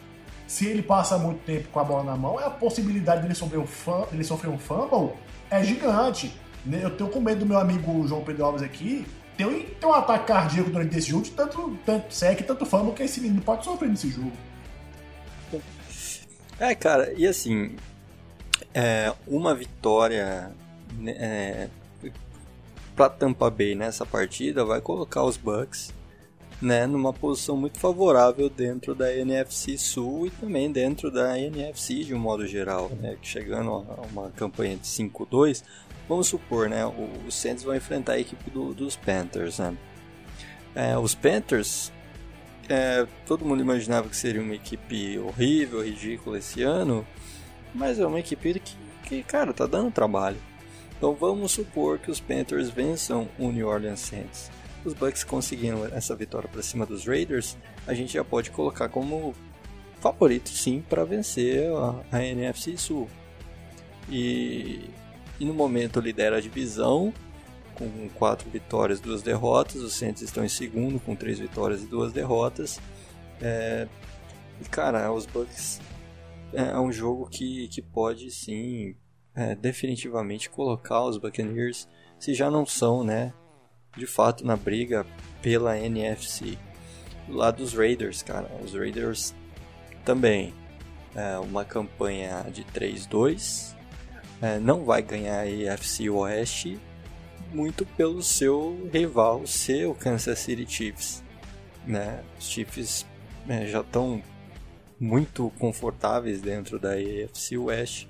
se 0.47 0.65
ele 0.65 0.81
passa 0.81 1.17
muito 1.17 1.43
tempo 1.43 1.67
com 1.67 1.79
a 1.81 1.83
bola 1.83 2.03
na 2.05 2.15
mão, 2.15 2.39
é 2.39 2.45
a 2.45 2.49
possibilidade 2.49 3.23
dele 3.23 3.35
sofrer 3.35 3.59
um, 3.59 3.67
fumble, 3.67 4.07
dele 4.09 4.23
sofrer 4.23 4.49
um 4.49 4.57
fumble 4.57 5.11
é 5.49 5.61
gigante. 5.61 6.33
Né? 6.65 6.79
Eu 6.81 6.95
tenho 6.95 7.09
com 7.09 7.19
medo 7.19 7.41
do 7.41 7.45
meu 7.45 7.59
amigo 7.59 8.07
João 8.07 8.23
Pedro 8.23 8.45
Alves 8.45 8.61
aqui 8.61 9.05
ter 9.35 9.45
um, 9.45 9.61
ter 9.61 9.85
um 9.85 9.93
ataque 9.93 10.27
cardíaco 10.27 10.69
durante 10.69 10.97
esse 10.97 11.09
jogo, 11.09 11.23
de 11.23 11.31
tanto, 11.31 11.77
tanto 11.85 12.13
sec, 12.13 12.41
tanto 12.43 12.65
fama 12.65 12.93
que 12.93 13.03
esse 13.03 13.19
menino 13.19 13.41
pode 13.41 13.65
sofrer 13.65 13.89
nesse 13.89 14.09
jogo. 14.09 14.31
É, 16.57 16.73
cara, 16.73 17.13
e 17.17 17.27
assim, 17.27 17.75
é, 18.75 19.13
uma 19.25 19.55
vitória 19.55 20.51
né, 20.99 21.11
é, 21.17 21.69
para 22.93 23.09
Tampa 23.09 23.49
Bay 23.49 23.73
nessa 23.73 24.05
partida 24.05 24.65
vai 24.65 24.81
colocar 24.81 25.23
os 25.23 25.37
Bucks 25.37 25.93
né, 26.61 26.85
numa 26.85 27.13
posição 27.13 27.55
muito 27.55 27.79
favorável 27.79 28.49
dentro 28.49 28.93
da 28.93 29.13
NFC 29.13 29.77
Sul 29.77 30.27
e 30.27 30.29
também 30.29 30.71
dentro 30.71 31.09
da 31.09 31.39
NFC 31.39 32.03
de 32.03 32.13
um 32.13 32.19
modo 32.19 32.45
geral, 32.45 32.89
né, 32.99 33.17
chegando 33.21 33.71
a 33.71 34.01
uma 34.11 34.29
campanha 34.31 34.75
de 34.75 34.87
5-2, 34.87 35.63
vamos 36.07 36.27
supor, 36.27 36.69
né, 36.69 36.85
os 37.27 37.35
Saints 37.35 37.63
vão 37.63 37.75
enfrentar 37.75 38.13
a 38.13 38.19
equipe 38.19 38.49
do, 38.49 38.73
dos 38.73 38.95
Panthers, 38.95 39.59
né. 39.59 39.75
É, 40.73 40.97
os 40.97 41.15
Panthers, 41.15 41.91
é, 42.67 43.05
todo 43.25 43.45
mundo 43.45 43.61
imaginava 43.61 44.09
que 44.09 44.15
seria 44.15 44.41
uma 44.41 44.55
equipe 44.55 45.17
horrível, 45.19 45.81
ridícula 45.81 46.37
esse 46.37 46.61
ano, 46.63 47.05
mas 47.75 47.99
é 47.99 48.05
uma 48.05 48.19
equipe 48.19 48.59
que, 48.59 48.75
que 49.03 49.23
cara, 49.23 49.53
tá 49.53 49.65
dando 49.65 49.91
trabalho. 49.91 50.37
Então 50.97 51.13
vamos 51.13 51.51
supor 51.51 51.99
que 51.99 52.09
os 52.09 52.19
Panthers 52.19 52.69
vençam 52.69 53.27
o 53.37 53.51
New 53.51 53.67
Orleans 53.67 53.99
Saints 53.99 54.49
os 54.85 54.93
Bucks 54.93 55.23
conseguindo 55.23 55.85
essa 55.93 56.15
vitória 56.15 56.47
para 56.47 56.61
cima 56.61 56.85
dos 56.85 57.05
Raiders, 57.05 57.57
a 57.87 57.93
gente 57.93 58.13
já 58.13 58.23
pode 58.23 58.51
colocar 58.51 58.87
como 58.87 59.33
favorito 59.99 60.49
sim 60.49 60.83
para 60.87 61.03
vencer 61.03 61.67
a, 61.71 62.17
a, 62.17 62.23
NFC 62.23 62.77
Sul. 62.77 63.09
E, 64.07 64.87
e, 65.39 65.45
no 65.45 65.53
momento 65.53 65.99
lidera 65.99 66.37
a 66.37 66.39
divisão 66.39 67.11
com 67.73 68.07
quatro 68.09 68.47
vitórias, 68.49 68.99
duas 68.99 69.23
derrotas. 69.23 69.77
Os 69.77 69.93
Saints 69.93 70.21
estão 70.21 70.45
em 70.45 70.49
segundo 70.49 70.99
com 70.99 71.15
três 71.15 71.39
vitórias 71.39 71.81
e 71.81 71.87
duas 71.87 72.13
derrotas. 72.13 72.79
É, 73.41 73.87
e 74.61 74.65
cara, 74.69 75.11
os 75.11 75.25
Bucks 75.25 75.81
é 76.55 76.79
um 76.79 76.91
jogo 76.91 77.27
que, 77.29 77.67
que 77.67 77.81
pode 77.81 78.31
sim 78.31 78.95
é, 79.35 79.55
definitivamente 79.55 80.49
colocar 80.49 81.03
os 81.03 81.17
Buccaneers, 81.17 81.87
se 82.17 82.33
já 82.33 82.49
não 82.49 82.65
são, 82.65 83.03
né, 83.03 83.33
de 83.97 84.05
fato 84.05 84.45
na 84.45 84.55
briga 84.55 85.05
pela 85.41 85.77
NFC. 85.77 86.57
Lado 87.27 87.57
dos 87.57 87.73
Raiders, 87.73 88.21
cara, 88.21 88.49
os 88.63 88.73
Raiders 88.73 89.33
também 90.03 90.53
é 91.15 91.37
uma 91.39 91.65
campanha 91.65 92.45
de 92.51 92.63
3-2. 92.65 93.75
É, 94.41 94.59
não 94.59 94.83
vai 94.83 95.01
ganhar 95.01 95.43
a 95.43 95.73
AFC 95.73 96.09
Oeste 96.09 96.79
muito 97.53 97.85
pelo 97.85 98.21
seu 98.21 98.89
rival, 98.91 99.47
seu 99.47 99.95
Kansas 99.95 100.39
City 100.39 100.65
Chiefs. 100.69 101.23
Né? 101.87 102.21
Os 102.37 102.49
Chiefs 102.49 103.05
é, 103.47 103.65
já 103.65 103.81
estão 103.81 104.21
muito 104.99 105.51
confortáveis 105.59 106.41
dentro 106.41 106.79
da 106.79 106.91
AFC 106.93 107.57
West. 107.57 108.07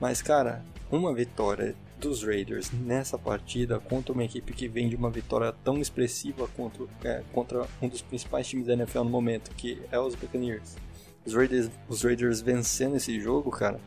Mas, 0.00 0.22
cara, 0.22 0.64
uma 0.90 1.14
vitória 1.14 1.74
dos 1.98 2.22
Raiders 2.22 2.70
nessa 2.70 3.18
partida 3.18 3.80
contra 3.80 4.12
uma 4.12 4.24
equipe 4.24 4.52
que 4.52 4.68
vem 4.68 4.88
de 4.88 4.96
uma 4.96 5.10
vitória 5.10 5.52
tão 5.64 5.80
expressiva 5.80 6.46
contra, 6.48 6.84
é, 7.04 7.22
contra 7.32 7.66
um 7.80 7.88
dos 7.88 8.02
principais 8.02 8.46
times 8.46 8.66
da 8.66 8.74
NFL 8.74 9.00
no 9.00 9.10
momento, 9.10 9.50
que 9.52 9.80
é 9.90 9.98
os 9.98 10.14
Buccaneers. 10.14 10.76
Os 11.24 11.34
Raiders, 11.34 11.70
os 11.88 12.02
Raiders 12.02 12.40
vencendo 12.40 12.96
esse 12.96 13.18
jogo, 13.18 13.50
cara, 13.50 13.80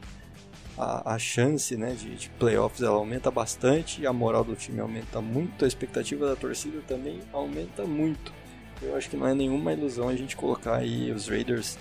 a, 0.78 1.14
a 1.14 1.20
chance 1.20 1.76
né, 1.78 1.94
de, 1.94 2.16
de 2.16 2.30
playoffs 2.32 2.82
ela 2.82 2.96
aumenta 2.96 3.30
bastante, 3.30 4.06
a 4.06 4.12
moral 4.12 4.44
do 4.44 4.56
time 4.56 4.80
aumenta 4.80 5.22
muito, 5.22 5.64
a 5.64 5.68
expectativa 5.68 6.28
da 6.28 6.36
torcida 6.36 6.82
também 6.88 7.20
aumenta 7.32 7.86
muito. 7.86 8.34
Eu 8.82 8.96
acho 8.96 9.10
que 9.10 9.18
não 9.18 9.28
é 9.28 9.34
nenhuma 9.34 9.74
ilusão 9.74 10.08
a 10.08 10.16
gente 10.16 10.36
colocar 10.36 10.78
aí 10.78 11.12
os 11.12 11.28
Raiders 11.28 11.78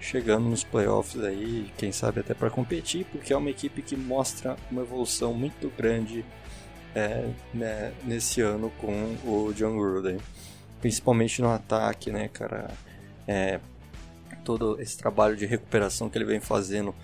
chegando 0.00 0.48
nos 0.48 0.62
playoffs 0.62 1.22
aí, 1.22 1.72
quem 1.76 1.92
sabe 1.92 2.20
até 2.20 2.34
para 2.34 2.50
competir, 2.50 3.04
porque 3.06 3.32
é 3.32 3.36
uma 3.36 3.50
equipe 3.50 3.82
que 3.82 3.96
mostra 3.96 4.56
uma 4.70 4.82
evolução 4.82 5.32
muito 5.32 5.72
grande 5.76 6.24
é, 6.94 7.28
né, 7.52 7.92
nesse 8.04 8.40
ano 8.40 8.70
com 8.78 9.16
o 9.24 9.52
John 9.54 9.76
Gruden, 9.76 10.18
principalmente 10.80 11.42
no 11.42 11.50
ataque, 11.50 12.10
né, 12.10 12.28
cara? 12.28 12.70
É, 13.26 13.60
todo 14.44 14.80
esse 14.80 14.96
trabalho 14.96 15.36
de 15.36 15.44
recuperação 15.44 16.08
que 16.08 16.16
ele 16.16 16.24
vem 16.24 16.40
fazendo 16.40 16.94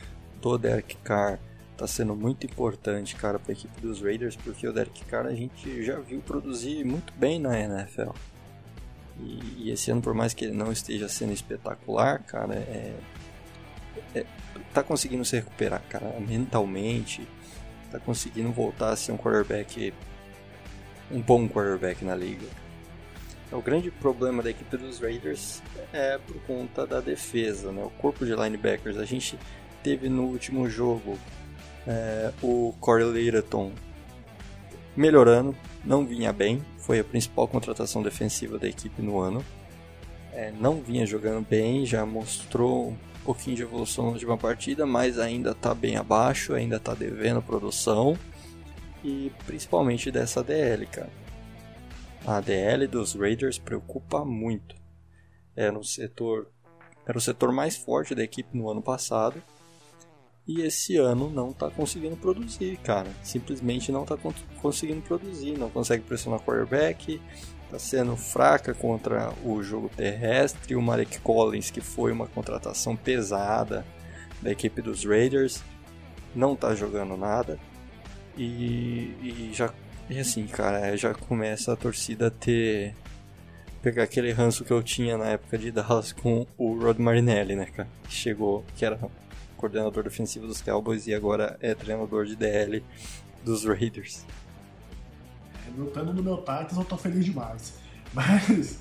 do 0.40 0.56
Derek 0.56 0.96
Carr 0.98 1.38
tá 1.76 1.86
sendo 1.86 2.14
muito 2.14 2.46
importante, 2.46 3.16
cara, 3.16 3.38
para 3.38 3.52
a 3.52 3.54
equipe 3.54 3.80
dos 3.80 4.00
Raiders, 4.00 4.36
porque 4.36 4.66
o 4.66 4.72
Derek 4.72 5.04
Carr 5.06 5.26
a 5.26 5.34
gente 5.34 5.82
já 5.82 5.98
viu 5.98 6.20
produzir 6.20 6.84
muito 6.84 7.12
bem 7.14 7.40
na 7.40 7.58
NFL. 7.58 8.10
E, 9.22 9.64
e 9.64 9.70
esse 9.70 9.90
ano, 9.90 10.02
por 10.02 10.14
mais 10.14 10.34
que 10.34 10.44
ele 10.44 10.54
não 10.54 10.72
esteja 10.72 11.08
sendo 11.08 11.32
espetacular, 11.32 12.22
cara, 12.24 12.54
é, 12.54 12.94
é, 14.14 14.26
tá 14.72 14.82
conseguindo 14.82 15.24
se 15.24 15.36
recuperar, 15.36 15.82
cara, 15.88 16.18
mentalmente, 16.20 17.26
tá 17.90 17.98
conseguindo 17.98 18.50
voltar 18.52 18.90
a 18.90 18.96
ser 18.96 19.12
um 19.12 19.16
quarterback, 19.16 19.92
um 21.10 21.20
bom 21.20 21.48
quarterback 21.48 22.04
na 22.04 22.14
liga. 22.14 22.46
O 23.52 23.60
grande 23.60 23.90
problema 23.90 24.42
da 24.42 24.48
equipe 24.48 24.76
dos 24.78 24.98
Raiders 24.98 25.62
é 25.92 26.18
por 26.18 26.40
conta 26.46 26.86
da 26.86 27.00
defesa, 27.00 27.70
né? 27.70 27.84
O 27.84 27.90
corpo 27.90 28.24
de 28.24 28.34
linebackers. 28.34 28.96
A 28.96 29.04
gente 29.04 29.38
teve 29.82 30.08
no 30.08 30.22
último 30.22 30.70
jogo 30.70 31.18
é, 31.86 32.32
o 32.42 32.74
Corey 32.80 33.10
Littleton 33.10 33.72
melhorando, 34.96 35.54
não 35.84 36.06
vinha 36.06 36.32
bem, 36.32 36.64
foi 36.78 37.00
a 37.00 37.04
principal 37.04 37.48
contratação 37.48 38.02
defensiva 38.02 38.58
da 38.58 38.68
equipe 38.68 39.02
no 39.02 39.18
ano. 39.18 39.44
É, 40.32 40.50
não 40.52 40.80
vinha 40.80 41.04
jogando 41.04 41.46
bem, 41.46 41.84
já 41.84 42.06
mostrou 42.06 42.90
um 42.90 42.96
pouquinho 43.24 43.56
de 43.56 43.62
evolução 43.62 44.14
de 44.14 44.24
uma 44.24 44.38
partida, 44.38 44.86
mas 44.86 45.18
ainda 45.18 45.50
está 45.50 45.74
bem 45.74 45.96
abaixo, 45.96 46.54
ainda 46.54 46.76
está 46.76 46.94
devendo 46.94 47.42
produção 47.42 48.16
e 49.04 49.32
principalmente 49.46 50.10
dessa 50.10 50.42
DL, 50.42 50.86
cara. 50.86 51.10
A 52.26 52.40
DL 52.40 52.86
dos 52.86 53.14
Raiders 53.14 53.58
preocupa 53.58 54.24
muito. 54.24 54.76
Era 55.56 55.76
um 55.76 55.82
setor 55.82 56.48
era 57.04 57.18
o 57.18 57.20
setor 57.20 57.52
mais 57.52 57.76
forte 57.76 58.14
da 58.14 58.22
equipe 58.22 58.56
no 58.56 58.70
ano 58.70 58.80
passado 58.80 59.42
e 60.46 60.62
esse 60.62 60.96
ano 60.96 61.30
não 61.30 61.50
está 61.50 61.70
conseguindo 61.70 62.16
produzir, 62.16 62.76
cara. 62.78 63.08
Simplesmente 63.22 63.92
não 63.92 64.02
está 64.02 64.16
conseguindo 64.60 65.00
produzir, 65.02 65.56
não 65.56 65.70
consegue 65.70 66.02
pressionar 66.02 66.40
o 66.40 66.42
quarterback, 66.42 67.20
está 67.64 67.78
sendo 67.78 68.16
fraca 68.16 68.74
contra 68.74 69.32
o 69.44 69.62
jogo 69.62 69.88
terrestre. 69.88 70.74
O 70.74 70.82
Marek 70.82 71.20
Collins, 71.20 71.70
que 71.70 71.80
foi 71.80 72.10
uma 72.12 72.26
contratação 72.26 72.96
pesada 72.96 73.86
da 74.40 74.50
equipe 74.50 74.82
dos 74.82 75.04
Raiders, 75.04 75.62
não 76.34 76.54
está 76.54 76.74
jogando 76.74 77.16
nada. 77.16 77.58
E, 78.36 79.14
e 79.22 79.50
já 79.52 79.72
e 80.10 80.18
assim, 80.18 80.46
cara, 80.46 80.94
já 80.96 81.14
começa 81.14 81.72
a 81.72 81.76
torcida 81.76 82.26
a 82.26 82.30
ter. 82.30 82.94
pegar 83.80 84.02
aquele 84.02 84.32
ranço 84.32 84.64
que 84.64 84.70
eu 84.70 84.82
tinha 84.82 85.16
na 85.16 85.26
época 85.28 85.56
de 85.56 85.70
Dallas 85.70 86.12
com 86.12 86.46
o 86.58 86.78
Rod 86.78 86.98
Marinelli, 86.98 87.54
né, 87.54 87.66
cara? 87.66 87.88
Que 88.04 88.12
chegou, 88.12 88.64
que 88.76 88.84
era 88.84 88.98
coordenador 89.62 90.02
defensivo 90.02 90.48
dos 90.48 90.60
Cowboys 90.60 91.06
e 91.06 91.14
agora 91.14 91.56
é 91.60 91.72
treinador 91.72 92.24
de 92.24 92.34
DL 92.34 92.84
dos 93.44 93.64
Raiders. 93.64 94.26
Lutando 95.78 96.12
no 96.12 96.20
meu 96.20 96.38
Titans, 96.38 96.76
eu 96.76 96.84
tô 96.84 96.96
feliz 96.96 97.24
demais. 97.24 97.74
Mas. 98.12 98.80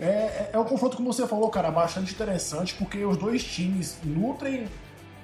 É, 0.00 0.04
é, 0.04 0.50
é 0.52 0.58
um 0.58 0.64
confronto, 0.64 0.96
como 0.96 1.12
você 1.12 1.26
falou, 1.26 1.50
cara, 1.50 1.72
bastante 1.72 2.14
interessante, 2.14 2.72
porque 2.74 3.04
os 3.04 3.16
dois 3.16 3.42
times 3.42 3.98
nutrem 4.04 4.68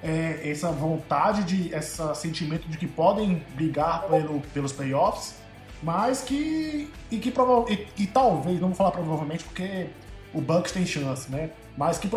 é, 0.03 0.41
essa 0.43 0.69
vontade, 0.69 1.45
de, 1.45 1.73
esse 1.73 2.15
sentimento 2.15 2.67
de 2.67 2.77
que 2.77 2.85
podem 2.85 3.41
brigar 3.55 4.05
pelo, 4.07 4.41
pelos 4.53 4.73
playoffs, 4.73 5.35
mas 5.81 6.21
que. 6.21 6.91
E 7.09 7.17
que 7.17 7.29
e, 7.69 8.03
e, 8.03 8.07
talvez, 8.07 8.59
não 8.59 8.67
vou 8.67 8.75
falar 8.75 8.91
provavelmente 8.91 9.45
porque 9.45 9.87
o 10.35 10.41
Bucks 10.41 10.71
tem 10.71 10.85
chance, 10.85 11.31
né? 11.31 11.49
Mas 11.77 11.97
que 11.97 12.09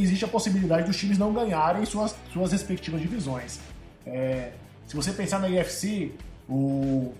existe 0.00 0.24
a 0.24 0.28
possibilidade 0.28 0.86
dos 0.86 0.96
times 0.96 1.18
não 1.18 1.32
ganharem 1.32 1.84
suas, 1.84 2.14
suas 2.32 2.52
respectivas 2.52 3.00
divisões. 3.00 3.58
É, 4.06 4.52
se 4.86 4.94
você 4.94 5.12
pensar 5.12 5.40
na 5.40 5.48
IFC, 5.48 6.12
o, 6.48 7.12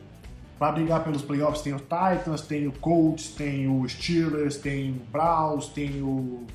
para 0.59 0.73
brigar 0.73 1.03
pelos 1.03 1.23
playoffs 1.23 1.63
tem 1.63 1.75
o 1.75 1.79
Titans, 1.79 2.43
tem 2.43 2.67
o 2.67 2.73
Colts, 2.73 3.29
tem 3.29 3.69
o 3.69 3.89
Steelers, 3.89 4.57
tem 4.57 4.93
o 4.93 5.11
Browns, 5.11 5.69
tem 5.69 6.03
o 6.03 6.47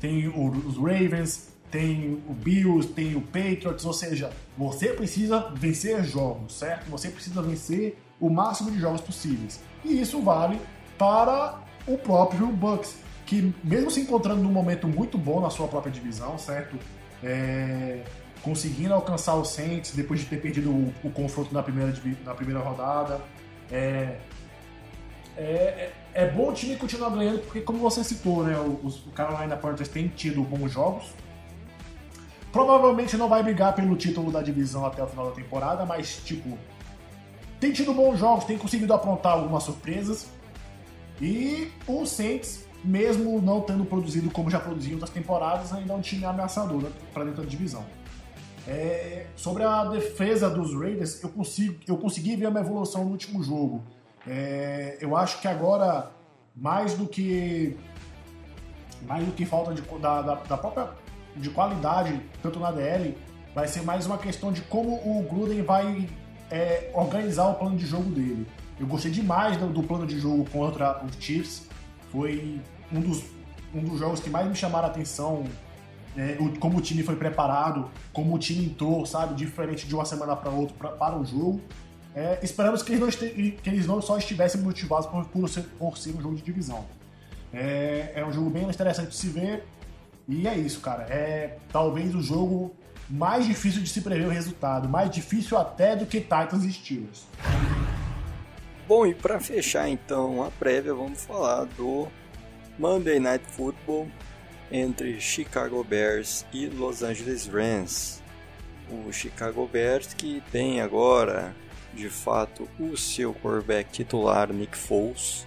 tem 0.00 0.26
os 0.26 0.76
Ravens, 0.76 1.52
tem 1.70 2.20
o 2.28 2.34
Bills, 2.34 2.88
tem 2.88 3.14
o 3.14 3.20
Patriots, 3.20 3.84
ou 3.84 3.92
seja, 3.92 4.32
você 4.58 4.88
precisa 4.88 5.52
vencer 5.54 6.02
jogos, 6.04 6.54
certo? 6.54 6.90
Você 6.90 7.08
precisa 7.08 7.40
vencer 7.40 7.96
o 8.20 8.28
máximo 8.28 8.70
de 8.70 8.80
jogos 8.80 9.00
possíveis. 9.00 9.60
E 9.84 10.00
isso 10.00 10.20
vale 10.20 10.60
para 10.98 11.61
o 11.86 11.96
próprio 11.98 12.46
Bucks, 12.48 12.96
que 13.26 13.54
mesmo 13.62 13.90
se 13.90 14.00
encontrando 14.00 14.42
num 14.42 14.52
momento 14.52 14.86
muito 14.86 15.16
bom 15.18 15.40
na 15.40 15.50
sua 15.50 15.68
própria 15.68 15.92
divisão, 15.92 16.38
certo? 16.38 16.76
É, 17.22 18.02
conseguindo 18.42 18.92
alcançar 18.92 19.34
o 19.34 19.44
Saints 19.44 19.92
depois 19.94 20.20
de 20.20 20.26
ter 20.26 20.40
perdido 20.40 20.70
o, 20.70 20.92
o 21.04 21.10
confronto 21.10 21.54
na 21.54 21.62
primeira, 21.62 21.94
na 22.24 22.34
primeira 22.34 22.60
rodada. 22.60 23.20
É, 23.70 24.18
é, 25.36 25.42
é, 25.42 25.92
é 26.14 26.30
bom 26.30 26.50
o 26.50 26.52
time 26.52 26.76
continuar 26.76 27.10
ganhando, 27.10 27.40
porque 27.40 27.60
como 27.60 27.78
você 27.78 28.04
citou, 28.04 28.44
né, 28.44 28.56
o, 28.58 28.86
o 28.86 29.12
Carolina 29.14 29.56
Panthers 29.56 29.88
tem 29.88 30.08
tido 30.08 30.42
bons 30.42 30.70
jogos, 30.70 31.12
Provavelmente 32.52 33.16
não 33.16 33.30
vai 33.30 33.42
brigar 33.42 33.74
pelo 33.74 33.96
título 33.96 34.30
da 34.30 34.42
divisão 34.42 34.84
até 34.84 35.02
o 35.02 35.06
final 35.06 35.30
da 35.30 35.32
temporada, 35.32 35.86
mas, 35.86 36.20
tipo, 36.22 36.58
tem 37.58 37.72
tido 37.72 37.94
bons 37.94 38.18
jogos, 38.18 38.44
tem 38.44 38.58
conseguido 38.58 38.92
aprontar 38.92 39.32
algumas 39.32 39.62
surpresas. 39.62 40.28
E 41.22 41.70
o 41.86 42.04
Saints, 42.04 42.66
mesmo 42.82 43.40
não 43.40 43.60
tendo 43.60 43.84
produzido 43.84 44.28
como 44.32 44.50
já 44.50 44.58
produziu 44.58 44.94
outras 44.94 45.10
temporadas, 45.10 45.72
ainda 45.72 45.92
é 45.92 45.96
um 45.96 46.00
time 46.00 46.24
ameaçador 46.24 46.90
para 47.14 47.24
dentro 47.24 47.44
da 47.44 47.48
divisão. 47.48 47.84
É, 48.66 49.26
sobre 49.36 49.62
a 49.62 49.84
defesa 49.84 50.50
dos 50.50 50.74
Raiders, 50.74 51.22
eu, 51.22 51.28
consigo, 51.28 51.78
eu 51.86 51.96
consegui 51.96 52.34
ver 52.34 52.48
uma 52.48 52.58
evolução 52.58 53.04
no 53.04 53.10
último 53.12 53.40
jogo. 53.42 53.84
É, 54.26 54.98
eu 55.00 55.16
acho 55.16 55.40
que 55.40 55.46
agora, 55.46 56.10
mais 56.56 56.94
do 56.94 57.06
que 57.06 57.76
mais 59.06 59.24
do 59.24 59.32
que 59.32 59.44
falta 59.44 59.74
de, 59.74 59.82
da, 60.00 60.22
da, 60.22 60.34
da 60.34 60.56
própria 60.56 60.90
de 61.36 61.50
qualidade, 61.50 62.20
tanto 62.42 62.60
na 62.60 62.70
DL, 62.70 63.16
vai 63.54 63.66
ser 63.66 63.82
mais 63.82 64.06
uma 64.06 64.18
questão 64.18 64.52
de 64.52 64.60
como 64.62 64.94
o 64.94 65.22
Gruden 65.28 65.62
vai 65.62 66.08
é, 66.50 66.90
organizar 66.94 67.48
o 67.48 67.54
plano 67.54 67.76
de 67.76 67.86
jogo 67.86 68.10
dele. 68.10 68.46
Eu 68.82 68.88
gostei 68.88 69.12
demais 69.12 69.56
do, 69.56 69.68
do, 69.68 69.80
plano 69.80 70.04
de 70.04 70.18
jogo 70.18 70.44
contra 70.50 71.04
os 71.04 71.14
Chiefs. 71.24 71.68
Foi 72.10 72.60
um 72.92 73.00
dos, 73.00 73.22
um 73.72 73.80
dos 73.80 74.00
jogos 74.00 74.18
que 74.18 74.28
mais 74.28 74.48
me 74.48 74.56
chamaram 74.56 74.88
a 74.88 74.90
atenção. 74.90 75.44
É, 76.16 76.36
o, 76.40 76.58
como 76.58 76.78
o 76.78 76.80
time 76.80 77.04
foi 77.04 77.14
preparado, 77.14 77.88
como 78.12 78.34
o 78.34 78.38
time 78.40 78.64
entrou, 78.64 79.06
sabe, 79.06 79.34
diferente 79.34 79.86
de 79.86 79.94
uma 79.94 80.04
semana 80.04 80.34
para 80.34 80.50
outra 80.50 80.74
pra, 80.76 80.88
para 80.90 81.16
o 81.16 81.24
jogo. 81.24 81.60
É, 82.12 82.40
esperamos 82.42 82.82
que 82.82 82.90
eles, 82.90 83.00
não 83.00 83.08
este, 83.08 83.56
que 83.62 83.70
eles 83.70 83.86
não 83.86 84.02
só 84.02 84.18
estivessem 84.18 84.60
motivados 84.60 85.06
por, 85.06 85.24
por, 85.26 85.48
ser, 85.48 85.62
por 85.78 85.96
ser 85.96 86.16
um 86.16 86.20
jogo 86.20 86.34
de 86.34 86.42
divisão. 86.42 86.84
É, 87.54 88.14
é 88.16 88.26
um 88.26 88.32
jogo 88.32 88.50
bem 88.50 88.64
interessante 88.64 89.10
de 89.10 89.16
se 89.16 89.28
ver. 89.28 89.64
E 90.26 90.48
é 90.48 90.58
isso, 90.58 90.80
cara. 90.80 91.04
É 91.04 91.56
talvez 91.72 92.16
o 92.16 92.20
jogo 92.20 92.74
mais 93.08 93.46
difícil 93.46 93.80
de 93.80 93.88
se 93.88 94.00
prever 94.00 94.26
o 94.26 94.30
resultado, 94.30 94.88
mais 94.88 95.08
difícil 95.08 95.56
até 95.56 95.94
do 95.94 96.04
que 96.04 96.20
Titans 96.20 96.64
e 96.64 96.72
Steelers. 96.72 97.26
Bom, 98.86 99.06
e 99.06 99.14
para 99.14 99.40
fechar 99.40 99.88
então 99.88 100.42
a 100.42 100.50
prévia, 100.50 100.94
vamos 100.94 101.24
falar 101.24 101.64
do 101.64 102.08
Monday 102.78 103.18
Night 103.20 103.44
Football 103.46 104.08
entre 104.70 105.20
Chicago 105.20 105.84
Bears 105.84 106.44
e 106.52 106.66
Los 106.66 107.02
Angeles 107.02 107.46
Rams. 107.46 108.22
O 108.90 109.12
Chicago 109.12 109.66
Bears 109.66 110.12
que 110.14 110.42
tem 110.50 110.80
agora, 110.80 111.54
de 111.94 112.10
fato, 112.10 112.68
o 112.78 112.96
seu 112.96 113.32
quarterback 113.32 113.90
titular 113.90 114.52
Nick 114.52 114.76
Foles, 114.76 115.46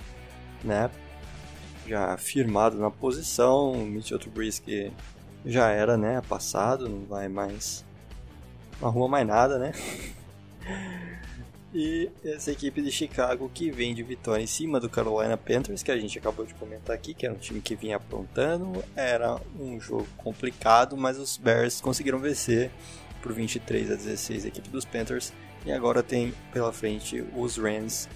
né? 0.63 0.89
já 1.87 2.17
firmado 2.17 2.77
na 2.77 2.89
posição. 2.89 3.71
O 3.71 3.85
Mitchell 3.85 4.19
Trubisky 4.19 4.91
já 5.45 5.69
era, 5.69 5.95
né, 5.95 6.21
passado, 6.27 6.89
não 6.89 7.05
vai 7.05 7.27
mais 7.27 7.85
não 8.81 8.89
arruma 8.89 9.07
mais 9.07 9.27
nada, 9.27 9.59
né? 9.59 9.71
e 11.77 12.09
essa 12.23 12.53
equipe 12.53 12.81
de 12.81 12.89
Chicago 12.89 13.51
que 13.53 13.69
vem 13.69 13.93
de 13.93 14.01
vitória 14.01 14.41
em 14.41 14.47
cima 14.47 14.79
do 14.79 14.89
Carolina 14.89 15.35
Panthers, 15.35 15.83
que 15.83 15.91
a 15.91 15.97
gente 15.99 16.17
acabou 16.17 16.45
de 16.45 16.53
comentar 16.53 16.95
aqui, 16.95 17.13
que 17.13 17.25
era 17.25 17.35
um 17.35 17.37
time 17.37 17.59
que 17.59 17.75
vinha 17.75 17.97
aprontando, 17.97 18.81
era 18.95 19.37
um 19.59 19.77
jogo 19.77 20.07
complicado, 20.15 20.95
mas 20.95 21.19
os 21.19 21.35
Bears 21.35 21.81
conseguiram 21.81 22.17
vencer 22.17 22.71
por 23.21 23.33
23 23.33 23.91
a 23.91 23.95
16 23.95 24.45
a 24.45 24.47
equipe 24.47 24.69
dos 24.69 24.85
Panthers 24.85 25.33
e 25.65 25.71
agora 25.73 26.01
tem 26.01 26.33
pela 26.53 26.71
frente 26.71 27.21
os 27.35 27.57
Rams 27.57 28.07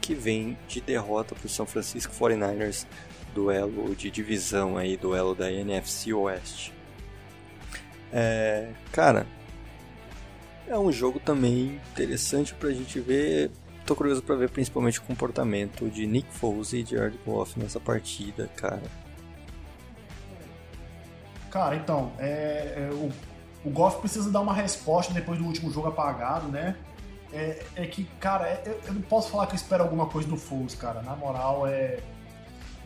que 0.00 0.14
vem 0.14 0.56
de 0.66 0.80
derrota 0.80 1.34
para 1.34 1.44
o 1.46 1.50
São 1.50 1.66
Francisco 1.66 2.14
49ers 2.14 2.86
duelo 3.34 3.94
de 3.94 4.10
divisão 4.10 4.78
aí, 4.78 4.96
duelo 4.96 5.34
da 5.34 5.52
NFC 5.52 6.14
Oeste. 6.14 6.72
É, 8.10 8.70
cara, 8.90 9.26
é 10.66 10.78
um 10.78 10.90
jogo 10.92 11.20
também 11.20 11.80
interessante 11.92 12.54
pra 12.54 12.70
gente 12.70 13.00
ver. 13.00 13.50
Tô 13.86 13.96
curioso 13.96 14.22
pra 14.22 14.36
ver 14.36 14.48
principalmente 14.50 15.00
o 15.00 15.02
comportamento 15.02 15.88
de 15.90 16.06
Nick 16.06 16.32
Foles 16.32 16.72
e 16.72 16.84
Jared 16.84 17.18
Goff 17.26 17.58
nessa 17.58 17.80
partida, 17.80 18.48
cara. 18.56 18.82
Cara, 21.50 21.76
então, 21.76 22.12
é, 22.18 22.88
é, 22.88 22.90
o, 22.92 23.10
o 23.68 23.70
Goff 23.70 23.98
precisa 23.98 24.30
dar 24.30 24.40
uma 24.40 24.54
resposta 24.54 25.12
depois 25.12 25.38
do 25.38 25.44
último 25.44 25.70
jogo 25.70 25.88
apagado, 25.88 26.48
né? 26.48 26.76
É, 27.32 27.62
é 27.76 27.86
que, 27.86 28.04
cara, 28.20 28.46
é, 28.46 28.62
eu, 28.64 28.80
eu 28.86 28.94
não 28.94 29.02
posso 29.02 29.30
falar 29.30 29.46
que 29.46 29.52
eu 29.52 29.56
espero 29.56 29.82
alguma 29.82 30.06
coisa 30.06 30.28
do 30.28 30.36
Foles, 30.36 30.74
cara. 30.74 31.02
Na 31.02 31.16
moral, 31.16 31.66
é, 31.66 31.98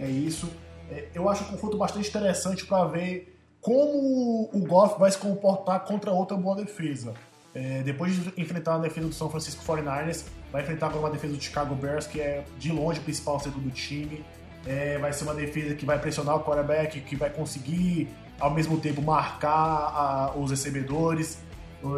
é 0.01 0.09
isso. 0.09 0.51
É, 0.91 1.09
eu 1.14 1.29
acho 1.29 1.45
um 1.45 1.49
confronto 1.49 1.77
bastante 1.77 2.09
interessante 2.09 2.64
para 2.64 2.87
ver 2.87 3.37
como 3.61 4.49
o 4.53 4.61
Goff 4.66 4.99
vai 4.99 5.11
se 5.11 5.18
comportar 5.18 5.81
contra 5.85 6.11
outra 6.11 6.37
boa 6.37 6.57
defesa. 6.57 7.14
É, 7.57 7.83
depois 7.83 8.15
de 8.15 8.35
enfrentar 8.37 8.75
a 8.75 8.79
defesa 8.79 9.07
do 9.07 9.15
São 9.15 9.31
Francisco 9.31 9.65
49ers, 9.65 10.25
vai 10.53 10.61
enfrentar 10.61 10.89
agora 10.89 11.07
uma 11.07 11.11
defesa 11.11 11.33
do 11.33 11.43
Chicago 11.43 11.75
Bears, 11.75 12.07
que 12.07 12.21
é 12.21 12.45
de 12.59 12.71
longe 12.71 13.01
o 13.01 13.03
principal 13.03 13.41
setor 13.41 13.59
do 13.59 13.71
time. 13.71 14.23
É, 14.67 14.99
vai 14.99 15.11
ser 15.11 15.25
uma 15.25 15.33
defesa 15.33 15.75
que 15.75 15.87
vai 15.87 15.99
pressionar 15.99 16.37
o 16.37 16.41
quarterback, 16.45 17.01
que 17.01 17.17
vai 17.17 17.31
conseguir 17.31 18.11
ao 18.39 18.51
mesmo 18.51 18.79
tempo 18.79 19.01
marcar 19.01 19.51
a, 19.51 20.33
os 20.37 20.51
recebedores. 20.51 21.39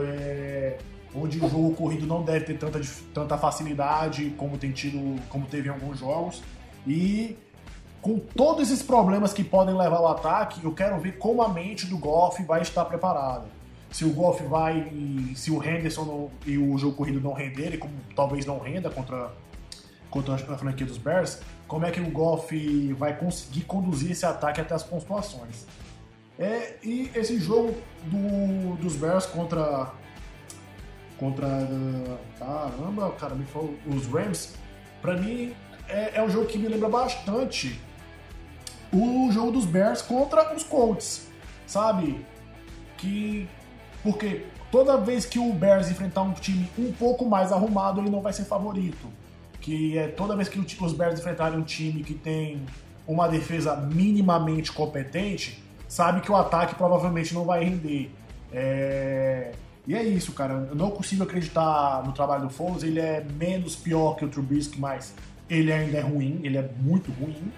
É, 0.05 0.79
onde 1.13 1.39
o 1.39 1.49
jogo 1.49 1.75
corrido 1.75 2.07
não 2.07 2.23
deve 2.23 2.45
ter 2.45 2.59
tanta, 2.59 2.81
tanta 3.13 3.37
facilidade 3.37 4.33
como 4.37 4.59
tem 4.59 4.71
tido, 4.71 5.21
como 5.29 5.47
teve 5.47 5.69
em 5.69 5.73
alguns 5.73 5.99
jogos. 5.99 6.41
E 6.87 7.37
com 8.01 8.21
todos 8.21 8.71
esses 8.71 8.81
problemas 8.81 9.33
que 9.33 9.43
podem 9.43 9.77
levar 9.77 9.97
ao 9.97 10.09
ataque, 10.09 10.63
eu 10.63 10.73
quero 10.73 11.01
ver 11.01 11.19
como 11.19 11.43
a 11.43 11.49
mente 11.49 11.85
do 11.87 11.99
Goff 11.99 12.41
vai 12.45 12.63
estar 12.63 12.85
preparada. 12.85 13.58
Se 13.91 14.05
o 14.05 14.11
Goff 14.11 14.43
vai, 14.45 14.93
se 15.35 15.51
o 15.51 15.63
Henderson 15.63 16.05
não, 16.05 16.31
e 16.47 16.59
o 16.59 16.77
jogo 16.77 16.97
corrido 16.97 17.21
não 17.21 17.33
renderem, 17.33 17.79
como 17.79 17.95
talvez 18.15 18.45
não 18.45 18.59
renda 18.59 18.91
contra, 18.91 19.33
contra 20.11 20.35
a 20.35 20.59
franquia 20.59 20.87
dos 20.87 20.99
Bears, 20.99 21.41
como 21.67 21.87
é 21.87 21.91
que 21.91 22.01
o 22.01 22.11
Goff 22.11 22.93
vai 22.95 23.17
conseguir 23.17 23.63
conduzir 23.63 24.13
esse 24.13 24.27
ataque 24.27 24.61
até 24.61 24.75
as 24.75 24.83
pontuações. 24.83 25.67
É, 26.39 26.77
e 26.85 27.11
esse 27.15 27.39
jogo 27.39 27.75
do, 28.05 28.77
dos 28.77 28.95
Bears 28.95 29.27
contra 29.27 29.93
contra 31.19 31.49
caramba, 32.39 33.11
cara, 33.19 33.35
me 33.35 33.45
falou 33.45 33.75
os 33.87 34.07
Rams, 34.07 34.55
para 35.03 35.17
mim 35.17 35.53
é, 35.89 36.13
é 36.15 36.23
um 36.23 36.31
jogo 36.31 36.47
que 36.47 36.57
me 36.57 36.69
lembra 36.69 36.89
bastante 36.89 37.81
o 38.93 39.31
jogo 39.33 39.53
dos 39.53 39.67
Bears 39.67 40.01
contra 40.01 40.55
os 40.55 40.63
Colts, 40.63 41.29
sabe? 41.67 42.25
Que 42.97 43.49
porque 44.09 44.47
toda 44.73 44.97
vez 44.97 45.27
que 45.27 45.39
o 45.39 45.53
Bears 45.53 45.91
enfrentar 45.91 46.23
um 46.23 46.33
time 46.33 46.67
um 46.79 46.91
pouco 46.91 47.27
mais 47.27 47.53
arrumado, 47.53 48.01
ele 48.01 48.09
não 48.09 48.23
vai 48.23 48.33
ser 48.33 48.45
favorito. 48.45 49.07
Que 49.61 49.99
é 49.99 50.09
toda 50.09 50.35
vez 50.35 50.49
que 50.49 50.59
os 50.59 50.93
Bears 50.95 51.21
enfrentarem 51.21 51.59
um 51.59 51.63
time 51.63 52.03
que 52.03 52.15
tem 52.15 52.63
uma 53.07 53.29
defesa 53.29 53.77
minimamente 53.77 54.73
competente, 54.73 55.63
sabe 55.87 56.23
que 56.23 56.33
o 56.33 56.37
ataque 56.37 56.75
provavelmente 56.75 57.35
não 57.35 57.45
vai 57.45 57.65
render. 57.65 58.11
É... 58.51 59.53
E 59.87 59.95
é 59.95 60.03
isso, 60.03 60.33
cara. 60.33 60.67
Eu 60.71 60.75
não 60.75 60.91
consigo 60.91 61.23
acreditar 61.23 62.03
no 62.07 62.13
trabalho 62.13 62.45
do 62.45 62.51
Foles. 62.51 62.83
Ele 62.83 63.01
é 63.01 63.23
menos 63.39 63.77
pior 63.77 64.17
que 64.17 64.25
o 64.25 64.29
Trubisky, 64.29 64.81
mas 64.81 65.13
ele 65.51 65.71
ainda 65.71 65.99
é 65.99 66.01
ruim. 66.01 66.41
Ele 66.43 66.57
é 66.57 66.67
muito 66.81 67.13
ruim. 67.13 67.53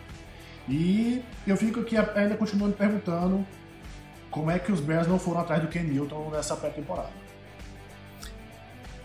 E 0.69 1.23
eu 1.47 1.57
fico 1.57 1.79
aqui 1.79 1.97
ainda 1.97 2.35
continuando 2.35 2.73
perguntando 2.73 3.47
como 4.31 4.51
é 4.51 4.59
que 4.59 4.71
os 4.71 4.81
Bears 4.81 5.07
não 5.07 5.19
foram 5.19 5.41
atrás 5.41 5.61
do 5.61 5.69
Ken 5.69 5.83
Newton 5.83 6.31
nessa 6.31 6.57
pré-temporada. 6.57 7.11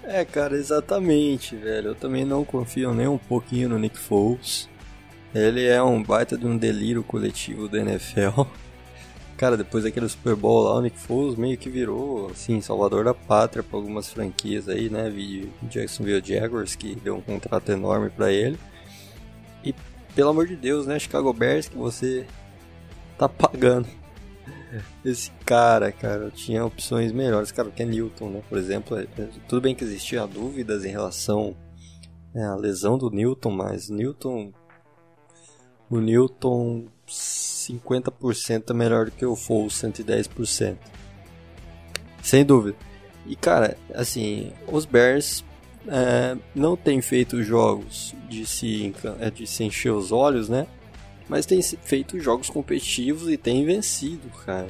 É, 0.04 0.24
cara, 0.24 0.56
exatamente, 0.56 1.56
velho. 1.56 1.90
Eu 1.90 1.96
também 1.96 2.24
não 2.24 2.46
confio 2.46 2.94
nem 2.94 3.08
um 3.08 3.18
pouquinho 3.18 3.70
no 3.70 3.80
Nick 3.80 3.98
Foles. 3.98 4.70
Ele 5.34 5.66
é 5.66 5.82
um 5.82 6.02
baita 6.02 6.38
de 6.38 6.46
um 6.46 6.58
delírio 6.58 7.04
coletivo 7.04 7.68
do 7.68 7.78
NFL. 7.78 8.44
Cara, 9.36 9.58
depois 9.58 9.84
daquele 9.84 10.08
Super 10.08 10.36
Bowl 10.36 10.64
lá, 10.64 10.76
o 10.76 10.82
Nick 10.82 10.98
Foles 10.98 11.36
meio 11.36 11.58
que 11.58 11.70
virou, 11.70 12.30
assim, 12.30 12.62
salvador 12.62 13.04
da 13.04 13.14
pátria 13.14 13.62
para 13.62 13.78
algumas 13.78 14.08
franquias 14.08 14.70
aí, 14.70 14.90
né? 14.90 15.10
Vi 15.10 15.52
Jacksonville 15.64 16.22
Jaguars, 16.24 16.76
que 16.76 16.96
deu 16.96 17.18
um 17.18 17.22
contrato 17.22 17.70
enorme 17.72 18.10
para 18.10 18.32
ele. 18.32 18.58
E 19.64 19.74
pelo 20.16 20.30
amor 20.30 20.48
de 20.48 20.56
Deus, 20.56 20.86
né, 20.86 20.98
Chicago 21.00 21.34
Bears, 21.34 21.68
que 21.68 21.76
você 21.76 22.26
tá 23.18 23.28
pagando 23.28 23.88
esse 25.04 25.32
cara, 25.46 25.92
cara, 25.92 26.32
tinha 26.32 26.66
opções 26.66 27.12
melhores. 27.12 27.52
Cara, 27.52 27.70
o 27.70 27.72
Ken 27.72 27.86
Newton, 27.86 28.30
né, 28.30 28.42
por 28.48 28.58
exemplo, 28.58 28.98
é, 28.98 29.04
é, 29.18 29.28
tudo 29.48 29.62
bem 29.62 29.76
que 29.76 29.84
existiam 29.84 30.28
dúvidas 30.28 30.86
em 30.86 30.90
relação 30.90 31.56
né, 32.34 32.46
à 32.46 32.56
lesão 32.56 32.98
do 32.98 33.10
Newton, 33.10 33.52
mas 33.52 33.90
Newton, 33.90 34.52
o 35.90 36.00
Newton 36.00 36.88
50% 37.08 38.70
é 38.70 38.74
melhor 38.74 39.06
do 39.06 39.12
que 39.12 39.26
o 39.26 39.36
Foles 39.36 39.74
110%. 39.74 40.78
Sem 42.22 42.44
dúvida. 42.44 42.78
E 43.26 43.36
cara, 43.36 43.78
assim, 43.94 44.52
os 44.68 44.86
Bears 44.86 45.44
é, 45.88 46.38
não 46.54 46.76
tem 46.76 47.02
feito 47.02 47.44
jogos 47.44 48.16
de 48.28 48.46
se, 48.46 48.94
é, 49.20 49.30
de 49.30 49.48
se 49.48 49.64
encher 49.64 49.92
os 49.92 50.12
olhos, 50.12 50.50
né? 50.50 50.68
Mas 51.28 51.46
tem 51.46 51.62
feito 51.62 52.20
jogos 52.20 52.50
competitivos 52.50 53.30
e 53.30 53.38
tem 53.38 53.66
vencido, 53.66 54.30
cara. 54.46 54.70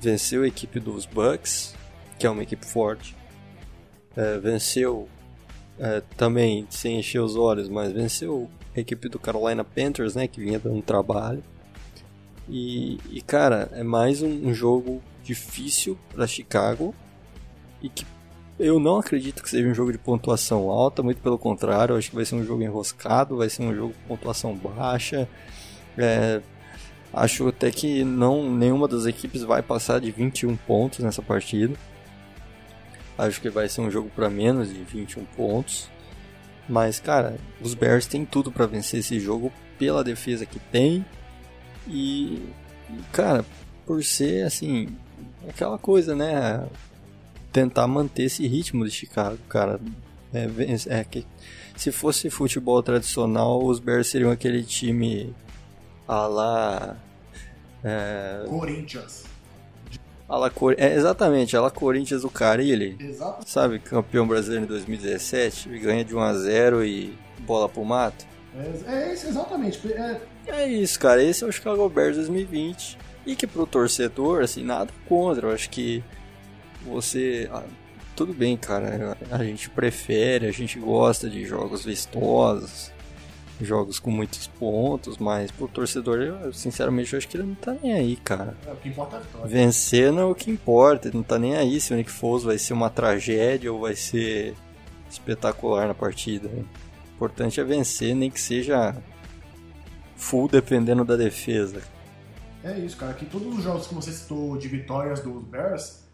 Venceu 0.00 0.42
a 0.42 0.48
equipe 0.48 0.78
dos 0.78 1.06
Bucks, 1.06 1.74
que 2.18 2.26
é 2.26 2.30
uma 2.30 2.42
equipe 2.42 2.64
forte. 2.66 3.16
É, 4.16 4.38
venceu 4.38 5.08
é, 5.78 6.02
também, 6.16 6.66
sem 6.68 6.98
encher 6.98 7.20
os 7.20 7.36
olhos, 7.36 7.68
mas 7.68 7.92
venceu 7.92 8.50
a 8.76 8.80
equipe 8.80 9.08
do 9.08 9.18
Carolina 9.18 9.64
Panthers, 9.64 10.14
né? 10.14 10.28
Que 10.28 10.40
vinha 10.40 10.58
dando 10.58 10.82
trabalho. 10.82 11.42
E, 12.48 12.98
e 13.10 13.22
cara, 13.22 13.70
é 13.72 13.82
mais 13.82 14.22
um, 14.22 14.48
um 14.48 14.52
jogo 14.52 15.02
difícil 15.22 15.98
para 16.12 16.26
Chicago 16.26 16.94
e 17.80 17.88
que 17.88 18.04
eu 18.58 18.78
não 18.78 18.98
acredito 18.98 19.42
que 19.42 19.48
seja 19.48 19.66
um 19.66 19.72
jogo 19.72 19.90
de 19.90 19.96
pontuação 19.96 20.68
alta, 20.68 21.02
muito 21.02 21.22
pelo 21.22 21.38
contrário, 21.38 21.96
acho 21.96 22.10
que 22.10 22.16
vai 22.16 22.26
ser 22.26 22.34
um 22.34 22.44
jogo 22.44 22.62
enroscado, 22.62 23.38
vai 23.38 23.48
ser 23.48 23.62
um 23.62 23.74
jogo 23.74 23.94
com 23.94 24.16
pontuação 24.16 24.54
baixa. 24.54 25.26
É, 25.98 26.40
acho 27.12 27.48
até 27.48 27.70
que 27.70 28.04
não 28.04 28.54
nenhuma 28.54 28.86
das 28.86 29.06
equipes 29.06 29.42
vai 29.42 29.62
passar 29.62 30.00
de 30.00 30.10
21 30.10 30.56
pontos 30.56 31.00
nessa 31.00 31.22
partida. 31.22 31.74
Acho 33.18 33.40
que 33.40 33.50
vai 33.50 33.68
ser 33.68 33.82
um 33.82 33.90
jogo 33.90 34.10
para 34.14 34.30
menos 34.30 34.72
de 34.72 34.82
21 34.82 35.24
pontos. 35.36 35.88
Mas, 36.68 37.00
cara, 37.00 37.36
os 37.60 37.74
Bears 37.74 38.06
têm 38.06 38.24
tudo 38.24 38.50
para 38.52 38.66
vencer 38.66 39.00
esse 39.00 39.18
jogo 39.18 39.52
pela 39.78 40.04
defesa 40.04 40.46
que 40.46 40.58
tem. 40.58 41.04
E, 41.86 42.42
cara, 43.12 43.44
por 43.84 44.02
ser 44.04 44.46
assim, 44.46 44.88
aquela 45.48 45.76
coisa, 45.76 46.14
né? 46.14 46.64
tentar 47.52 47.86
manter 47.86 48.24
esse 48.24 48.46
ritmo 48.46 48.84
de 48.84 48.90
Chicago, 48.90 49.38
cara. 49.48 49.80
É, 50.32 50.46
é, 51.00 51.04
que 51.04 51.26
se 51.76 51.90
fosse 51.90 52.30
futebol 52.30 52.80
tradicional, 52.82 53.64
os 53.64 53.80
Bears 53.80 54.06
seriam 54.06 54.30
aquele 54.30 54.62
time 54.62 55.34
a 56.10 56.26
lá. 56.26 56.96
É, 57.84 58.44
Corinthians. 58.48 59.24
A 60.28 60.36
lá, 60.36 60.50
é, 60.76 60.94
exatamente, 60.94 61.56
a 61.56 61.60
lá 61.60 61.70
Corinthians 61.70 62.22
do 62.22 62.30
Carilli. 62.30 62.96
Exato. 63.00 63.48
Sabe, 63.48 63.78
campeão 63.78 64.26
brasileiro 64.26 64.64
em 64.64 64.68
2017, 64.68 65.68
ganha 65.78 66.04
de 66.04 66.14
1 66.14 66.20
a 66.20 66.34
0 66.34 66.84
e 66.84 67.16
bola 67.40 67.68
pro 67.68 67.84
mato. 67.84 68.26
É, 68.86 68.92
é 68.92 69.12
isso, 69.12 69.28
exatamente. 69.28 69.80
É... 69.92 70.20
é 70.48 70.68
isso, 70.68 70.98
cara. 70.98 71.22
Esse 71.22 71.44
é 71.44 71.46
o 71.46 71.52
Chicago 71.52 71.88
Bears 71.88 72.16
2020. 72.16 72.98
E 73.26 73.36
que 73.36 73.46
pro 73.46 73.66
torcedor, 73.66 74.42
assim, 74.42 74.64
nada 74.64 74.90
contra. 75.08 75.48
Eu 75.48 75.54
acho 75.54 75.70
que 75.70 76.02
você. 76.84 77.48
Ah, 77.52 77.62
tudo 78.16 78.34
bem, 78.34 78.56
cara. 78.56 79.16
A 79.30 79.44
gente 79.44 79.70
prefere, 79.70 80.46
a 80.46 80.52
gente 80.52 80.78
gosta 80.78 81.28
de 81.28 81.44
jogos 81.44 81.84
vistosos, 81.84 82.90
jogos 83.66 83.98
com 83.98 84.10
muitos 84.10 84.46
pontos, 84.46 85.18
mas 85.18 85.50
pro 85.50 85.68
torcedor, 85.68 86.18
eu, 86.18 86.52
sinceramente, 86.52 87.12
eu 87.12 87.18
acho 87.18 87.28
que 87.28 87.36
ele 87.36 87.46
não 87.46 87.54
tá 87.54 87.76
nem 87.82 87.92
aí, 87.92 88.16
cara. 88.16 88.56
É, 88.66 88.72
o 88.72 88.76
que 88.76 88.88
importa 88.88 89.16
é 89.16 89.18
a 89.18 89.22
vitória. 89.22 89.46
Vencer 89.48 90.12
não 90.12 90.22
é 90.22 90.24
o 90.24 90.34
que 90.34 90.50
importa, 90.50 91.08
ele 91.08 91.16
não 91.16 91.24
tá 91.24 91.38
nem 91.38 91.56
aí 91.56 91.80
se 91.80 91.92
o 91.92 91.96
Nick 91.96 92.10
Foles 92.10 92.44
vai 92.44 92.58
ser 92.58 92.72
uma 92.72 92.90
tragédia 92.90 93.72
ou 93.72 93.80
vai 93.80 93.94
ser 93.94 94.54
espetacular 95.10 95.88
na 95.88 95.94
partida. 95.94 96.48
O 96.48 96.66
importante 97.14 97.60
é 97.60 97.64
vencer, 97.64 98.14
nem 98.14 98.30
que 98.30 98.40
seja 98.40 98.96
full 100.16 100.48
dependendo 100.48 101.04
da 101.04 101.16
defesa. 101.16 101.82
É 102.62 102.78
isso, 102.78 102.96
cara. 102.96 103.14
Que 103.14 103.24
todos 103.24 103.56
os 103.56 103.64
jogos 103.64 103.86
que 103.86 103.94
você 103.94 104.12
citou 104.12 104.56
de 104.56 104.68
vitórias 104.68 105.20
dos 105.20 105.42
Bears 105.44 106.04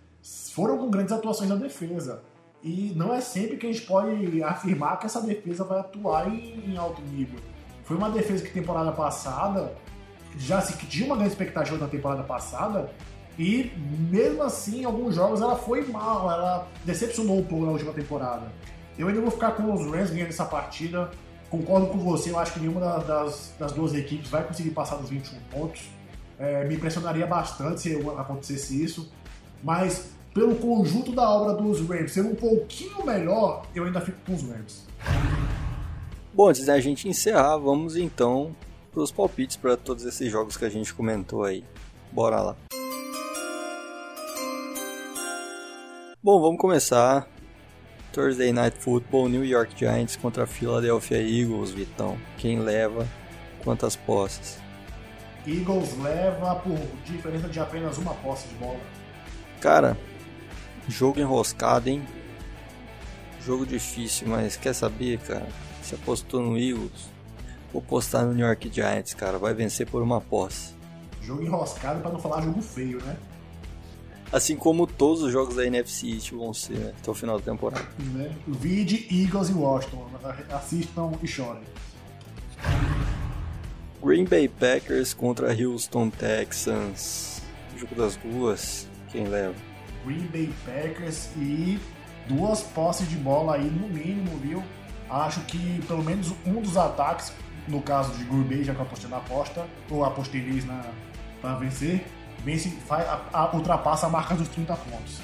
foram 0.53 0.79
com 0.79 0.91
grandes 0.91 1.13
atuações 1.13 1.51
na 1.51 1.57
defesa. 1.57 2.23
E 2.67 2.93
não 2.97 3.15
é 3.15 3.21
sempre 3.21 3.57
que 3.57 3.65
a 3.65 3.73
gente 3.73 3.87
pode 3.87 4.43
afirmar 4.43 4.99
que 4.99 5.07
essa 5.07 5.21
defesa 5.21 5.63
vai 5.63 5.79
atuar 5.79 6.29
em, 6.29 6.73
em 6.73 6.77
alto 6.77 7.01
nível. 7.01 7.39
Foi 7.85 7.97
uma 7.97 8.11
defesa 8.11 8.45
que 8.45 8.53
temporada 8.53 8.91
passada 8.91 9.73
já 10.37 10.61
se 10.61 10.77
tinha 10.87 11.07
uma 11.07 11.15
grande 11.15 11.31
expectativa 11.31 11.79
na 11.79 11.87
temporada 11.87 12.25
passada 12.25 12.91
e 13.39 13.71
mesmo 14.11 14.43
assim 14.43 14.81
em 14.81 14.85
alguns 14.85 15.15
jogos 15.15 15.41
ela 15.41 15.55
foi 15.55 15.87
mal, 15.87 16.29
ela 16.29 16.69
decepcionou 16.85 17.39
um 17.39 17.45
pouco 17.45 17.65
na 17.67 17.71
última 17.71 17.93
temporada. 17.93 18.51
Eu 18.99 19.07
ainda 19.07 19.21
vou 19.21 19.31
ficar 19.31 19.53
com 19.53 19.73
os 19.73 19.87
Rams 19.89 20.11
ganhando 20.11 20.31
essa 20.31 20.45
partida. 20.45 21.13
Concordo 21.49 21.87
com 21.87 21.99
você, 21.99 22.31
eu 22.33 22.39
acho 22.41 22.55
que 22.55 22.59
nenhuma 22.59 22.99
das, 22.99 23.55
das 23.57 23.71
duas 23.71 23.95
equipes 23.95 24.29
vai 24.29 24.43
conseguir 24.43 24.71
passar 24.71 24.97
dos 24.97 25.09
21 25.09 25.39
pontos. 25.53 25.89
É, 26.37 26.65
me 26.65 26.75
impressionaria 26.75 27.29
bastante 27.29 27.81
se 27.81 27.95
acontecesse 27.95 28.83
isso. 28.83 29.13
Mas 29.63 30.16
pelo 30.37 30.55
conjunto 30.55 31.13
da 31.13 31.27
obra 31.27 31.55
dos 31.55 31.81
Rams 31.89 32.13
ser 32.13 32.21
um 32.21 32.35
pouquinho 32.35 33.07
melhor, 33.07 33.67
eu 33.75 33.85
ainda 33.85 34.03
fico 34.03 34.19
com 34.27 34.35
os 34.35 34.43
Rams. 34.43 34.87
Bom, 36.35 36.51
antes 36.51 36.67
da 36.67 36.79
gente 36.79 37.09
encerrar, 37.09 37.57
vamos 37.57 37.97
então 37.97 38.55
para 38.93 39.01
os 39.01 39.11
palpites 39.11 39.57
para 39.57 39.79
todos 39.79 40.05
esses 40.05 40.31
jogos 40.31 40.55
que 40.55 40.67
a 40.67 40.69
gente 40.69 40.93
comentou 40.93 41.43
aí. 41.43 41.65
Bora 42.13 42.43
lá. 42.43 42.57
Bom, 46.23 46.39
vamos 46.39 46.61
começar. 46.61 47.27
Thursday 48.13 48.53
Night 48.53 48.77
Football, 48.79 49.31
New 49.31 49.45
York 49.45 49.73
Giants 49.75 50.17
contra 50.17 50.47
Philadelphia 50.47 51.17
Eagles, 51.17 51.71
Vitão. 51.71 52.19
Quem 52.37 52.59
leva 52.59 53.09
quantas 53.65 53.97
posses? 53.97 54.59
Eagles 55.47 55.97
leva 55.99 56.57
por 56.57 56.79
diferença 57.07 57.49
de 57.49 57.59
apenas 57.59 57.97
uma 57.97 58.13
posse 58.17 58.47
de 58.49 58.55
bola. 58.57 58.81
Cara, 59.61 59.97
jogo 60.89 61.21
enroscado, 61.21 61.89
hein? 61.89 62.03
Jogo 63.45 63.67
difícil, 63.67 64.29
mas 64.29 64.57
quer 64.57 64.75
saber, 64.75 65.19
cara? 65.19 65.47
Você 65.83 65.95
apostou 65.95 66.43
no 66.43 66.59
Eagles, 66.59 67.09
vou 67.73 67.81
postar 67.81 68.25
no 68.25 68.35
New 68.35 68.45
York 68.45 68.71
Giants, 68.73 69.15
cara. 69.15 69.39
Vai 69.39 69.55
vencer 69.55 69.87
por 69.87 70.03
uma 70.03 70.21
posse. 70.21 70.75
Jogo 71.23 71.43
enroscado 71.43 72.01
para 72.01 72.11
não 72.11 72.19
falar 72.19 72.43
jogo 72.43 72.61
feio, 72.61 73.01
né? 73.05 73.17
Assim 74.33 74.57
como 74.57 74.87
todos 74.87 75.23
os 75.23 75.33
jogos 75.33 75.55
da 75.55 75.65
NFC 75.65 76.09
East 76.09 76.33
vão 76.33 76.53
ser 76.53 76.75
né, 76.75 76.93
até 76.99 77.11
o 77.11 77.15
final 77.15 77.39
da 77.39 77.45
temporada. 77.45 77.87
Né? 77.99 78.35
Vide 78.47 79.07
Eagles 79.11 79.51
e 79.51 79.53
Washington. 79.53 80.09
Assistam 80.51 81.13
e 81.23 81.27
chorem. 81.29 81.63
Green 84.03 84.25
Bay 84.25 84.49
Packers 84.49 85.15
contra 85.15 85.53
Houston 85.53 86.11
Texans. 86.11 87.41
Jogo 87.77 87.95
das 87.95 88.17
duas, 88.17 88.89
quem 89.13 89.25
leva? 89.27 89.55
Green 90.07 90.27
Bay 90.33 90.55
Packers 90.65 91.31
e 91.37 91.79
duas 92.29 92.63
posses 92.63 93.09
de 93.09 93.17
bola 93.17 93.57
aí 93.57 93.65
no 93.65 93.89
mínimo, 93.89 94.39
viu? 94.39 94.63
Acho 95.11 95.41
que 95.41 95.83
pelo 95.87 96.03
menos 96.03 96.33
um 96.47 96.61
dos 96.61 96.77
ataques, 96.77 97.33
no 97.67 97.83
caso 97.83 98.13
de 98.13 98.25
Green 98.25 98.45
Bay, 98.45 98.65
já 98.65 98.73
que 98.73 98.79
eu 98.79 98.87
apostei 98.87 99.11
na 99.11 99.17
aposta, 99.17 99.67
ou 99.91 100.05
apostei 100.05 100.41
neles 100.41 100.65
na, 100.65 100.85
para 101.41 101.57
vencer, 101.57 102.07
vence, 102.45 102.71
faz, 102.87 103.07
a, 103.09 103.21
a, 103.33 103.57
ultrapassa 103.57 104.07
a 104.07 104.09
marca 104.09 104.35
dos 104.35 104.49
30 104.49 104.77
pontos. 104.77 105.19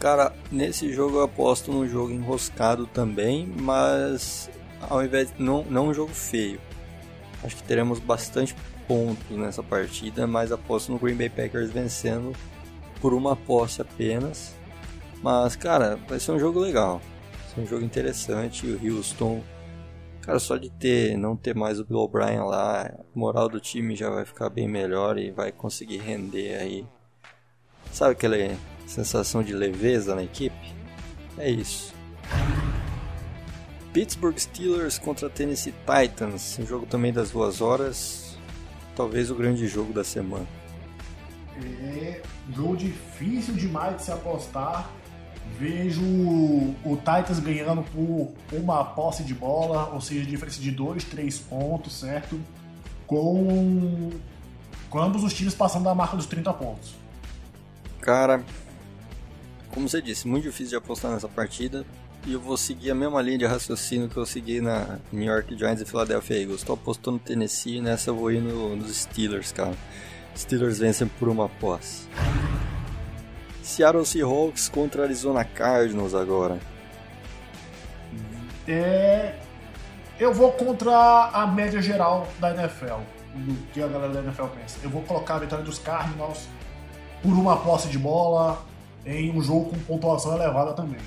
Cara, 0.00 0.34
nesse 0.50 0.92
jogo 0.92 1.18
eu 1.18 1.22
aposto 1.22 1.72
num 1.72 1.88
jogo 1.88 2.12
enroscado 2.12 2.86
também, 2.86 3.46
mas 3.46 4.50
ao 4.90 5.04
invés 5.04 5.32
não, 5.38 5.64
não 5.64 5.88
um 5.88 5.94
jogo 5.94 6.12
feio. 6.12 6.60
Acho 7.42 7.56
que 7.56 7.62
teremos 7.62 8.00
bastante 8.00 8.54
pontos 8.86 9.30
nessa 9.30 9.62
partida, 9.62 10.26
mas 10.26 10.52
aposto 10.52 10.92
no 10.92 10.98
Green 10.98 11.14
Bay 11.14 11.28
Packers 11.28 11.70
vencendo 11.70 12.34
por 13.04 13.12
uma 13.12 13.36
posse 13.36 13.82
apenas. 13.82 14.54
Mas, 15.22 15.54
cara, 15.54 15.96
vai 16.08 16.18
ser 16.18 16.32
um 16.32 16.38
jogo 16.38 16.58
legal. 16.58 17.02
Vai 17.32 17.54
ser 17.54 17.60
um 17.60 17.66
jogo 17.66 17.84
interessante. 17.84 18.66
O 18.66 18.80
Houston, 18.82 19.44
cara, 20.22 20.38
só 20.38 20.56
de 20.56 20.70
ter 20.70 21.14
não 21.14 21.36
ter 21.36 21.54
mais 21.54 21.78
o 21.78 21.84
Bill 21.84 21.98
O'Brien 21.98 22.40
lá, 22.44 22.86
a 22.86 23.04
moral 23.14 23.46
do 23.50 23.60
time 23.60 23.94
já 23.94 24.08
vai 24.08 24.24
ficar 24.24 24.48
bem 24.48 24.66
melhor 24.66 25.18
e 25.18 25.30
vai 25.30 25.52
conseguir 25.52 25.98
render 25.98 26.54
aí. 26.54 26.86
Sabe 27.92 28.12
aquela 28.12 28.36
sensação 28.86 29.42
de 29.42 29.52
leveza 29.52 30.14
na 30.14 30.22
equipe? 30.22 30.74
É 31.36 31.50
isso. 31.50 31.92
Pittsburgh 33.92 34.38
Steelers 34.38 34.98
contra 34.98 35.28
Tennessee 35.28 35.74
Titans, 35.84 36.58
um 36.58 36.64
jogo 36.64 36.86
também 36.86 37.12
das 37.12 37.32
duas 37.32 37.60
horas, 37.60 38.38
talvez 38.96 39.30
o 39.30 39.34
grande 39.34 39.66
jogo 39.66 39.92
da 39.92 40.02
semana. 40.02 40.63
É 41.62 42.22
jogo 42.54 42.76
difícil 42.76 43.54
demais 43.54 43.96
de 43.96 44.02
se 44.02 44.12
apostar. 44.12 44.90
Vejo 45.58 46.02
o 46.02 46.96
Titans 46.96 47.38
ganhando 47.38 47.82
por 47.82 48.32
uma 48.52 48.84
posse 48.84 49.22
de 49.22 49.34
bola, 49.34 49.90
ou 49.92 50.00
seja, 50.00 50.24
diferença 50.24 50.60
de 50.60 50.70
2, 50.70 51.04
3 51.04 51.38
pontos, 51.40 52.00
certo? 52.00 52.40
Com, 53.06 54.10
com 54.90 54.98
ambos 54.98 55.22
os 55.22 55.34
times 55.34 55.54
passando 55.54 55.84
da 55.84 55.94
marca 55.94 56.16
dos 56.16 56.26
30 56.26 56.52
pontos. 56.54 56.94
Cara, 58.00 58.42
como 59.70 59.88
você 59.88 60.00
disse, 60.00 60.26
muito 60.26 60.44
difícil 60.44 60.70
de 60.70 60.76
apostar 60.76 61.10
nessa 61.10 61.28
partida 61.28 61.84
e 62.26 62.32
eu 62.32 62.40
vou 62.40 62.56
seguir 62.56 62.90
a 62.90 62.94
mesma 62.94 63.20
linha 63.20 63.38
de 63.38 63.44
raciocínio 63.44 64.08
que 64.08 64.16
eu 64.16 64.24
segui 64.24 64.60
na 64.60 64.98
New 65.12 65.24
York 65.24 65.56
Giants 65.56 65.82
e 65.82 65.84
Philadelphia 65.84 66.40
Eagles. 66.40 66.60
Estou 66.60 66.74
apostando 66.74 67.18
no 67.18 67.22
Tennessee 67.22 67.76
e 67.76 67.80
nessa 67.82 68.10
eu 68.10 68.16
vou 68.16 68.32
ir 68.32 68.40
no, 68.40 68.74
nos 68.76 68.96
Steelers, 68.96 69.52
cara. 69.52 69.74
Steelers 70.36 70.78
vencem 70.78 71.06
por 71.06 71.28
uma 71.28 71.48
posse. 71.48 72.08
Seattle 73.62 74.04
Seahawks 74.04 74.68
contra 74.68 75.04
Arizona 75.04 75.44
Cardinals 75.44 76.14
agora. 76.14 76.58
É, 78.66 79.34
eu 80.18 80.32
vou 80.32 80.52
contra 80.52 81.30
a 81.32 81.46
média 81.46 81.80
geral 81.80 82.26
da 82.38 82.50
NFL, 82.50 83.00
do 83.34 83.54
que 83.72 83.82
a 83.82 83.86
galera 83.86 84.12
da 84.12 84.20
NFL 84.20 84.44
pensa. 84.46 84.78
Eu 84.82 84.90
vou 84.90 85.02
colocar 85.02 85.36
a 85.36 85.38
vitória 85.38 85.64
dos 85.64 85.78
Cardinals 85.78 86.46
por 87.22 87.32
uma 87.32 87.56
posse 87.56 87.88
de 87.88 87.98
bola 87.98 88.62
em 89.04 89.30
um 89.36 89.42
jogo 89.42 89.70
com 89.70 89.78
pontuação 89.80 90.34
elevada 90.34 90.72
também. 90.72 91.00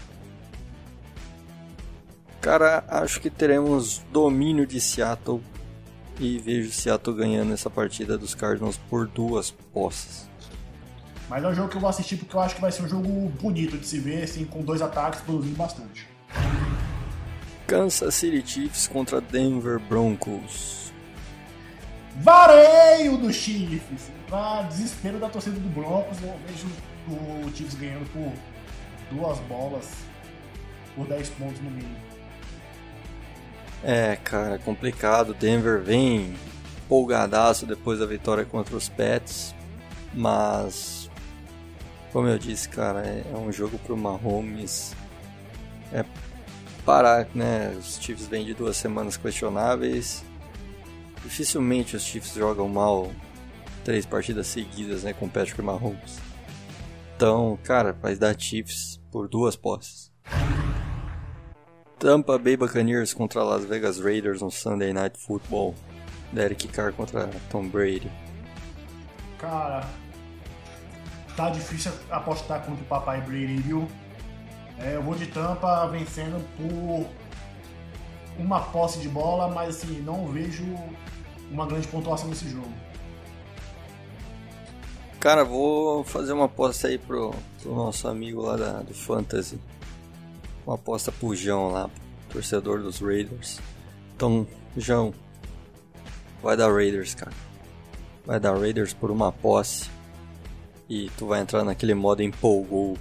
Cara, 2.41 2.83
acho 2.87 3.19
que 3.19 3.29
teremos 3.29 4.03
domínio 4.11 4.65
de 4.65 4.79
Seattle 4.79 5.41
e 6.19 6.37
vejo 6.39 6.71
Seattle 6.71 7.15
ganhando 7.15 7.53
essa 7.53 7.69
partida 7.69 8.17
dos 8.17 8.33
Cardinals 8.33 8.77
por 8.89 9.07
duas 9.07 9.51
posses. 9.73 10.27
Mas 11.29 11.43
é 11.43 11.47
um 11.47 11.53
jogo 11.53 11.69
que 11.69 11.77
eu 11.77 11.81
vou 11.81 11.89
assistir 11.89 12.15
porque 12.17 12.35
eu 12.35 12.39
acho 12.39 12.55
que 12.55 12.61
vai 12.61 12.71
ser 12.71 12.83
um 12.83 12.87
jogo 12.87 13.07
bonito 13.41 13.77
de 13.77 13.85
se 13.85 13.99
ver, 13.99 14.23
assim, 14.23 14.45
com 14.45 14.61
dois 14.61 14.81
ataques 14.81 15.21
produzindo 15.21 15.57
bastante. 15.57 16.07
Kansas 17.67 18.15
City 18.15 18.41
Chiefs 18.45 18.87
contra 18.87 19.19
Denver 19.19 19.77
Broncos. 19.77 20.93
Vareio 22.15 23.17
do 23.17 23.31
Chiefs! 23.31 24.09
Pra 24.27 24.63
desespero 24.63 25.19
da 25.19 25.29
torcida 25.29 25.59
do 25.59 25.69
Broncos, 25.69 26.17
eu 26.21 26.33
vejo 26.47 26.67
o 27.07 27.55
Chiefs 27.55 27.75
ganhando 27.75 28.09
por 28.11 28.33
duas 29.11 29.37
bolas, 29.41 29.89
por 30.95 31.07
10 31.07 31.29
pontos 31.31 31.61
no 31.61 31.69
mínimo. 31.69 32.06
É, 33.83 34.15
cara, 34.17 34.57
complicado. 34.59 35.33
Denver 35.33 35.81
vem 35.81 36.35
empolgadaço 36.85 37.65
depois 37.65 37.99
da 37.99 38.05
vitória 38.05 38.45
contra 38.45 38.75
os 38.75 38.87
Pets, 38.89 39.53
mas 40.13 41.09
como 42.11 42.27
eu 42.27 42.37
disse, 42.37 42.69
cara, 42.69 43.05
é, 43.05 43.23
é 43.31 43.37
um 43.37 43.51
jogo 43.51 43.77
pro 43.79 43.95
Mahomes 43.95 44.95
é 45.91 46.05
parar, 46.85 47.27
né? 47.35 47.75
Os 47.77 47.99
Chiefs 48.01 48.27
vêm 48.27 48.45
de 48.45 48.53
duas 48.53 48.77
semanas 48.77 49.17
questionáveis. 49.17 50.23
Dificilmente 51.23 51.95
os 51.95 52.03
Chiefs 52.03 52.33
jogam 52.33 52.67
mal 52.69 53.11
três 53.83 54.05
partidas 54.05 54.47
seguidas, 54.47 55.03
né, 55.03 55.13
com 55.13 55.29
Patrick 55.29 55.61
Mahomes. 55.61 56.17
Então, 57.15 57.57
cara, 57.63 57.93
vai 57.93 58.15
dar 58.15 58.39
Chiefs 58.39 58.99
por 59.11 59.27
duas 59.27 59.55
posses. 59.55 60.11
Tampa 61.99 62.37
Bay 62.37 62.55
Buccaneers 62.55 63.11
contra 63.11 63.43
Las 63.43 63.65
Vegas 63.65 63.99
Raiders 63.99 64.41
no 64.41 64.51
Sunday 64.51 64.93
Night 64.93 65.17
Football. 65.17 65.73
Derek 66.31 66.67
Carr 66.67 66.93
contra 66.93 67.27
Tom 67.49 67.67
Brady. 67.67 68.11
Cara, 69.39 69.87
tá 71.35 71.49
difícil 71.49 71.91
apostar 72.09 72.63
contra 72.65 72.83
o 72.83 72.87
papai 72.87 73.21
Brady, 73.21 73.57
viu? 73.57 73.87
É, 74.79 74.95
eu 74.95 75.01
vou 75.01 75.15
de 75.15 75.25
Tampa 75.27 75.87
vencendo 75.87 76.43
por 76.57 77.07
uma 78.37 78.59
posse 78.59 78.99
de 78.99 79.09
bola, 79.09 79.47
mas 79.47 79.77
assim, 79.77 79.99
não 80.01 80.27
vejo 80.27 80.63
uma 81.49 81.65
grande 81.65 81.87
pontuação 81.87 82.27
nesse 82.27 82.47
jogo. 82.49 82.71
Cara, 85.19 85.43
vou 85.43 86.03
fazer 86.03 86.33
uma 86.33 86.45
aposta 86.45 86.89
aí 86.89 86.99
pro, 86.99 87.33
pro 87.61 87.73
nosso 87.73 88.07
amigo 88.07 88.41
lá 88.41 88.55
da, 88.55 88.81
do 88.81 88.93
Fantasy 88.93 89.59
uma 90.67 90.75
aposta 90.75 91.13
pro 91.13 91.33
João 91.33 91.69
lá, 91.69 91.89
torcedor 92.29 92.81
dos 92.81 92.99
Raiders. 92.99 93.61
Então, 94.13 94.45
João, 94.75 95.13
vai 96.43 96.57
dar 96.57 96.69
Raiders, 96.69 97.15
cara. 97.15 97.31
Vai 98.25 98.37
dar 98.37 98.57
Raiders 98.57 98.93
por 98.93 99.09
uma 99.09 99.31
posse. 99.31 99.89
E 100.89 101.09
tu 101.17 101.25
vai 101.25 101.39
entrar 101.39 101.63
naquele 101.63 101.93
modo 101.93 102.21
empolgou. 102.21 102.97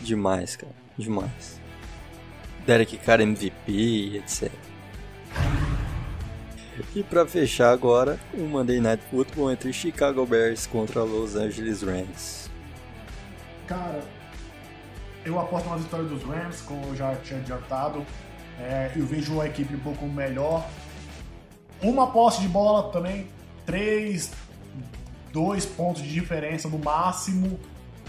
Demais, 0.00 0.56
cara. 0.56 0.72
Demais. 0.98 1.60
Derek 2.66 2.96
Carr 2.98 3.20
MVP, 3.20 4.16
etc. 4.16 4.50
E 6.94 7.02
para 7.04 7.24
fechar 7.26 7.70
agora, 7.72 8.18
o 8.34 8.40
Monday 8.40 8.80
Night 8.80 9.02
Football 9.10 9.52
entre 9.52 9.72
Chicago 9.72 10.26
Bears 10.26 10.66
contra 10.66 11.04
Los 11.04 11.36
Angeles 11.36 11.82
Rams. 11.82 12.50
Cara, 13.66 14.02
eu 15.24 15.38
aposto 15.38 15.68
na 15.68 15.76
vitória 15.76 16.04
dos 16.06 16.22
Rams, 16.22 16.62
como 16.62 16.84
eu 16.86 16.96
já 16.96 17.14
tinha 17.16 17.40
adiantado. 17.40 18.04
É, 18.58 18.92
eu 18.96 19.06
vejo 19.06 19.40
a 19.40 19.46
equipe 19.46 19.74
um 19.74 19.80
pouco 19.80 20.06
melhor. 20.06 20.66
Uma 21.82 22.10
posse 22.10 22.40
de 22.40 22.48
bola 22.48 22.92
também, 22.92 23.26
três, 23.66 24.32
dois 25.32 25.66
pontos 25.66 26.02
de 26.02 26.12
diferença 26.12 26.68
no 26.68 26.78
máximo. 26.78 27.58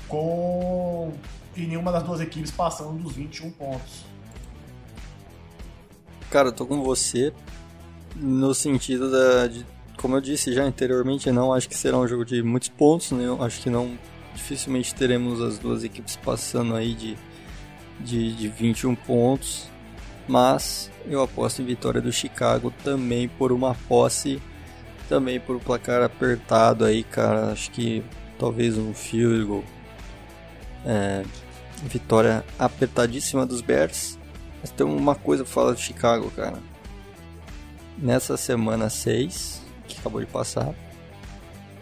com 0.08 1.12
e 1.56 1.62
nenhuma 1.68 1.92
das 1.92 2.04
duas 2.04 2.20
equipes 2.20 2.52
passando 2.52 3.02
dos 3.02 3.14
21 3.14 3.52
pontos. 3.52 4.06
Cara, 6.30 6.48
eu 6.48 6.52
tô 6.52 6.66
com 6.66 6.82
você 6.82 7.32
no 8.16 8.54
sentido 8.54 9.12
da. 9.12 9.48
De, 9.48 9.66
como 9.98 10.16
eu 10.16 10.22
disse 10.22 10.52
já 10.52 10.64
anteriormente, 10.64 11.32
não 11.32 11.54
acho 11.54 11.70
que 11.70 11.78
será 11.78 11.98
um 11.98 12.08
jogo 12.08 12.26
de 12.26 12.42
muitos 12.42 12.70
pontos, 12.70 13.12
né? 13.12 13.26
Acho 13.40 13.62
que 13.62 13.70
não. 13.70 13.98
Dificilmente 14.34 14.94
teremos 14.96 15.42
as 15.42 15.60
duas 15.60 15.84
equipes 15.84 16.16
passando 16.16 16.76
aí 16.76 16.94
de, 16.94 17.18
de, 18.00 18.36
de 18.36 18.48
21 18.48 18.96
pontos. 18.96 19.68
Mas 20.28 20.90
eu 21.06 21.22
aposto 21.22 21.62
em 21.62 21.66
vitória 21.66 22.02
do 22.02 22.12
Chicago 22.12 22.74
também 22.84 23.28
por 23.28 23.52
uma 23.52 23.76
posse, 23.88 24.42
também 25.10 25.40
por 25.40 25.56
um 25.56 25.60
placar 25.60 26.02
apertado 26.02 26.86
aí, 26.86 27.04
cara. 27.04 27.52
Acho 27.52 27.70
que 27.72 28.04
talvez 28.40 28.78
um 28.78 28.94
field 28.94 29.44
goal. 29.46 29.64
É, 30.86 31.24
vitória 31.84 32.44
apertadíssima 32.58 33.46
dos 33.46 33.62
Bears. 33.62 34.18
Mas 34.62 34.72
tem 34.72 34.86
uma 34.86 35.16
coisa 35.16 35.44
pra 35.44 35.54
falar 35.54 35.74
do 35.74 35.80
Chicago, 35.80 36.32
cara. 36.32 36.58
Nessa 37.98 38.38
semana 38.38 38.90
6, 38.90 39.62
que 39.88 40.00
acabou 40.00 40.22
de 40.22 40.28
passar, 40.28 40.74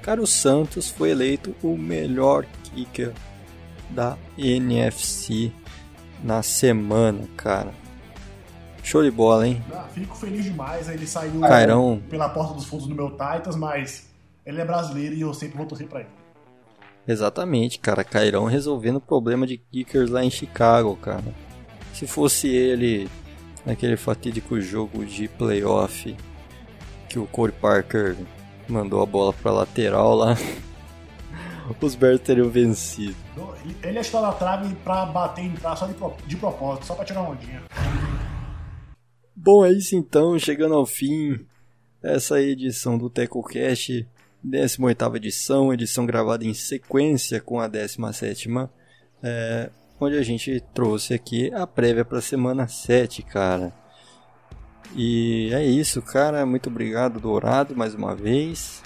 cara, 0.01 0.21
o 0.21 0.27
Santos 0.27 0.89
foi 0.89 1.11
eleito 1.11 1.55
o 1.61 1.77
melhor 1.77 2.45
kicker 2.63 3.13
da 3.89 4.17
NFC 4.37 5.51
na 6.23 6.41
semana, 6.41 7.27
cara. 7.35 7.71
Show 8.83 9.03
de 9.03 9.11
bola, 9.11 9.47
hein? 9.47 9.63
Ah, 9.71 9.87
fico 9.93 10.15
feliz 10.15 10.43
demais. 10.43 10.89
Ele 10.89 11.05
saiu 11.05 11.39
Cairão. 11.41 12.01
pela 12.09 12.29
porta 12.29 12.53
dos 12.53 12.65
fundos 12.65 12.87
do 12.87 12.95
meu 12.95 13.11
Titans, 13.11 13.55
mas 13.55 14.09
ele 14.45 14.59
é 14.59 14.65
brasileiro 14.65 15.15
e 15.15 15.21
eu 15.21 15.33
sempre 15.33 15.57
vou 15.57 15.65
torcer 15.65 15.87
pra 15.87 15.99
ele. 15.99 16.09
Exatamente, 17.07 17.79
cara. 17.79 18.03
Cairão 18.03 18.45
resolvendo 18.45 18.97
o 18.97 19.01
problema 19.01 19.45
de 19.45 19.57
kickers 19.57 20.09
lá 20.09 20.23
em 20.23 20.31
Chicago, 20.31 20.95
cara. 20.95 21.23
Se 21.93 22.07
fosse 22.07 22.47
ele 22.47 23.07
naquele 23.65 23.97
fatídico 23.97 24.59
jogo 24.59 25.05
de 25.05 25.27
playoff 25.27 26.15
que 27.07 27.19
o 27.19 27.27
Corey 27.27 27.55
Parker 27.59 28.15
mandou 28.71 29.01
a 29.01 29.05
bola 29.05 29.33
pra 29.33 29.51
lateral 29.51 30.15
lá, 30.15 30.35
os 31.79 31.95
Bears 31.95 32.21
teriam 32.21 32.49
vencido. 32.49 33.15
Ele 33.83 33.99
é 33.99 34.03
chutar 34.03 34.21
na 34.21 34.31
trave 34.31 34.73
pra 34.83 35.05
bater 35.05 35.43
e 35.43 35.47
entrar 35.47 35.75
só 35.75 35.87
de, 35.87 35.95
de 36.25 36.35
propósito, 36.37 36.85
só 36.85 36.95
pra 36.95 37.05
tirar 37.05 37.21
uma 37.21 37.31
ondinha. 37.31 37.61
Bom, 39.35 39.65
é 39.65 39.71
isso 39.71 39.95
então, 39.95 40.37
chegando 40.37 40.75
ao 40.75 40.85
fim 40.85 41.45
essa 42.01 42.41
edição 42.41 42.97
do 42.97 43.09
TecoCast, 43.09 44.07
18ª 44.45 45.15
edição, 45.15 45.73
edição 45.73 46.05
gravada 46.05 46.45
em 46.45 46.53
sequência 46.53 47.39
com 47.39 47.59
a 47.59 47.69
17ª, 47.69 48.69
é, 49.23 49.69
onde 49.99 50.17
a 50.17 50.23
gente 50.23 50.59
trouxe 50.73 51.13
aqui 51.13 51.53
a 51.53 51.67
prévia 51.67 52.03
para 52.03 52.17
a 52.17 52.21
semana 52.21 52.67
7, 52.67 53.21
cara. 53.23 53.80
E 54.95 55.49
é 55.53 55.63
isso, 55.63 56.01
cara, 56.01 56.45
muito 56.45 56.67
obrigado 56.67 57.19
Dourado 57.19 57.75
mais 57.75 57.95
uma 57.95 58.13
vez. 58.13 58.83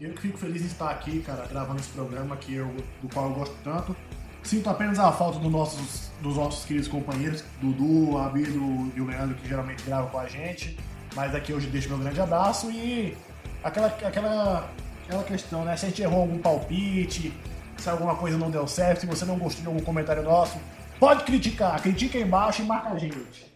Eu 0.00 0.12
que 0.12 0.22
fico 0.22 0.38
feliz 0.38 0.62
em 0.62 0.66
estar 0.66 0.90
aqui, 0.90 1.20
cara, 1.20 1.44
gravando 1.46 1.80
esse 1.80 1.88
programa 1.90 2.36
que 2.36 2.54
eu, 2.54 2.72
do 3.02 3.08
qual 3.12 3.30
eu 3.30 3.34
gosto 3.34 3.56
tanto. 3.64 3.96
Sinto 4.44 4.70
apenas 4.70 4.98
a 5.00 5.10
falta 5.10 5.40
dos 5.40 5.50
nossos, 5.50 6.10
dos 6.22 6.36
nossos 6.36 6.64
queridos 6.64 6.88
companheiros, 6.88 7.42
Dudu, 7.60 8.12
o 8.12 8.18
Abido 8.18 8.92
e 8.94 9.00
o 9.00 9.06
Leandro, 9.06 9.34
que 9.34 9.48
geralmente 9.48 9.82
gravam 9.82 10.08
com 10.08 10.20
a 10.20 10.28
gente. 10.28 10.78
Mas 11.16 11.34
aqui 11.34 11.52
hoje 11.52 11.66
deixo 11.66 11.88
meu 11.88 11.98
grande 11.98 12.20
abraço 12.20 12.70
e 12.70 13.16
aquela, 13.64 13.88
aquela, 13.88 14.70
aquela 15.04 15.24
questão, 15.24 15.64
né? 15.64 15.76
Se 15.76 15.86
a 15.86 15.88
gente 15.88 16.00
errou 16.00 16.20
algum 16.20 16.38
palpite, 16.38 17.32
se 17.76 17.90
alguma 17.90 18.14
coisa 18.14 18.38
não 18.38 18.52
deu 18.52 18.68
certo, 18.68 19.00
se 19.00 19.06
você 19.06 19.24
não 19.24 19.36
gostou 19.36 19.62
de 19.62 19.66
algum 19.66 19.80
comentário 19.80 20.22
nosso, 20.22 20.58
pode 21.00 21.24
criticar, 21.24 21.80
critica 21.82 22.18
aí 22.18 22.22
embaixo 22.22 22.62
e 22.62 22.64
marca 22.64 22.90
a 22.90 22.98
gente. 22.98 23.47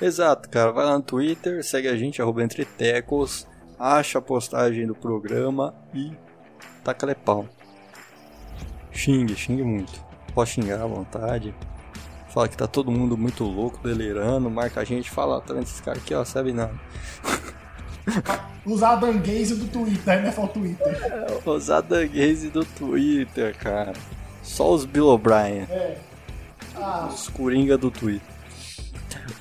Exato, 0.00 0.48
cara, 0.48 0.70
vai 0.70 0.84
lá 0.84 0.96
no 0.96 1.02
Twitter, 1.02 1.64
segue 1.64 1.88
a 1.88 1.96
gente, 1.96 2.22
arroba 2.22 2.42
Entre 2.42 2.64
Tecos, 2.64 3.46
acha 3.78 4.18
a 4.18 4.22
postagem 4.22 4.86
do 4.86 4.94
programa 4.94 5.74
e 5.92 6.12
taca 6.84 7.12
pau. 7.16 7.46
Xingue, 8.92 9.34
xingue 9.34 9.62
muito. 9.62 10.00
Pode 10.34 10.50
xingar 10.50 10.82
à 10.82 10.86
vontade. 10.86 11.54
Fala 12.28 12.48
que 12.48 12.56
tá 12.56 12.66
todo 12.66 12.92
mundo 12.92 13.16
muito 13.16 13.42
louco, 13.42 13.80
delirando, 13.82 14.48
marca 14.50 14.80
a 14.80 14.84
gente, 14.84 15.10
fala, 15.10 15.40
tá 15.40 15.52
vendo 15.52 15.64
esses 15.64 15.80
caras 15.80 16.02
aqui, 16.02 16.14
ó, 16.14 16.24
sabe 16.24 16.52
nada. 16.52 16.74
Usar 18.64 18.92
a 18.92 18.96
danguese 18.96 19.54
do 19.56 19.66
Twitter, 19.66 20.04
da 20.04 20.16
NFL 20.16 20.46
Twitter. 20.46 20.96
Usar 21.46 21.80
danguese 21.80 22.50
do 22.50 22.64
Twitter, 22.64 23.56
cara. 23.56 23.94
Só 24.42 24.72
os 24.72 24.84
Bill 24.84 25.08
O'Brien, 25.08 25.66
É. 25.70 25.98
Ah, 26.76 27.08
os 27.10 27.28
Coringa 27.28 27.76
do 27.76 27.90
Twitter. 27.90 28.37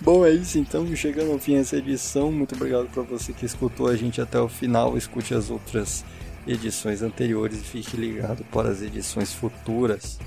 Bom, 0.01 0.25
é 0.25 0.31
isso 0.31 0.57
então, 0.57 0.85
chegando 0.95 1.31
ao 1.31 1.39
fim 1.39 1.55
dessa 1.55 1.77
edição. 1.77 2.31
Muito 2.31 2.55
obrigado 2.55 2.87
para 2.87 3.03
você 3.03 3.33
que 3.33 3.45
escutou 3.45 3.87
a 3.87 3.95
gente 3.95 4.21
até 4.21 4.39
o 4.39 4.47
final. 4.47 4.97
Escute 4.97 5.33
as 5.33 5.49
outras 5.49 6.03
edições 6.47 7.01
anteriores 7.01 7.59
e 7.59 7.63
fique 7.63 7.97
ligado 7.97 8.43
para 8.45 8.69
as 8.69 8.81
edições 8.81 9.33
futuras. 9.33 10.19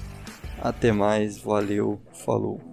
Até 0.61 0.93
mais, 0.93 1.39
valeu, 1.39 2.01
falou. 2.25 2.70